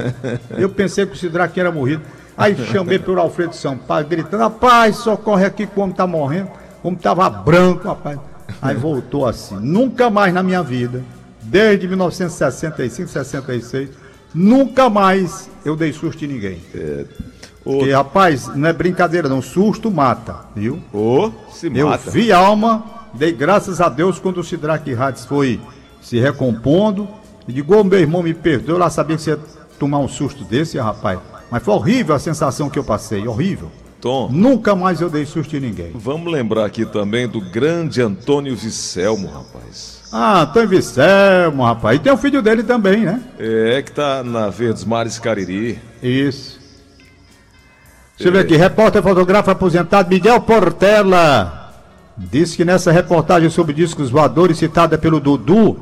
Eu 0.58 0.70
pensei 0.70 1.06
que 1.06 1.14
o 1.14 1.16
Sidraque 1.16 1.60
era 1.60 1.72
morrido. 1.72 2.02
Aí 2.36 2.56
chamei 2.72 2.98
pelo 2.98 3.20
Alfredo 3.20 3.56
Sampaio, 3.56 4.08
gritando: 4.08 4.42
Rapaz, 4.42 4.96
socorre 4.96 5.46
aqui, 5.46 5.68
como 5.68 5.94
tá 5.94 6.08
morrendo. 6.08 6.50
Como 6.82 6.98
tava 6.98 7.30
branco, 7.30 7.88
rapaz. 7.88 8.18
Aí 8.62 8.76
voltou 8.76 9.28
assim. 9.28 9.58
Nunca 9.60 10.10
mais 10.10 10.34
na 10.34 10.42
minha 10.42 10.64
vida, 10.64 11.04
desde 11.42 11.88
1965, 11.88 13.10
66, 13.10 13.90
nunca 14.34 14.90
mais 14.90 15.50
eu 15.64 15.76
dei 15.76 15.94
susto 15.94 16.24
em 16.26 16.30
ninguém. 16.30 16.62
Porque, 17.78 17.92
rapaz, 17.92 18.48
não 18.56 18.68
é 18.68 18.74
brincadeira, 18.74 19.30
não. 19.30 19.42
Susto 19.42 19.92
mata, 19.92 20.36
viu? 20.56 20.80
Ô, 20.94 21.32
se 21.52 21.72
Eu 21.74 21.88
mata. 21.90 22.10
vi 22.12 22.32
alma, 22.32 22.84
dei 23.14 23.32
graças 23.32 23.80
a 23.82 23.90
Deus 23.90 24.20
quando 24.20 24.40
o 24.40 24.44
Sidraque 24.44 24.94
Hades 24.94 25.26
foi 25.26 25.60
se 26.02 26.20
recompondo. 26.20 27.08
E 27.48 27.54
digo, 27.54 27.76
ô 27.76 27.84
meu 27.84 28.00
irmão, 28.00 28.22
me 28.24 28.34
perdoe, 28.34 28.76
eu 28.76 28.78
lá 28.78 28.90
sabia 28.90 29.16
que 29.16 29.22
você 29.22 29.32
ia 29.32 29.40
tomar 29.80 30.00
um 30.00 30.08
susto 30.08 30.44
desse, 30.44 30.78
rapaz. 30.78 31.20
Mas 31.52 31.64
foi 31.64 31.74
horrível 31.74 32.14
a 32.16 32.20
sensação 32.20 32.70
que 32.70 32.78
eu 32.78 32.84
passei, 32.84 33.28
horrível. 33.28 33.72
Tom. 34.00 34.30
Nunca 34.32 34.76
mais 34.76 35.02
eu 35.02 35.10
dei 35.10 35.26
susto 35.26 35.58
em 35.58 35.60
ninguém. 35.60 35.92
Vamos 35.94 36.32
lembrar 36.32 36.66
aqui 36.66 36.86
também 36.86 37.28
do 37.28 37.42
grande 37.42 38.02
Antônio 38.02 38.56
Vicelmo, 38.56 39.28
rapaz. 39.28 40.00
Ah, 40.12 40.44
Antônio 40.44 40.70
Vicelmo, 40.70 41.64
rapaz. 41.64 41.98
E 41.98 42.00
tem 42.02 42.12
o 42.14 42.18
filho 42.18 42.42
dele 42.42 42.64
também, 42.64 43.02
né? 43.02 43.22
É, 43.38 43.82
que 43.82 43.92
tá 43.92 44.24
na 44.24 44.48
Verdes 44.50 44.86
Mares 44.86 45.20
Cariri. 45.20 45.80
Isso. 46.02 46.59
Deixa 48.20 48.28
eu 48.28 48.34
ver 48.34 48.40
aqui. 48.40 48.58
Repórter 48.58 49.02
fotógrafo 49.02 49.50
aposentado 49.50 50.10
Miguel 50.10 50.42
Portela. 50.42 51.72
Disse 52.18 52.58
que 52.58 52.66
nessa 52.66 52.92
reportagem 52.92 53.50
sobre 53.50 53.74
discos 53.74 54.10
voadores 54.10 54.58
citada 54.58 54.98
pelo 54.98 55.22
Dudu, 55.22 55.78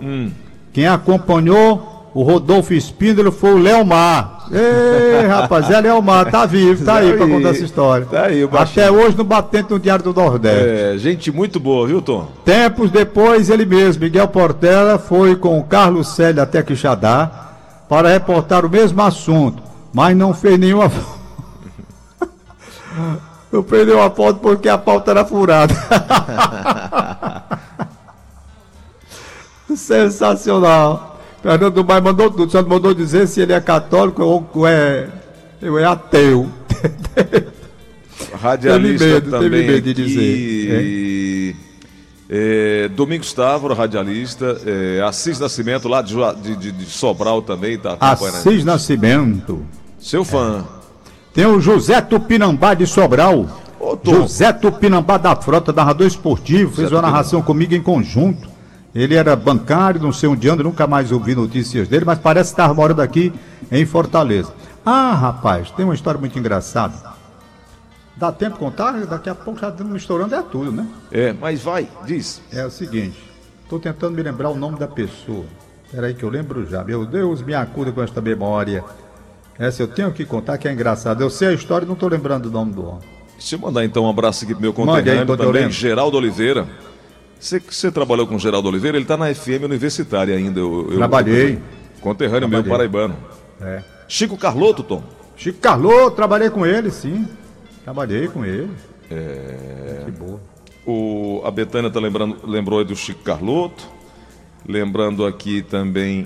quem 0.72 0.88
acompanhou 0.88 2.12
o 2.14 2.22
Rodolfo 2.22 2.74
Espíndola 2.76 3.32
foi 3.32 3.54
o 3.54 3.58
Leomar. 3.58 4.46
Ei, 4.52 5.26
rapaz, 5.28 5.70
é 5.72 5.82
Leomar, 5.82 6.30
tá 6.30 6.46
vivo, 6.46 6.86
tá 6.86 6.98
aí 6.98 7.10
Tá 7.12 7.18
pra 7.18 7.26
aí, 7.26 7.32
contar 7.32 7.50
essa 7.50 7.64
história. 7.64 8.06
tá 8.06 8.24
aí. 8.26 8.48
Até 8.54 8.92
hoje 8.92 9.18
no 9.18 9.24
batente 9.24 9.72
no 9.72 9.80
Diário 9.80 10.04
do 10.04 10.14
Nordeste. 10.14 10.68
É, 10.68 10.98
gente 10.98 11.32
muito 11.32 11.60
boa, 11.60 11.88
viu, 11.88 12.02
Tom? 12.04 12.28
Tempos 12.46 12.92
depois, 12.92 13.50
ele 13.50 13.66
mesmo, 13.66 14.04
Miguel 14.04 14.28
Portela, 14.28 15.00
foi 15.00 15.36
com 15.36 15.58
o 15.60 15.64
Carlos 15.64 16.10
Célio 16.16 16.42
até 16.42 16.62
Quixadá 16.62 17.30
para 17.90 18.10
reportar 18.10 18.64
o 18.64 18.70
mesmo 18.70 19.02
assunto, 19.02 19.62
mas 19.92 20.16
não 20.16 20.34
fez 20.36 20.58
nenhuma. 20.60 20.92
Não 23.52 23.64
fez 23.64 23.88
nenhuma 23.88 24.10
foto 24.10 24.40
porque 24.40 24.68
a 24.68 24.78
pauta 24.78 25.12
era 25.12 25.24
furada. 25.26 25.74
Sensacional. 29.76 31.20
Fernando 31.42 31.84
Maia 31.86 32.02
mandou 32.02 32.32
tudo, 32.32 32.52
só 32.52 32.64
mandou 32.64 32.94
dizer 32.94 33.28
se 33.28 33.42
ele 33.42 33.54
é 33.54 33.60
católico 33.62 34.24
ou 34.24 34.68
é, 34.68 35.08
ou 35.62 35.80
é 35.80 35.86
ateu. 35.86 36.50
Radialista 38.42 39.06
Teve 39.06 39.14
medo, 39.14 39.32
também 39.32 39.50
teve 39.50 39.72
medo 39.74 39.82
de 39.82 39.94
dizer, 39.94 41.56
é, 42.30 42.88
Domingos 42.90 43.32
Távora, 43.34 43.74
radialista. 43.74 44.60
É, 44.66 45.02
Assis 45.02 45.40
Nascimento, 45.40 45.88
lá 45.88 46.02
de, 46.02 46.16
de, 46.58 46.72
de- 46.72 46.86
Sobral 46.86 47.42
também, 47.42 47.78
tá 47.78 47.94
acompanhando. 47.94 48.36
a 48.36 48.40
Assis. 48.40 48.66
Nascimento. 48.66 49.66
Seu 50.00 50.26
fã. 50.26 50.66
Tem 51.38 51.46
o 51.46 51.62
José 51.62 52.02
Tupinambá 52.02 52.74
de 52.74 52.88
Sobral. 52.88 53.46
Ô. 53.80 53.96
José 54.04 54.52
Tupinambá 54.52 55.20
da 55.20 55.36
Frota, 55.36 55.72
narrador 55.72 56.08
esportivo, 56.08 56.74
fez 56.74 56.92
uma 56.92 57.04
narração 57.04 57.44
comigo 57.44 57.76
em 57.76 57.82
conjunto. 57.84 58.50
Ele 58.96 59.14
era 59.14 59.36
bancário, 59.36 60.02
não 60.02 60.12
sei 60.12 60.28
onde 60.28 60.50
anda, 60.50 60.64
nunca 60.64 60.88
mais 60.88 61.12
ouvi 61.12 61.36
notícias 61.36 61.88
dele, 61.88 62.06
mas 62.06 62.18
parece 62.18 62.50
estar 62.50 62.74
morando 62.74 63.04
aqui 63.04 63.32
em 63.72 63.86
Fortaleza. 63.86 64.52
Ah, 64.84 65.14
rapaz, 65.14 65.70
tem 65.70 65.86
uma 65.86 65.94
história 65.94 66.20
muito 66.20 66.40
engraçada. 66.40 66.96
Dá 68.16 68.32
tempo 68.32 68.54
de 68.54 68.60
contar? 68.60 68.94
Daqui 69.06 69.30
a 69.30 69.36
pouco 69.36 69.60
já 69.60 69.70
estamos 69.70 69.94
misturando 69.94 70.34
é 70.34 70.42
tudo, 70.42 70.72
né? 70.72 70.88
É, 71.12 71.34
mas 71.34 71.62
vai, 71.62 71.88
diz. 72.04 72.42
É 72.52 72.66
o 72.66 72.72
seguinte, 72.72 73.32
estou 73.64 73.80
tentando 73.80 74.16
me 74.16 74.24
lembrar 74.24 74.50
o 74.50 74.56
nome 74.56 74.80
da 74.80 74.88
pessoa. 74.88 75.46
Peraí 75.92 76.16
que 76.16 76.24
eu 76.24 76.30
lembro 76.30 76.66
já. 76.66 76.84
Meu 76.84 77.06
Deus, 77.06 77.44
me 77.44 77.54
acuda 77.54 77.92
com 77.92 78.02
esta 78.02 78.20
memória. 78.22 78.84
Essa 79.60 79.84
eu 79.84 79.88
tenho 79.88 80.12
que 80.12 80.24
contar 80.26 80.58
que 80.58 80.68
é 80.68 80.72
engraçado. 80.74 81.22
Eu 81.22 81.30
sei 81.30 81.50
a 81.50 81.54
história 81.54 81.84
e 81.86 81.88
não 81.88 81.94
estou 81.96 82.10
lembrando 82.10 82.46
o 82.48 82.52
nome 82.52 82.74
do 82.74 82.86
homem. 82.86 83.02
Deixa 83.38 83.56
eu 83.56 83.60
mandar 83.60 83.84
então 83.86 84.04
um 84.06 84.10
abraço 84.10 84.44
aqui 84.46 84.54
pro 84.54 84.62
meu 84.62 84.72
aí, 84.72 84.76
conterrâneo 84.76 85.38
também. 85.38 85.72
Geraldo 85.72 86.18
Oliveira. 86.18 86.68
Você, 87.40 87.60
você 87.60 87.92
trabalhou 87.92 88.26
com 88.28 88.36
o 88.36 88.40
Geraldo 88.40 88.68
Oliveira? 88.68 88.98
Ele 88.98 89.06
tá 89.06 89.16
na 89.18 89.34
FM 89.34 89.64
universitária 89.66 90.36
ainda. 90.36 90.60
Eu, 90.60 90.88
eu- 90.92 90.98
Trabalhei. 90.98 91.60
conterrâneo 92.02 92.48
meu 92.50 92.64
Trabalhei. 92.64 92.90
paraibano. 92.90 93.16
É. 93.62 93.84
Chico 94.08 94.38
Carloto, 94.38 94.82
Tom. 94.84 95.04
Chico 95.36 95.60
Carlô, 95.60 96.10
trabalhei 96.12 96.50
com 96.50 96.66
ele, 96.66 96.90
sim. 96.90 97.28
Trabalhei 97.84 98.28
com 98.28 98.44
ele. 98.44 98.72
É. 99.12 100.02
Que 100.06 100.12
boa. 100.12 100.40
O, 100.86 101.42
a 101.46 101.52
Betânia 101.52 101.90
tá 101.92 102.00
lembrando, 102.00 102.38
lembrou 102.44 102.80
aí 102.80 102.86
do 102.86 102.96
Chico 102.96 103.22
Carloto. 103.24 103.84
Lembrando 104.68 105.26
aqui 105.26 105.62
também 105.62 106.26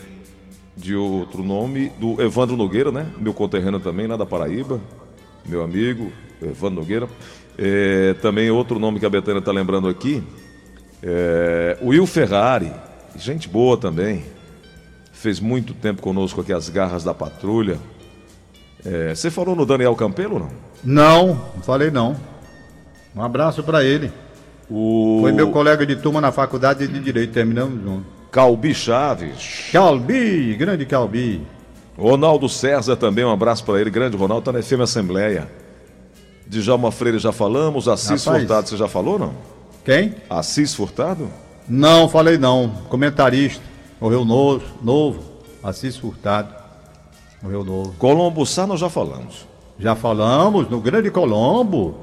de 0.75 0.95
outro 0.95 1.43
nome, 1.43 1.89
do 1.99 2.21
Evandro 2.21 2.55
Nogueira, 2.55 2.91
né? 2.91 3.07
Meu 3.17 3.33
conterrâneo 3.33 3.79
também, 3.79 4.07
lá 4.07 4.17
da 4.17 4.25
Paraíba. 4.25 4.79
Meu 5.45 5.63
amigo, 5.63 6.11
Evandro 6.41 6.81
Nogueira. 6.81 7.07
É, 7.57 8.15
também 8.21 8.49
outro 8.49 8.79
nome 8.79 8.99
que 8.99 9.05
a 9.05 9.09
Betânia 9.09 9.41
tá 9.41 9.51
lembrando 9.51 9.87
aqui. 9.87 10.23
É, 11.03 11.77
Will 11.81 12.07
Ferrari. 12.07 12.71
Gente 13.15 13.47
boa 13.49 13.77
também. 13.77 14.23
Fez 15.11 15.39
muito 15.39 15.73
tempo 15.73 16.01
conosco 16.01 16.41
aqui 16.41 16.53
as 16.53 16.69
garras 16.69 17.03
da 17.03 17.13
patrulha. 17.13 17.77
É, 18.83 19.13
você 19.13 19.29
falou 19.29 19.55
no 19.55 19.65
Daniel 19.65 19.95
Campelo, 19.95 20.39
não? 20.39 20.49
Não, 20.83 21.27
não 21.55 21.61
falei 21.61 21.91
não. 21.91 22.15
Um 23.15 23.21
abraço 23.21 23.61
pra 23.63 23.83
ele. 23.83 24.11
O 24.69 25.19
Foi 25.21 25.31
meu 25.31 25.51
colega 25.51 25.85
de 25.85 25.97
turma 25.97 26.21
na 26.21 26.31
faculdade 26.31 26.87
de 26.87 26.99
Direito, 26.99 27.33
terminamos 27.33 27.83
junto. 27.83 28.20
Calbi 28.31 28.73
Chaves. 28.73 29.69
Calbi, 29.71 30.55
grande 30.55 30.85
Calbi. 30.85 31.45
Ronaldo 31.97 32.47
César 32.47 32.95
também, 32.95 33.25
um 33.25 33.31
abraço 33.31 33.63
para 33.65 33.81
ele. 33.81 33.89
Grande 33.89 34.15
Ronaldo, 34.15 34.45
tá 34.45 34.51
na 34.53 34.63
FM 34.63 34.81
Assembleia. 34.81 35.51
Djalma 36.47 36.91
Freire 36.91 37.19
já 37.19 37.31
falamos. 37.31 37.87
Assis 37.87 38.25
Rapaz. 38.25 38.43
Furtado, 38.43 38.69
você 38.69 38.77
já 38.77 38.87
falou, 38.87 39.19
não? 39.19 39.33
Quem? 39.83 40.15
Assis 40.29 40.73
Furtado? 40.73 41.29
Não, 41.67 42.07
falei 42.07 42.37
não. 42.37 42.69
Comentarista. 42.89 43.63
Morreu 43.99 44.23
novo, 44.23 44.63
novo. 44.81 45.23
Assis 45.61 45.97
Furtado. 45.97 46.55
Morreu 47.41 47.63
novo. 47.63 47.93
Colombo 47.97 48.45
Sá, 48.45 48.65
nós 48.65 48.79
já 48.79 48.89
falamos. 48.89 49.45
Já 49.77 49.95
falamos 49.95 50.69
no 50.69 50.79
Grande 50.79 51.11
Colombo. 51.11 51.97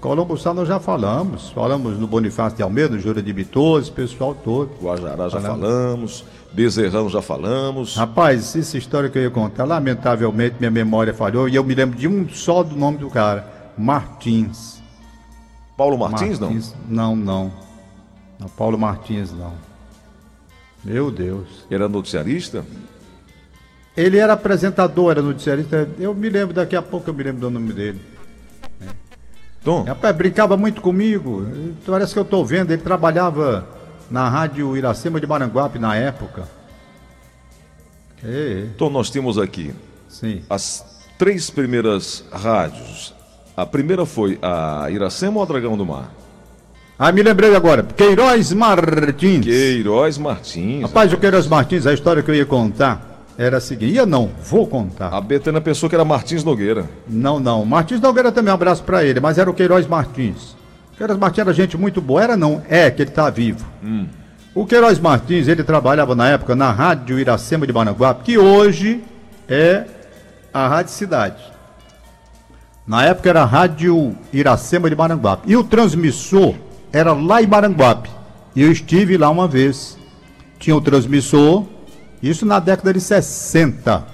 Colombo 0.00 0.36
Sá 0.36 0.52
nós 0.52 0.66
já 0.66 0.80
falamos. 0.80 1.50
Falamos 1.50 1.98
no 1.98 2.06
Bonifácio 2.06 2.56
de 2.56 2.62
Almeida, 2.62 2.94
no 2.96 3.00
Júlio 3.00 3.22
de 3.22 3.32
Bitoso, 3.32 3.92
pessoal 3.92 4.34
todo. 4.34 4.70
Guajará 4.82 5.28
já 5.28 5.40
Falamos. 5.40 5.60
falamos. 5.60 6.24
Bezerrão 6.52 7.08
já 7.08 7.22
falamos. 7.22 7.96
Rapaz, 7.96 8.54
essa 8.56 8.76
história 8.76 9.08
que 9.08 9.18
eu 9.18 9.22
ia 9.22 9.30
contar, 9.30 9.64
lamentavelmente 9.64 10.56
minha 10.58 10.70
memória 10.70 11.14
falhou 11.14 11.48
e 11.48 11.54
eu 11.54 11.64
me 11.64 11.74
lembro 11.74 11.96
de 11.96 12.08
um 12.08 12.28
só 12.28 12.62
do 12.62 12.76
nome 12.76 12.98
do 12.98 13.08
cara. 13.08 13.72
Martins. 13.78 14.82
Paulo 15.76 15.96
Martins, 15.96 16.38
Não, 16.88 17.16
não. 17.16 17.52
Não, 18.38 18.48
Paulo 18.48 18.78
Martins 18.78 19.32
não. 19.32 19.54
Meu 20.84 21.10
Deus. 21.10 21.46
não? 21.70 21.76
Era 21.76 21.88
noticiarista? 21.88 22.64
Ele 23.96 24.18
era 24.18 24.32
apresentador, 24.32 25.12
era 25.12 25.22
noticiarista. 25.22 25.88
Eu 25.98 26.14
me 26.14 26.28
lembro, 26.28 26.54
daqui 26.54 26.74
a 26.76 26.82
pouco 26.82 27.08
eu 27.10 27.14
me 27.14 27.22
lembro 27.22 27.40
do 27.42 27.50
nome 27.50 27.72
dele. 27.72 28.00
Tom, 29.64 29.84
Rapaz, 29.84 30.14
brincava 30.16 30.56
muito 30.56 30.80
comigo. 30.80 31.46
Parece 31.86 32.12
que 32.12 32.18
eu 32.18 32.24
estou 32.24 32.44
vendo. 32.44 32.72
Ele 32.72 32.82
trabalhava 32.82 33.66
na 34.10 34.28
rádio 34.28 34.76
Iracema 34.76 35.20
de 35.20 35.26
Maranguape 35.26 35.78
na 35.78 35.94
época. 35.96 36.48
É, 38.24 38.64
é, 38.64 38.66
Tom, 38.76 38.90
nós 38.90 39.10
temos 39.10 39.38
aqui 39.38 39.72
sim. 40.08 40.42
as 40.50 41.04
três 41.18 41.50
primeiras 41.50 42.24
rádios. 42.32 43.14
A 43.56 43.64
primeira 43.66 44.04
foi 44.04 44.38
a 44.42 44.88
Iracema 44.90 45.36
ou 45.36 45.42
a 45.42 45.46
Dragão 45.46 45.76
do 45.76 45.86
Mar? 45.86 46.10
Ah, 46.98 47.12
me 47.12 47.22
lembrei 47.22 47.54
agora. 47.54 47.82
Queiroz 47.82 48.52
Martins. 48.52 49.44
Queiroz 49.44 50.18
Martins. 50.18 50.82
Rapaz, 50.82 51.12
o 51.12 51.18
Queiroz 51.18 51.46
Martins, 51.46 51.86
a 51.86 51.92
história 51.92 52.22
que 52.22 52.30
eu 52.30 52.34
ia 52.34 52.46
contar 52.46 53.11
era 53.38 53.58
a 53.58 53.60
seguinte. 53.60 53.94
Ia 53.94 54.06
não, 54.06 54.30
vou 54.42 54.66
contar. 54.66 55.08
A 55.08 55.20
Betânia 55.20 55.60
pensou 55.60 55.88
que 55.88 55.94
era 55.94 56.04
Martins 56.04 56.44
Nogueira. 56.44 56.88
Não, 57.08 57.40
não. 57.40 57.64
Martins 57.64 58.00
Nogueira 58.00 58.30
também, 58.30 58.50
um 58.50 58.54
abraço 58.54 58.82
pra 58.82 59.04
ele, 59.04 59.20
mas 59.20 59.38
era 59.38 59.50
o 59.50 59.54
Queiroz 59.54 59.86
Martins. 59.86 60.56
O 60.92 60.96
Queiroz 60.96 61.18
Martins 61.18 61.40
era 61.40 61.52
gente 61.52 61.76
muito 61.76 62.00
boa, 62.00 62.22
era 62.22 62.36
não, 62.36 62.62
é 62.68 62.90
que 62.90 63.02
ele 63.02 63.10
tá 63.10 63.28
vivo. 63.30 63.64
O 64.54 64.66
Queiroz 64.66 64.98
Martins, 64.98 65.48
ele 65.48 65.64
trabalhava 65.64 66.14
na 66.14 66.28
época 66.28 66.54
na 66.54 66.70
Rádio 66.70 67.18
Iracema 67.18 67.66
de 67.66 67.72
Maranguape, 67.72 68.24
que 68.24 68.38
hoje 68.38 69.02
é 69.48 69.84
a 70.52 70.68
Rádio 70.68 70.92
Cidade. 70.92 71.42
Na 72.86 73.04
época 73.04 73.30
era 73.30 73.42
a 73.42 73.46
Rádio 73.46 74.14
Iracema 74.32 74.90
de 74.90 74.96
Maranguape. 74.96 75.50
E 75.50 75.56
o 75.56 75.64
transmissor 75.64 76.54
era 76.92 77.12
lá 77.12 77.42
em 77.42 77.46
Maranguape. 77.46 78.10
E 78.54 78.62
eu 78.62 78.70
estive 78.70 79.16
lá 79.16 79.30
uma 79.30 79.48
vez. 79.48 79.96
Tinha 80.58 80.76
o 80.76 80.80
transmissor, 80.80 81.64
isso 82.22 82.46
na 82.46 82.58
década 82.58 82.92
de 82.92 83.00
60. 83.00 84.06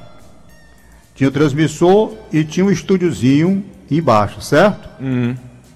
Tinha 1.14 1.28
o 1.28 1.32
transmissor 1.32 2.14
e 2.32 2.44
tinha 2.44 2.64
um 2.64 2.70
estúdiozinho 2.70 3.64
embaixo, 3.90 4.40
certo? 4.40 4.88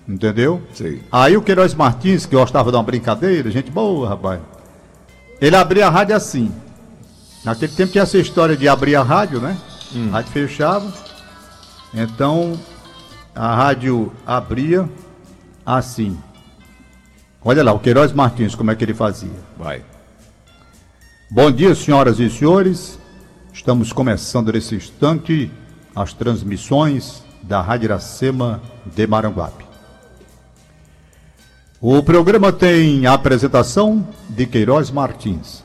Entendeu? 0.09 0.63
Sei. 0.75 1.03
Aí 1.11 1.37
o 1.37 1.43
Queiroz 1.43 1.75
Martins, 1.75 2.27
que 2.27 2.37
gostava 2.37 2.71
de 2.71 2.77
uma 2.77 2.83
brincadeira, 2.83 3.51
gente 3.51 3.71
boa, 3.71 4.09
rapaz. 4.09 4.41
Ele 5.41 5.57
abria 5.57 5.87
a 5.87 5.91
rádio 5.91 6.15
assim. 6.15 6.53
Naquele 7.45 7.73
tempo 7.73 7.93
tinha 7.93 8.03
essa 8.03 8.19
história 8.19 8.57
de 8.57 8.69
abrir 8.69 8.95
a 8.95 9.03
rádio, 9.03 9.41
né? 9.41 9.59
A 10.11 10.13
rádio 10.13 10.31
fechava. 10.33 10.93
Então 11.93 12.59
a 13.35 13.55
rádio 13.55 14.13
abria 14.27 14.89
assim. 15.67 16.19
Olha 17.45 17.65
lá, 17.65 17.73
o 17.73 17.81
Queiroz 17.81 18.13
Martins, 18.13 18.55
como 18.55 18.71
é 18.71 18.77
que 18.77 18.85
ele 18.85 18.95
fazia. 18.95 19.31
Vai. 19.59 19.83
Bom 21.35 21.51
dia, 21.51 21.75
senhoras 21.75 22.19
e 22.21 22.29
senhores. 22.29 22.99
Estamos 23.55 23.91
começando 23.91 24.53
nesse 24.53 24.75
instante 24.75 25.51
as 25.97 26.13
transmissões 26.13 27.23
da 27.43 27.63
Rádio 27.63 27.87
Iracema 27.87 28.61
de 28.85 29.07
Maranguape. 29.07 29.65
O 31.81 32.03
programa 32.03 32.53
tem 32.53 33.07
a 33.07 33.15
apresentação 33.15 34.07
de 34.29 34.45
Queiroz 34.45 34.91
Martins. 34.91 35.65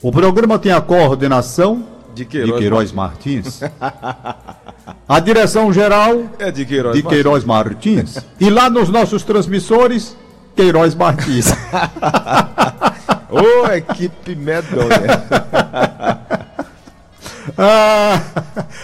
O 0.00 0.10
programa 0.10 0.58
tem 0.58 0.72
a 0.72 0.80
coordenação 0.80 1.84
De 2.14 2.24
Queiroz, 2.24 2.54
de 2.54 2.58
Queiroz 2.58 2.92
Martins. 2.92 3.60
A 5.06 5.20
direção 5.20 5.70
geral 5.70 6.30
É 6.38 6.50
de 6.50 6.64
Queiroz. 6.64 6.96
de 6.96 7.02
Queiroz 7.02 7.44
Martins. 7.44 8.16
E 8.40 8.48
lá 8.48 8.70
nos 8.70 8.88
nossos 8.88 9.22
transmissores, 9.22 10.16
Queiroz 10.56 10.94
Martins. 10.94 11.46
Ô, 13.30 13.66
equipe 13.72 14.34
medonha. 14.36 15.24
Ah, 17.56 18.20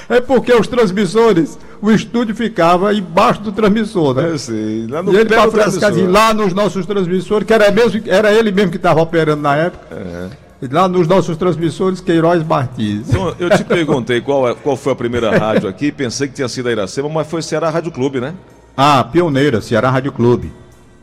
é 0.09 0.21
porque 0.21 0.53
os 0.55 0.67
transmissores, 0.69 1.59
o 1.81 1.91
estúdio 1.91 2.35
ficava 2.35 2.95
embaixo 2.95 3.41
do 3.43 3.51
transmissor, 3.53 4.15
né? 4.15 4.29
Eu 4.31 4.39
sei. 4.39 4.87
Lá 4.89 5.03
no 5.03 5.13
E 5.13 5.17
ele 5.17 5.29
para 5.29 5.51
transmissor. 5.51 6.09
lá 6.09 6.33
nos 6.33 6.55
nossos 6.55 6.87
transmissores, 6.87 7.47
que 7.47 7.53
era, 7.53 7.71
mesmo, 7.73 8.01
era 8.07 8.33
ele 8.33 8.53
mesmo 8.53 8.71
que 8.71 8.77
estava 8.77 9.03
operando 9.03 9.43
na 9.43 9.57
época. 9.57 9.85
É. 9.91 10.29
Lá 10.71 10.87
nos 10.89 11.09
nossos 11.09 11.37
transmissores, 11.37 12.01
Queiroz 12.01 12.47
Martins. 12.47 13.09
Então, 13.11 13.35
eu 13.39 13.51
te 13.51 13.65
perguntei 13.65 14.21
qual, 14.21 14.49
é- 14.49 14.55
qual 14.55 14.77
foi 14.77 14.93
a 14.93 14.97
primeira 14.97 15.37
rádio 15.37 15.69
aqui, 15.69 15.91
pensei 15.91 16.29
que 16.29 16.35
tinha 16.35 16.49
sido 16.49 16.69
a 16.69 16.73
Iracema, 16.73 17.09
mas 17.09 17.27
foi 17.27 17.43
Ceará 17.43 17.69
Rádio 17.69 17.91
Clube, 17.91 18.21
né? 18.21 18.33
Ah, 18.77 19.03
pioneira, 19.03 19.61
Ceará 19.61 19.91
Rádio 19.91 20.13
Clube. 20.13 20.53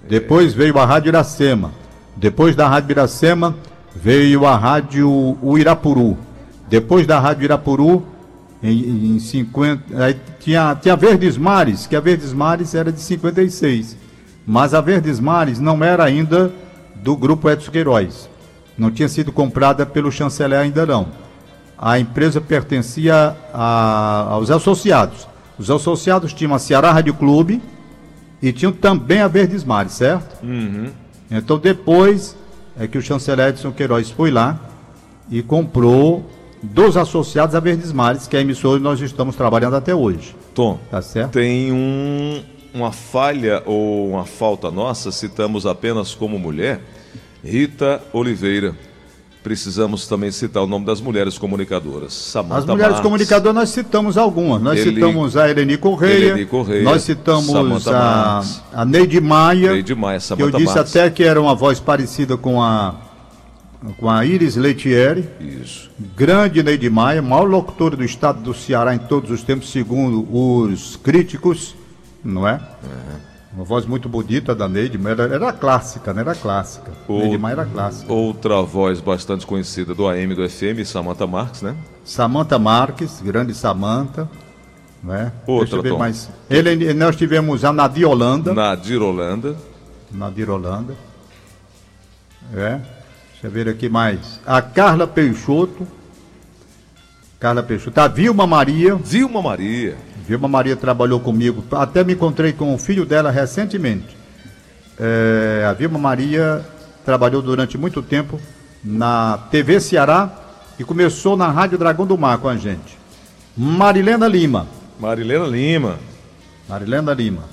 Depois 0.08 0.54
veio 0.54 0.80
a 0.80 0.86
Rádio 0.86 1.10
Iracema. 1.10 1.72
Depois 2.20 2.53
da 2.55 2.67
Rádio 2.67 2.91
Iracema 2.91 3.55
veio 3.95 4.45
a 4.45 4.55
Rádio 4.57 5.09
o 5.41 5.57
Irapuru. 5.57 6.17
Depois 6.67 7.07
da 7.07 7.17
Rádio 7.17 7.45
Irapuru, 7.45 8.05
em, 8.61 9.15
em 9.15 9.20
50. 9.20 10.03
Aí 10.03 10.17
tinha, 10.39 10.76
tinha 10.76 10.95
Verdes 10.97 11.38
Mares, 11.38 11.88
que 11.88 11.95
a 11.95 11.99
Verdes 12.01 12.34
Mares 12.34 12.76
era 12.76 12.91
de 12.91 12.99
56. 12.99 13.95
Mas 14.45 14.74
a 14.74 14.82
Verdes 14.82 15.17
Mares 15.20 15.59
não 15.59 15.82
era 15.84 16.03
ainda 16.03 16.51
do 16.95 17.15
grupo 17.15 17.49
Edson 17.49 17.72
Queiroz. 17.72 18.30
Não 18.78 18.91
tinha 18.91 19.07
sido 19.07 19.32
comprada 19.32 19.86
pelo 19.86 20.11
chanceler 20.11 20.59
ainda 20.59 20.86
não. 20.86 21.07
A 21.78 21.97
empresa 21.99 22.41
pertencia 22.41 23.34
a- 23.53 24.28
aos 24.32 24.51
associados. 24.51 25.26
Os 25.57 25.72
associados 25.72 26.34
tinham 26.34 26.53
a 26.53 26.59
Ceará 26.59 26.91
Rádio 26.91 27.13
Clube 27.13 27.61
e 28.41 28.51
tinham 28.51 28.74
também 28.74 29.22
a 29.22 29.28
Verdes 29.30 29.63
Mares, 29.63 29.93
certo? 29.93 30.38
Então 31.30 31.57
depois 31.57 32.36
é 32.80 32.88
que 32.88 32.97
o 32.97 33.01
chanceler 33.01 33.49
Edson 33.49 33.71
Queiroz 33.71 34.09
foi 34.09 34.32
lá 34.32 34.59
e 35.30 35.41
comprou 35.41 36.25
dos 36.61 36.97
associados 36.97 37.55
a 37.55 37.59
Verdes 37.59 37.91
Mares, 37.91 38.27
que 38.27 38.36
é 38.36 38.39
a 38.39 38.41
emissora 38.41 38.77
que 38.77 38.84
nós 38.84 38.99
estamos 38.99 39.36
trabalhando 39.36 39.75
até 39.75 39.93
hoje. 39.93 40.36
Tom, 40.53 40.80
Tá 40.89 41.01
certo? 41.01 41.32
tem 41.32 41.71
um, 41.71 42.41
uma 42.73 42.91
falha 42.91 43.63
ou 43.65 44.09
uma 44.09 44.25
falta 44.25 44.69
nossa, 44.71 45.11
citamos 45.11 45.65
apenas 45.65 46.13
como 46.13 46.38
mulher, 46.39 46.82
Rita 47.43 48.01
Oliveira. 48.11 48.75
Precisamos 49.42 50.06
também 50.06 50.32
citar 50.32 50.62
o 50.64 50.68
nome 50.68 50.86
das 50.86 51.00
mulheres 51.00 51.38
comunicadoras. 51.38 52.14
Samantha 52.14 52.58
As 52.60 52.66
mulheres 52.66 52.92
Marques, 52.92 53.02
comunicadoras 53.04 53.56
nós 53.56 53.70
citamos 53.70 54.18
algumas. 54.18 54.62
Nós 54.62 54.78
Eli- 54.80 54.96
citamos 54.96 55.38
a 55.38 55.50
Eleni 55.50 55.78
Correia, 55.78 56.26
Eleni 56.32 56.46
Correia, 56.46 56.84
nós 56.84 57.04
citamos 57.04 57.46
Samantha 57.46 57.90
a, 57.90 57.94
Marques. 58.36 58.62
a 58.74 58.86
Neide 58.86 59.22
Maia, 59.22 59.72
Neide 59.72 59.96
Maia, 59.96 60.20
que 60.20 60.42
eu 60.44 60.52
disse 60.52 60.76
Marques. 60.76 60.96
até 60.98 61.10
que 61.10 61.24
era 61.24 61.42
uma 61.42 61.56
voz 61.56 61.80
parecida 61.80 62.36
com 62.36 62.62
a 62.62 62.96
com 63.98 64.10
a 64.10 64.26
Iris 64.26 64.58
Leitieri. 64.58 65.24
Isso. 65.40 65.90
Grande 66.18 66.62
Neide 66.62 66.90
Maia, 66.90 67.22
maior 67.22 67.46
locutora 67.48 67.96
do 67.96 68.04
estado 68.04 68.42
do 68.42 68.54
Ceará 68.54 68.94
em 68.94 69.00
todos 69.00 69.32
os 69.32 69.42
tempos, 69.42 69.72
segundo 69.72 70.28
os 70.36 70.98
críticos, 70.98 71.76
não 72.22 72.46
é? 72.46 72.60
Uma 73.52 73.64
voz 73.64 73.86
muito 73.86 74.08
bonita 74.08 74.54
da 74.54 74.70
Neide, 74.70 74.97
mas 74.97 75.14
era, 75.18 75.34
era 75.34 75.54
clássica, 75.54 76.14
né? 76.14 76.22
Era 76.22 76.36
clássica. 76.36 76.91
Neide 77.08 77.38
Maia 77.38 77.54
era 77.54 77.66
clássica. 77.66 78.12
Outra 78.14 78.62
voz 78.62 79.02
bastante 79.02 79.45
conhecida 79.45 79.95
do 79.95 80.08
AM 80.08 80.36
do 80.36 80.47
FM, 80.47 80.86
Samantha 80.86 81.26
Marques, 81.26 81.64
né? 81.64 81.76
Samantha 82.06 82.60
Marques, 82.60 83.20
grande 83.22 83.56
Samantha, 83.56 84.30
não 85.04 85.16
é? 85.16 85.32
Outra, 85.47 85.66
Deixa 85.66 85.76
eu 85.78 85.82
ver 85.82 85.97
mais. 85.97 86.30
Ele, 86.47 86.93
nós 86.93 87.16
tivemos 87.16 87.66
a 87.66 87.74
Nadir 87.74 88.08
Holanda, 88.08 88.54
Nadir 88.54 89.02
Holanda. 89.02 89.56
Nadir 90.12 90.50
Holanda, 90.50 90.95
é? 92.54 92.80
Deixa 93.32 93.47
eu 93.47 93.52
ver 93.52 93.68
aqui 93.68 93.89
mais. 93.89 94.39
A 94.45 94.62
Carla 94.62 95.08
Peixoto, 95.08 95.88
Carla 97.39 97.64
Peixoto, 97.64 98.00
a 98.00 98.08
Vilma 98.08 98.45
Maria, 98.45 98.95
Vilma 98.95 99.41
Maria. 99.41 99.97
Vilma 100.30 100.47
Maria 100.47 100.75
trabalhou 100.75 101.19
comigo, 101.19 101.63
até 101.71 102.03
me 102.03 102.13
encontrei 102.13 102.53
com 102.53 102.71
o 102.71 102.77
filho 102.77 103.03
dela 103.03 103.32
recentemente. 103.32 104.15
É, 104.99 105.65
a 105.67 105.73
Vilma 105.73 105.97
Maria 105.97 106.63
trabalhou 107.03 107.41
durante 107.41 107.80
muito 107.80 107.99
tempo 108.03 108.39
na 108.84 109.39
TV 109.49 109.80
Ceará 109.80 110.30
e 110.77 110.84
começou 110.84 111.36
na 111.36 111.49
Rádio 111.49 111.80
Dragão 111.80 112.05
do 112.05 112.15
Mar 112.15 112.38
com 112.38 112.47
a 112.47 112.55
gente. 112.55 112.95
Marilena 113.57 114.27
Lima. 114.27 114.67
Marilena 114.99 115.47
Lima. 115.47 115.97
Marilena 116.69 117.11
Lima. 117.11 117.45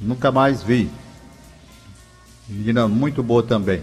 Nunca 0.00 0.32
mais 0.32 0.62
vi. 0.62 0.88
Menina 2.48 2.88
muito 2.88 3.22
boa 3.22 3.42
também. 3.42 3.82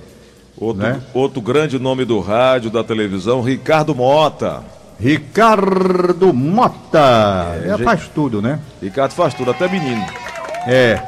Outro, 0.58 0.82
Né? 0.82 1.00
outro 1.14 1.40
grande 1.42 1.78
nome 1.78 2.06
do 2.06 2.20
rádio, 2.20 2.72
da 2.72 2.84
televisão, 2.84 3.44
Ricardo 3.44 3.94
Mota. 3.94 4.64
Ricardo 5.00 6.34
Mota. 6.34 7.56
É, 7.64 7.70
gente- 7.70 7.84
faz 7.84 8.08
tudo, 8.14 8.42
né? 8.42 8.60
Ricardo 8.82 9.12
faz 9.12 9.34
tudo, 9.34 9.52
até 9.52 9.68
menino. 9.68 10.06
É. 10.68 11.00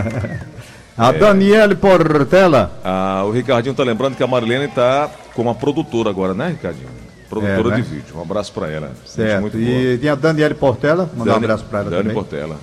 a 0.96 1.12
Daniele 1.12 1.74
Portela. 1.74 2.72
Ah, 2.84 3.22
o 3.26 3.30
Ricardinho 3.30 3.74
tá 3.74 3.82
lembrando 3.82 4.16
que 4.16 4.22
a 4.22 4.26
Marilena 4.26 4.68
tá 4.68 5.10
como 5.34 5.48
uma 5.48 5.54
produtora 5.54 6.08
agora, 6.10 6.32
né, 6.34 6.48
Ricardinho? 6.48 6.88
Produtora 7.28 7.68
É, 7.68 7.70
né? 7.70 7.76
de 7.76 7.82
vídeo. 7.82 8.16
Um 8.16 8.22
abraço 8.22 8.52
pra 8.52 8.68
ela. 8.70 8.92
Certo. 9.06 9.56
E 9.56 9.98
tem 9.98 10.10
a 10.10 10.14
Daniele 10.14 10.54
Portela. 10.54 11.08
Mandar 11.14 11.32
um 11.32 11.34
Dani- 11.34 11.44
abraço 11.44 11.64
pra 11.64 11.80
ela 11.80 11.90
Dani 11.90 12.02
também. 12.02 12.14
Portela. 12.14 12.56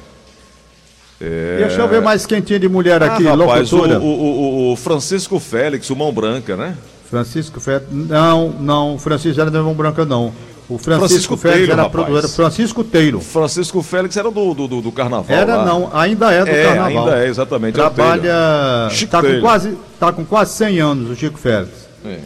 É... 1.21 1.57
Deixa 1.59 1.81
eu 1.81 1.87
ver 1.87 2.01
mais 2.01 2.25
quem 2.25 2.41
tinha 2.41 2.59
de 2.59 2.67
mulher 2.69 3.01
aqui, 3.01 3.27
ah, 3.27 3.31
rapaz, 3.35 3.71
o, 3.71 3.77
locutora. 3.77 3.99
o, 3.99 4.03
o- 4.05 4.73
o 4.73 4.75
Francisco 4.75 5.39
Félix, 5.39 5.89
o 5.89 5.95
Mão 5.95 6.11
Branca, 6.11 6.55
né? 6.55 6.75
Francisco 7.09 7.59
Félix. 7.59 7.87
Não, 7.91 8.49
não, 8.59 8.95
o 8.95 8.99
Francisco 8.99 9.39
era 9.39 9.49
de 9.49 9.57
Mão 9.57 9.73
Branca, 9.73 10.05
não. 10.05 10.33
O 10.69 10.77
Francisco, 10.77 11.07
Francisco 11.07 11.37
Félix 11.37 11.57
Teiro, 11.59 11.71
era 11.71 11.83
rapaz. 11.83 12.05
produtor. 12.05 12.29
Francisco 12.29 12.83
Teiro. 12.83 13.21
Francisco 13.21 13.81
Félix 13.81 14.17
era 14.17 14.29
do, 14.29 14.53
do, 14.53 14.67
do, 14.67 14.81
do 14.81 14.91
carnaval. 14.91 15.25
Era 15.37 15.55
lá. 15.57 15.65
não, 15.65 15.89
ainda 15.93 16.29
é 16.33 16.43
do 16.43 16.49
É, 16.49 16.63
carnaval. 16.65 17.05
ainda 17.07 17.23
é, 17.25 17.27
exatamente. 17.29 17.75
é 17.75 17.77
Trabalha. 17.81 18.21
Teiro. 18.21 18.95
Chico 18.99 19.11
Tá 19.11 19.21
com, 19.21 19.39
quase, 19.39 19.77
tá 19.97 20.11
com 20.11 20.25
quase 20.25 20.53
100 20.55 20.79
anos 20.81 21.09
o 21.09 21.15
Chico 21.15 21.37
Félix. 21.39 21.71
É. 22.05 22.19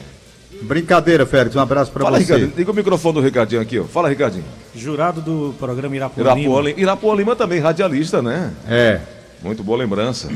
Brincadeira, 0.64 1.26
Félix. 1.26 1.56
Um 1.56 1.60
abraço 1.60 1.92
Fala, 1.92 2.12
você. 2.18 2.24
Ricardinho. 2.24 2.54
Liga 2.58 2.72
o 2.72 2.74
microfone 2.74 3.14
do 3.16 3.22
Ricardinho 3.22 3.62
aqui, 3.62 3.78
ó. 3.80 3.84
Fala, 3.84 4.10
Ricardinho. 4.10 4.46
Jurado 4.76 5.22
do 5.22 5.54
programa 5.60 5.96
Irapuã 5.96 6.24
Irapuã 6.24 6.62
Lima. 6.62 6.80
Irapuã 6.80 7.16
Lima 7.16 7.36
também, 7.36 7.60
radialista, 7.60 8.22
né? 8.24 8.52
É. 8.68 9.00
Muito 9.44 9.64
boa 9.64 9.78
lembrança. 9.78 10.30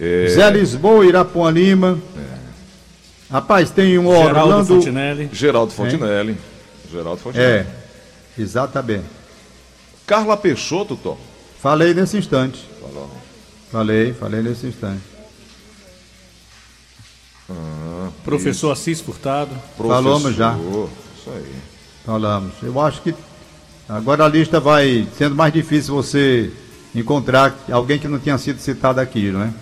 É, 0.00 0.26
Zé 0.28 0.50
Lisboa, 0.50 1.04
Irapuã 1.04 1.50
Lima. 1.50 1.98
Rapaz, 3.30 3.70
tem 3.70 3.98
um 3.98 4.10
Geraldo 4.10 4.38
Orlando. 4.38 4.66
Fontinelli. 4.66 5.30
Geraldo 5.32 5.72
Fontinelli. 5.72 6.36
Geraldo 6.90 7.20
Fontinelli. 7.20 7.66
É, 7.66 7.66
exatamente. 8.38 9.04
Carla 10.06 10.36
Peixoto, 10.36 10.96
Tom. 10.96 11.18
Falei 11.60 11.92
nesse 11.92 12.16
instante. 12.16 12.64
Falou. 12.80 13.10
Falei, 13.72 14.12
falei 14.12 14.42
nesse 14.42 14.66
instante. 14.66 15.02
Professor 18.24 18.70
Assis 18.72 19.00
Furtado. 19.00 19.50
Falamos 19.76 20.34
já. 20.34 20.52
Professor, 20.52 20.90
Isso 21.18 21.30
aí. 21.30 21.54
Falamos. 22.04 22.52
Eu 22.62 22.80
acho 22.80 23.02
que 23.02 23.14
agora 23.88 24.24
a 24.24 24.28
lista 24.28 24.60
vai 24.60 25.06
sendo 25.16 25.34
mais 25.34 25.52
difícil 25.52 25.94
você 25.94 26.52
encontrar 26.94 27.56
alguém 27.70 27.98
que 27.98 28.08
não 28.08 28.18
tenha 28.18 28.38
sido 28.38 28.60
citado 28.60 29.00
aqui, 29.00 29.30
não 29.30 29.42
é? 29.42 29.52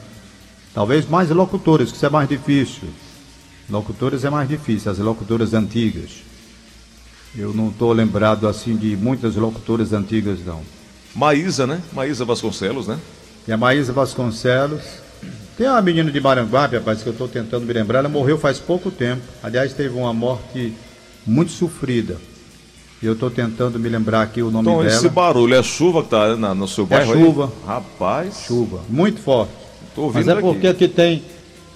Talvez 0.75 1.09
mais 1.09 1.31
locutores, 1.31 1.91
que 1.91 1.97
isso 1.97 2.07
é 2.07 2.11
mais 2.11 2.29
difícil. 2.29 2.89
Locutores 3.69 4.25
é 4.25 4.31
mais 4.31 4.49
difícil, 4.49 4.91
as 4.91 4.99
locutoras 4.99 5.55
antigas. 5.55 6.23
Eu 7.37 7.53
não 7.53 7.69
estou 7.69 7.93
lembrado 7.93 8.47
assim 8.47 8.77
de 8.77 8.97
muitas 8.97 9.35
locutoras 9.37 9.93
antigas, 9.93 10.39
não. 10.45 10.61
Maísa, 11.15 11.67
né? 11.67 11.81
Maísa 11.93 12.25
Vasconcelos, 12.25 12.87
né? 12.87 12.99
E 13.49 13.53
a 13.53 13.57
Maísa 13.57 13.93
Vasconcelos. 13.93 14.83
Tem 15.57 15.69
uma 15.69 15.81
menina 15.81 16.11
de 16.11 16.21
Maranguape, 16.21 16.77
rapaz, 16.77 17.03
que 17.03 17.09
eu 17.09 17.13
estou 17.13 17.29
tentando 17.29 17.65
me 17.65 17.73
lembrar. 17.73 18.01
Ela 18.01 18.09
morreu 18.09 18.37
faz 18.39 18.59
pouco 18.59 18.91
tempo. 18.91 19.23
Aliás, 19.43 19.73
teve 19.73 19.97
uma 19.97 20.13
morte 20.13 20.73
muito 21.27 21.53
sofrida. 21.53 22.19
E 23.03 23.07
eu 23.07 23.13
estou 23.15 23.31
tentando 23.31 23.79
me 23.79 23.89
lembrar 23.89 24.23
aqui 24.23 24.43
o 24.43 24.51
nome 24.51 24.69
Então, 24.69 24.83
dela. 24.83 24.95
esse 24.95 25.09
barulho 25.09 25.55
é 25.55 25.63
chuva 25.63 26.03
que 26.03 26.09
tá 26.11 26.37
na- 26.37 26.55
no 26.55 26.67
seu 26.67 26.87
bairro 26.87 27.13
aí? 27.13 27.21
chuva. 27.23 27.53
Rapaz. 27.67 28.45
Chuva, 28.47 28.81
muito 28.89 29.21
forte. 29.21 29.53
Tô 29.95 30.03
ouvindo 30.03 30.27
Mas 30.27 30.29
é 30.29 30.33
aqui. 30.33 30.43
porque 30.43 30.67
aqui 30.67 30.89
tem, 30.89 31.23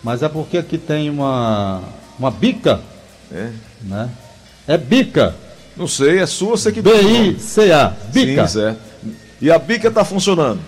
mas 0.03 0.23
é 0.23 0.29
porque 0.29 0.59
aqui 0.59 0.79
tem 0.79 1.11
uma 1.11 1.83
uma 2.19 2.31
bica, 2.31 2.81
É. 3.33 3.51
né? 3.83 4.09
É 4.67 4.77
bica. 4.77 5.35
Não 5.77 5.87
sei, 5.87 6.19
é 6.19 6.27
sua, 6.27 6.57
você 6.57 6.73
que 6.73 6.83
B 6.83 6.91
I 6.91 7.39
C 7.39 7.71
A, 7.73 7.93
bica. 8.13 8.47
Sim, 8.47 8.61
Zé. 8.61 8.77
E 9.41 9.51
a 9.51 9.59
bica 9.59 9.91
tá 9.91 10.05
funcionando? 10.05 10.61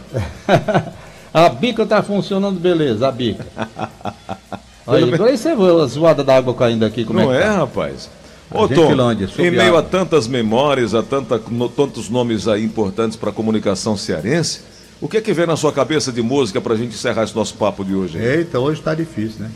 a 1.35 1.49
bica 1.49 1.85
tá 1.85 2.03
funcionando 2.03 2.61
beleza, 2.61 3.09
a 3.09 3.13
bica. 3.13 3.45
Olha, 4.87 5.07
Pelo... 5.07 5.25
aí 5.25 5.37
você 5.37 5.55
vê 5.55 5.83
a 5.83 5.87
zoada 5.87 6.25
d'água 6.25 6.55
caindo 6.55 6.85
aqui, 6.85 7.05
como 7.05 7.21
Não 7.21 7.33
é, 7.33 7.39
é 7.39 7.43
tá? 7.43 7.57
rapaz? 7.59 8.09
Ô 8.53 8.67
Tom, 8.67 8.93
em 9.39 9.51
meio 9.51 9.77
a 9.77 9.83
tantas 9.83 10.27
memórias, 10.27 10.93
a 10.93 11.03
tanta, 11.05 11.41
no, 11.49 11.69
tantos 11.69 12.09
nomes 12.09 12.49
aí 12.49 12.65
importantes 12.65 13.17
para 13.17 13.31
a 13.31 13.33
comunicação 13.33 13.97
cearense, 13.97 14.63
o 15.01 15.09
que 15.09 15.17
é 15.17 15.21
que 15.21 15.33
vem 15.33 15.47
na 15.47 15.57
sua 15.57 15.73
cabeça 15.73 16.13
de 16.13 16.21
música 16.21 16.61
para 16.61 16.75
a 16.75 16.77
gente 16.77 16.95
encerrar 16.95 17.25
esse 17.25 17.35
nosso 17.35 17.55
papo 17.55 17.85
de 17.85 17.95
hoje? 17.95 18.19
Eita, 18.19 18.59
hoje 18.59 18.81
está 18.81 18.95
difícil, 18.95 19.41
né? 19.41 19.51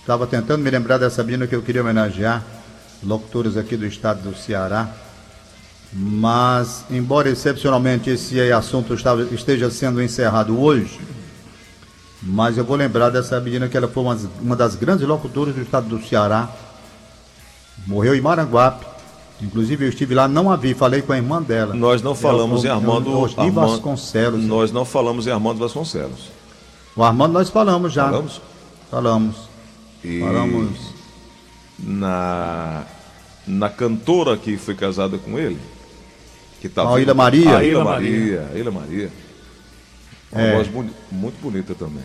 Estava 0.00 0.26
tentando 0.26 0.62
me 0.62 0.70
lembrar 0.70 0.98
dessa 0.98 1.22
menina 1.24 1.46
que 1.46 1.54
eu 1.54 1.62
queria 1.62 1.80
homenagear, 1.80 2.44
locutores 3.02 3.56
aqui 3.56 3.74
do 3.74 3.86
estado 3.86 4.28
do 4.28 4.36
Ceará. 4.36 4.88
Mas, 5.90 6.84
embora 6.90 7.30
excepcionalmente 7.30 8.10
esse 8.10 8.38
assunto 8.52 8.94
esteja 9.32 9.70
sendo 9.70 10.02
encerrado 10.02 10.60
hoje, 10.60 11.00
mas 12.20 12.58
eu 12.58 12.64
vou 12.64 12.76
lembrar 12.76 13.10
dessa 13.10 13.40
menina 13.40 13.68
que 13.68 13.76
ela 13.76 13.88
foi 13.88 14.02
uma, 14.02 14.18
uma 14.40 14.56
das 14.56 14.74
grandes 14.74 15.06
locutoras 15.06 15.54
do 15.54 15.62
estado 15.62 15.88
do 15.88 16.04
Ceará. 16.04 16.50
Morreu 17.86 18.14
em 18.14 18.20
Maranguape. 18.20 18.93
Inclusive 19.40 19.84
eu 19.84 19.88
estive 19.88 20.14
lá, 20.14 20.28
não 20.28 20.50
a 20.50 20.56
vi, 20.56 20.74
falei 20.74 21.02
com 21.02 21.12
a 21.12 21.16
irmã 21.16 21.42
dela. 21.42 21.74
Nós 21.74 22.02
não 22.02 22.14
falamos 22.14 22.64
eu, 22.64 22.70
eu, 22.70 22.74
em 22.74 22.78
Armando, 22.78 23.10
eu, 23.10 23.24
Armando 23.24 23.52
Vasconcelos. 23.52 24.44
Nós 24.44 24.72
não 24.72 24.84
falamos 24.84 25.26
em 25.26 25.30
Armando 25.30 25.58
Vasconcelos. 25.58 26.30
O 26.96 27.02
Armando 27.02 27.32
nós 27.32 27.50
falamos 27.50 27.92
já. 27.92 28.04
Falamos? 28.04 28.40
Falamos. 28.90 29.36
E 30.04 30.20
falamos. 30.20 30.78
Na, 31.78 32.84
na 33.46 33.68
cantora 33.68 34.36
que 34.36 34.56
foi 34.56 34.74
casada 34.74 35.18
com 35.18 35.38
ele, 35.38 35.58
que 36.60 36.68
tá 36.68 36.88
a 36.88 37.00
Ilha 37.00 37.12
Maria. 37.12 37.58
A 37.58 37.64
Ilha 37.64 37.84
Maria. 37.84 38.48
A 38.52 38.58
Ilha 38.58 38.70
Maria. 38.70 39.10
Uma 40.30 40.42
é. 40.42 40.56
voz 40.56 40.68
boni 40.68 40.90
muito 41.10 41.40
bonita 41.42 41.74
também. 41.74 42.04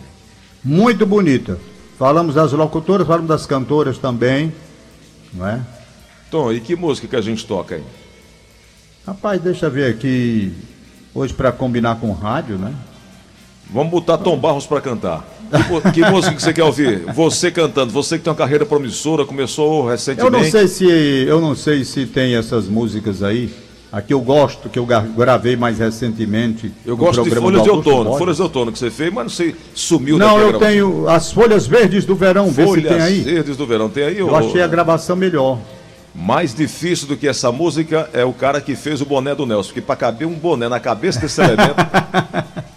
Muito 0.62 1.06
bonita. 1.06 1.58
Falamos 1.98 2.34
das 2.34 2.52
locutoras, 2.52 3.06
falamos 3.06 3.28
das 3.28 3.46
cantoras 3.46 3.98
também, 3.98 4.52
não 5.32 5.46
é? 5.46 5.60
Tom, 6.30 6.52
e 6.52 6.60
que 6.60 6.76
música 6.76 7.08
que 7.08 7.16
a 7.16 7.20
gente 7.20 7.44
toca 7.44 7.74
aí? 7.74 7.82
Rapaz, 9.06 9.40
deixa 9.40 9.66
eu 9.66 9.70
ver 9.70 9.90
aqui. 9.90 10.52
Hoje 11.12 11.34
para 11.34 11.50
combinar 11.50 11.96
com 11.96 12.10
o 12.10 12.12
rádio, 12.12 12.56
né? 12.56 12.72
Vamos 13.72 13.90
botar 13.90 14.18
Tom 14.18 14.36
Barros 14.36 14.66
para 14.66 14.80
cantar. 14.80 15.26
Que, 15.92 16.04
música 16.08 16.34
que 16.34 16.42
você 16.42 16.52
quer 16.52 16.62
ouvir? 16.62 17.00
Você 17.12 17.50
cantando, 17.50 17.92
você 17.92 18.16
que 18.16 18.22
tem 18.22 18.30
uma 18.30 18.36
carreira 18.36 18.64
promissora, 18.64 19.24
começou 19.24 19.88
recentemente. 19.88 20.32
Eu 20.32 20.40
não 20.40 20.48
sei 20.48 20.68
se 20.68 20.84
eu 20.84 21.40
não 21.40 21.54
sei 21.56 21.84
se 21.84 22.06
tem 22.06 22.36
essas 22.36 22.66
músicas 22.68 23.22
aí. 23.22 23.50
A 23.92 24.00
que 24.00 24.14
eu 24.14 24.20
gosto, 24.20 24.68
que 24.68 24.78
eu 24.78 24.86
gravei 24.86 25.56
mais 25.56 25.80
recentemente. 25.80 26.72
Eu 26.86 26.96
gosto 26.96 27.24
de 27.24 27.30
Folhas 27.34 27.64
de 27.64 27.70
Outono. 27.70 28.16
Folhas 28.16 28.36
de 28.36 28.42
Outono 28.42 28.70
que 28.70 28.78
você 28.78 28.88
fez, 28.88 29.12
mas 29.12 29.24
não 29.24 29.30
sei, 29.30 29.56
sumiu 29.74 30.16
Não, 30.16 30.38
eu 30.38 30.60
tenho 30.60 31.08
as 31.08 31.32
Folhas 31.32 31.66
Verdes 31.66 32.04
do 32.04 32.14
Verão, 32.14 32.52
Folhas 32.52 32.74
vê 32.74 32.82
se 32.82 32.88
tem 32.88 33.00
aí. 33.00 33.20
Verdes 33.22 33.56
do 33.56 33.66
Verão, 33.66 33.88
tem 33.88 34.04
aí? 34.04 34.18
Eu 34.18 34.28
ou... 34.28 34.36
achei 34.36 34.62
a 34.62 34.68
gravação 34.68 35.16
melhor. 35.16 35.58
Mais 36.20 36.54
difícil 36.54 37.08
do 37.08 37.16
que 37.16 37.26
essa 37.26 37.50
música 37.50 38.08
é 38.12 38.24
o 38.24 38.32
cara 38.32 38.60
que 38.60 38.76
fez 38.76 39.00
o 39.00 39.06
boné 39.06 39.34
do 39.34 39.46
Nelson, 39.46 39.68
porque 39.68 39.80
para 39.80 39.96
caber 39.96 40.28
um 40.28 40.34
boné 40.34 40.68
na 40.68 40.78
cabeça 40.78 41.18
desse 41.18 41.40
elemento. 41.40 41.74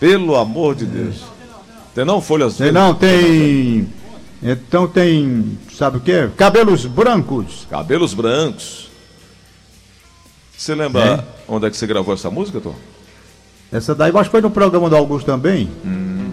pelo 0.00 0.34
amor 0.34 0.74
de 0.74 0.86
Deus. 0.86 1.22
Tem 1.94 2.04
não 2.04 2.22
folhas 2.22 2.56
Tem 2.56 2.72
não, 2.72 2.94
tem. 2.94 3.86
Então 4.42 4.88
tem, 4.88 5.58
sabe 5.70 5.98
o 5.98 6.00
que? 6.00 6.28
Cabelos 6.36 6.86
brancos. 6.86 7.66
Cabelos 7.68 8.14
brancos. 8.14 8.88
Você 10.56 10.74
lembra 10.74 11.02
é. 11.02 11.24
onde 11.46 11.66
é 11.66 11.70
que 11.70 11.76
você 11.76 11.86
gravou 11.86 12.14
essa 12.14 12.30
música, 12.30 12.60
Tom? 12.60 12.74
Essa 13.70 13.94
daí 13.94 14.10
eu 14.10 14.18
acho 14.18 14.30
que 14.30 14.32
foi 14.32 14.40
no 14.40 14.50
programa 14.50 14.88
do 14.88 14.96
Augusto 14.96 15.26
também. 15.26 15.68
Hum. 15.84 16.30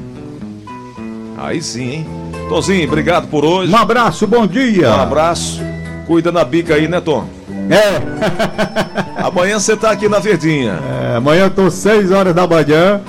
Aí 1.37 1.61
sim, 1.61 1.89
hein? 1.89 2.05
Tozinho, 2.49 2.87
obrigado 2.87 3.27
por 3.27 3.43
hoje. 3.43 3.71
Um 3.71 3.77
abraço, 3.77 4.25
bom 4.25 4.47
dia. 4.47 4.89
Um 4.89 5.01
abraço. 5.01 5.66
Cuida 6.07 6.31
na 6.31 6.45
bica 6.45 6.73
aí, 6.75 6.87
né, 6.87 7.01
Tom? 7.01 7.25
É. 7.69 8.01
amanhã 9.21 9.59
você 9.59 9.75
tá 9.75 9.91
aqui 9.91 10.07
na 10.07 10.19
Verdinha. 10.19 10.79
É, 11.11 11.17
amanhã 11.17 11.43
eu 11.43 11.51
tô 11.51 11.69
6 11.69 12.11
horas 12.11 12.33
da 12.33 12.47
manhã. 12.47 13.01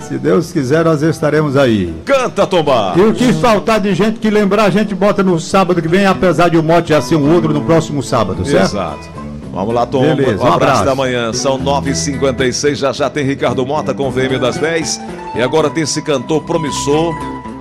Se 0.00 0.16
Deus 0.16 0.50
quiser, 0.50 0.84
nós 0.84 1.02
estaremos 1.02 1.56
aí. 1.56 1.94
Canta, 2.06 2.46
Tomba! 2.46 2.94
E 2.96 3.00
o 3.02 3.12
que 3.12 3.32
faltar 3.34 3.78
de 3.78 3.94
gente 3.94 4.18
que 4.18 4.30
lembrar, 4.30 4.64
a 4.64 4.70
gente 4.70 4.94
bota 4.94 5.22
no 5.22 5.38
sábado 5.38 5.82
que 5.82 5.88
vem, 5.88 6.06
apesar 6.06 6.48
de 6.48 6.56
o 6.56 6.62
mote 6.62 6.88
já 6.88 7.02
ser 7.02 7.16
um 7.16 7.34
outro 7.34 7.52
no 7.52 7.60
próximo 7.60 8.02
sábado, 8.02 8.42
certo? 8.46 8.72
Exato. 8.72 9.08
Vamos 9.52 9.74
lá, 9.74 9.84
Tom. 9.84 10.00
Beleza, 10.00 10.42
um, 10.42 10.46
abraço, 10.46 10.54
abraço 10.54 10.84
da 10.84 10.94
manhã. 10.94 11.32
São 11.34 11.58
9h56. 11.58 12.76
Já 12.76 12.92
já 12.92 13.10
tem 13.10 13.26
Ricardo 13.26 13.66
Mota 13.66 13.92
com 13.92 14.08
o 14.08 14.10
VM 14.10 14.38
das 14.40 14.56
10. 14.56 15.00
E 15.34 15.42
agora 15.42 15.68
tem 15.68 15.82
esse 15.82 16.00
cantor 16.00 16.44
promissor. 16.44 17.14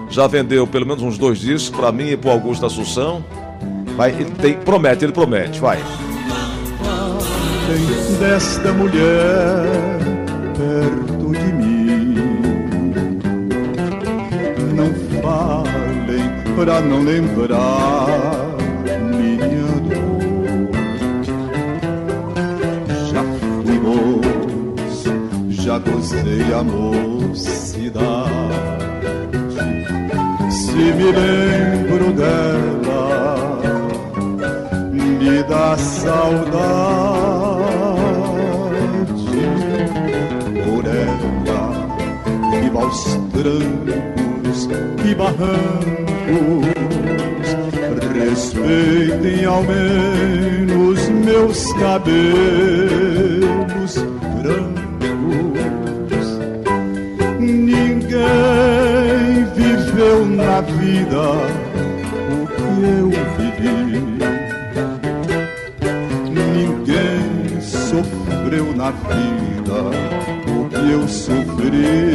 Já 0.09 0.27
vendeu 0.27 0.65
pelo 0.65 0.85
menos 0.85 1.03
uns 1.03 1.17
dois 1.17 1.39
discos 1.39 1.77
para 1.77 1.91
mim 1.91 2.11
e 2.11 2.17
para 2.17 2.31
Augusto 2.31 2.65
Assunção. 2.65 3.23
Vai, 3.97 4.11
ele 4.11 4.31
tem, 4.39 4.53
promete, 4.53 5.03
ele 5.03 5.11
promete. 5.11 5.59
Vai. 5.59 5.79
Desta 8.19 8.71
mulher 8.71 9.65
perto 10.55 11.31
de 11.31 11.53
mim. 11.53 12.15
Não 14.73 14.93
falem 15.21 16.55
para 16.55 16.79
não 16.79 17.03
lembrar 17.03 18.47
já 25.67 25.77
gozei 25.79 26.53
a 26.53 26.63
mocidade. 26.63 28.07
Se 30.49 30.71
me 30.71 31.11
lembro 31.11 32.13
dela, 32.13 33.46
me 35.27 35.43
dá 35.43 35.77
saudade. 35.77 36.47
Por 40.63 40.85
ela, 40.85 41.63
viva 42.61 42.81
aos 42.81 43.03
trancos 43.33 44.69
e 45.05 45.15
barrancos. 45.15 46.67
Respeitem 48.13 49.45
ao 49.45 49.63
menos 49.63 51.09
meus 51.09 51.73
cabelos 51.73 53.26
sofreu 68.57 68.75
na 68.75 68.89
vida 68.91 69.91
o 70.47 70.67
que 70.69 70.91
eu 70.91 71.07
sofri. 71.07 72.11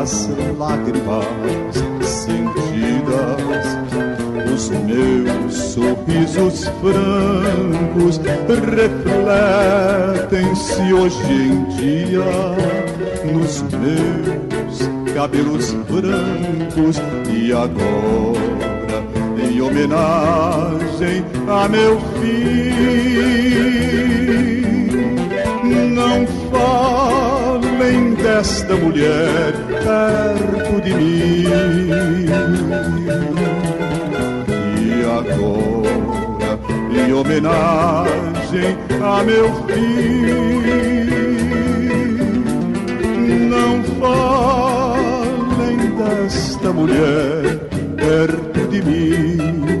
As 0.00 0.28
lágrimas 0.58 1.24
sentidas, 2.02 3.66
os 4.52 4.70
meus 4.70 5.54
sorrisos 5.54 6.64
francos 6.80 8.18
refletem-se 10.28 10.92
hoje 10.92 11.32
em 11.32 11.64
dia 11.76 12.24
nos 13.32 13.62
meus 13.62 14.88
cabelos 15.14 15.72
brancos 15.72 16.96
e 17.32 17.52
agora 17.52 18.39
em 19.60 19.62
homenagem 19.62 21.22
a 21.46 21.68
meu 21.68 22.00
filho. 22.18 22.80
Não 25.94 26.26
falem 26.50 28.14
desta 28.14 28.74
mulher 28.74 29.52
perto 29.84 30.80
de 30.80 30.94
mim. 30.94 31.44
E 34.80 35.04
agora 35.18 36.58
em 37.06 37.12
homenagem 37.12 38.78
a 39.02 39.22
meu 39.22 39.52
filho 39.66 40.40
não 43.50 43.82
falem 44.00 45.78
esta 46.24 46.72
mulher 46.72 47.58
perto 47.96 48.49
de 48.70 48.82
mim. 48.82 49.79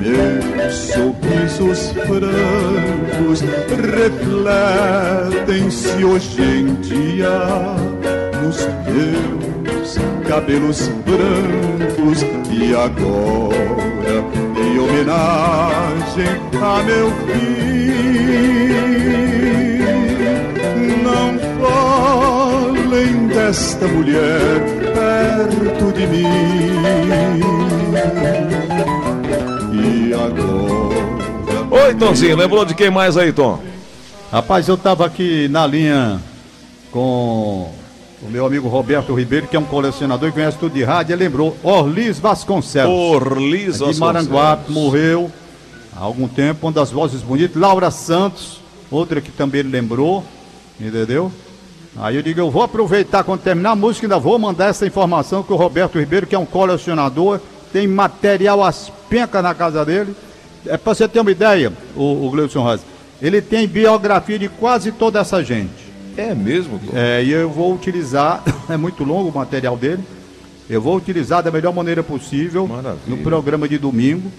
Meus 0.00 0.74
sorrisos 0.74 1.92
francos 1.92 3.40
refletem-se 5.30 6.04
hoje 6.04 6.42
em 6.42 6.74
dia 6.76 7.38
nos 8.42 8.68
meus 8.86 9.98
cabelos 10.28 10.88
brancos 11.06 12.22
e 12.50 12.74
agora 12.74 14.24
em 14.56 14.78
homenagem 14.78 16.28
a 16.62 16.82
meu 16.82 17.10
filho 17.26 17.68
não 21.02 21.38
falem 21.60 23.10
desta 23.28 23.86
mulher 23.86 24.60
perto 24.94 25.92
de 25.92 26.06
mim 26.06 26.28
agora 30.20 30.78
Oi, 31.70 31.94
Tomzinho, 31.94 32.36
lembrou 32.36 32.64
de 32.64 32.74
quem 32.74 32.90
mais 32.90 33.16
aí, 33.16 33.32
Tom? 33.32 33.62
Rapaz, 34.32 34.68
eu 34.68 34.74
estava 34.74 35.06
aqui 35.06 35.48
na 35.48 35.66
linha 35.66 36.20
com 36.90 37.70
o 38.22 38.30
meu 38.30 38.44
amigo 38.44 38.68
Roberto 38.68 39.14
Ribeiro, 39.14 39.46
que 39.46 39.56
é 39.56 39.58
um 39.58 39.64
colecionador 39.64 40.28
e 40.28 40.32
conhece 40.32 40.58
tudo 40.58 40.72
de 40.72 40.82
rádio, 40.82 41.14
ele 41.14 41.24
lembrou 41.24 41.56
Orlis 41.62 42.18
Vasconcelos. 42.18 42.92
Orlis 42.92 43.78
de 43.78 44.00
Maranguape, 44.00 44.72
morreu 44.72 45.30
há 45.96 46.02
algum 46.02 46.26
tempo, 46.26 46.66
uma 46.66 46.72
das 46.72 46.90
vozes 46.90 47.22
bonitas. 47.22 47.56
Laura 47.56 47.90
Santos, 47.90 48.60
outra 48.90 49.20
que 49.20 49.30
também 49.30 49.60
ele 49.60 49.70
lembrou, 49.70 50.24
entendeu? 50.80 51.30
Aí 51.96 52.16
eu 52.16 52.22
digo, 52.22 52.40
eu 52.40 52.50
vou 52.50 52.62
aproveitar 52.62 53.24
quando 53.24 53.40
terminar 53.40 53.70
a 53.70 53.76
música, 53.76 54.06
ainda 54.06 54.18
vou 54.18 54.38
mandar 54.38 54.66
essa 54.68 54.86
informação 54.86 55.42
que 55.42 55.52
o 55.52 55.56
Roberto 55.56 55.98
Ribeiro, 55.98 56.26
que 56.26 56.34
é 56.34 56.38
um 56.38 56.46
colecionador, 56.46 57.40
tem 57.72 57.86
material 57.86 58.62
às 58.62 58.90
pencas 59.08 59.42
na 59.42 59.54
casa 59.54 59.84
dele. 59.84 60.14
É 60.66 60.76
para 60.76 60.94
você 60.94 61.08
ter 61.08 61.20
uma 61.20 61.30
ideia, 61.30 61.72
o, 61.96 62.26
o 62.26 62.30
Gleison 62.30 62.62
Rosa, 62.62 62.82
ele 63.20 63.40
tem 63.40 63.66
biografia 63.66 64.38
de 64.38 64.48
quase 64.48 64.92
toda 64.92 65.20
essa 65.20 65.42
gente. 65.42 65.88
É 66.16 66.34
mesmo? 66.34 66.80
É, 66.92 67.22
e 67.22 67.30
eu 67.30 67.48
vou 67.48 67.72
utilizar, 67.72 68.42
é 68.68 68.76
muito 68.76 69.04
longo 69.04 69.28
o 69.28 69.34
material 69.34 69.76
dele, 69.76 70.02
eu 70.68 70.80
vou 70.80 70.96
utilizar 70.96 71.42
da 71.42 71.50
melhor 71.50 71.72
maneira 71.72 72.02
possível 72.02 72.66
Maravilha. 72.66 72.98
no 73.06 73.18
programa 73.18 73.68
de 73.68 73.78
domingo, 73.78 74.30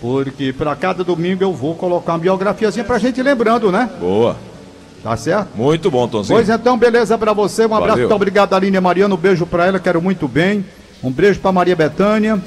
porque 0.00 0.52
para 0.52 0.76
cada 0.76 1.02
domingo 1.02 1.42
eu 1.42 1.52
vou 1.52 1.74
colocar 1.74 2.12
uma 2.12 2.18
biografiazinha 2.18 2.84
pra 2.84 2.98
gente 2.98 3.18
ir 3.18 3.22
lembrando, 3.22 3.72
né? 3.72 3.90
Boa. 3.98 4.36
Tá 5.02 5.16
certo? 5.16 5.48
Muito 5.56 5.90
bom, 5.90 6.06
Tomzinho. 6.06 6.36
Pois 6.36 6.48
então, 6.50 6.76
beleza 6.76 7.16
pra 7.16 7.32
você, 7.32 7.62
um 7.62 7.74
abraço, 7.74 7.88
Valeu. 7.88 7.98
muito 8.08 8.14
obrigado, 8.14 8.52
Aline 8.54 8.78
Mariana, 8.78 9.14
um 9.14 9.18
beijo 9.18 9.46
pra 9.46 9.66
ela, 9.66 9.78
quero 9.78 10.00
muito 10.02 10.28
bem, 10.28 10.64
um 11.02 11.10
beijo 11.10 11.40
pra 11.40 11.50
Maria 11.50 11.74
Betânia, 11.74 12.38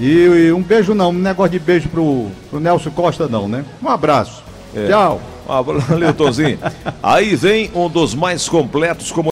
e, 0.00 0.46
e 0.46 0.52
um 0.52 0.62
beijo 0.62 0.94
não, 0.94 1.10
um 1.10 1.12
negócio 1.12 1.52
de 1.52 1.58
beijo 1.58 1.88
pro, 1.88 2.28
pro 2.48 2.58
Nelson 2.58 2.90
Costa 2.90 3.28
não, 3.28 3.46
né? 3.46 3.64
Um 3.82 3.88
abraço, 3.88 4.42
É. 4.74 4.88
tchau. 4.88 5.20
Ah, 5.52 5.60
valeu, 5.62 6.14
Tomzinho. 6.14 6.58
Aí 7.02 7.34
vem 7.34 7.68
um 7.74 7.88
dos 7.88 8.14
mais 8.14 8.48
completos 8.48 9.10
como 9.10 9.28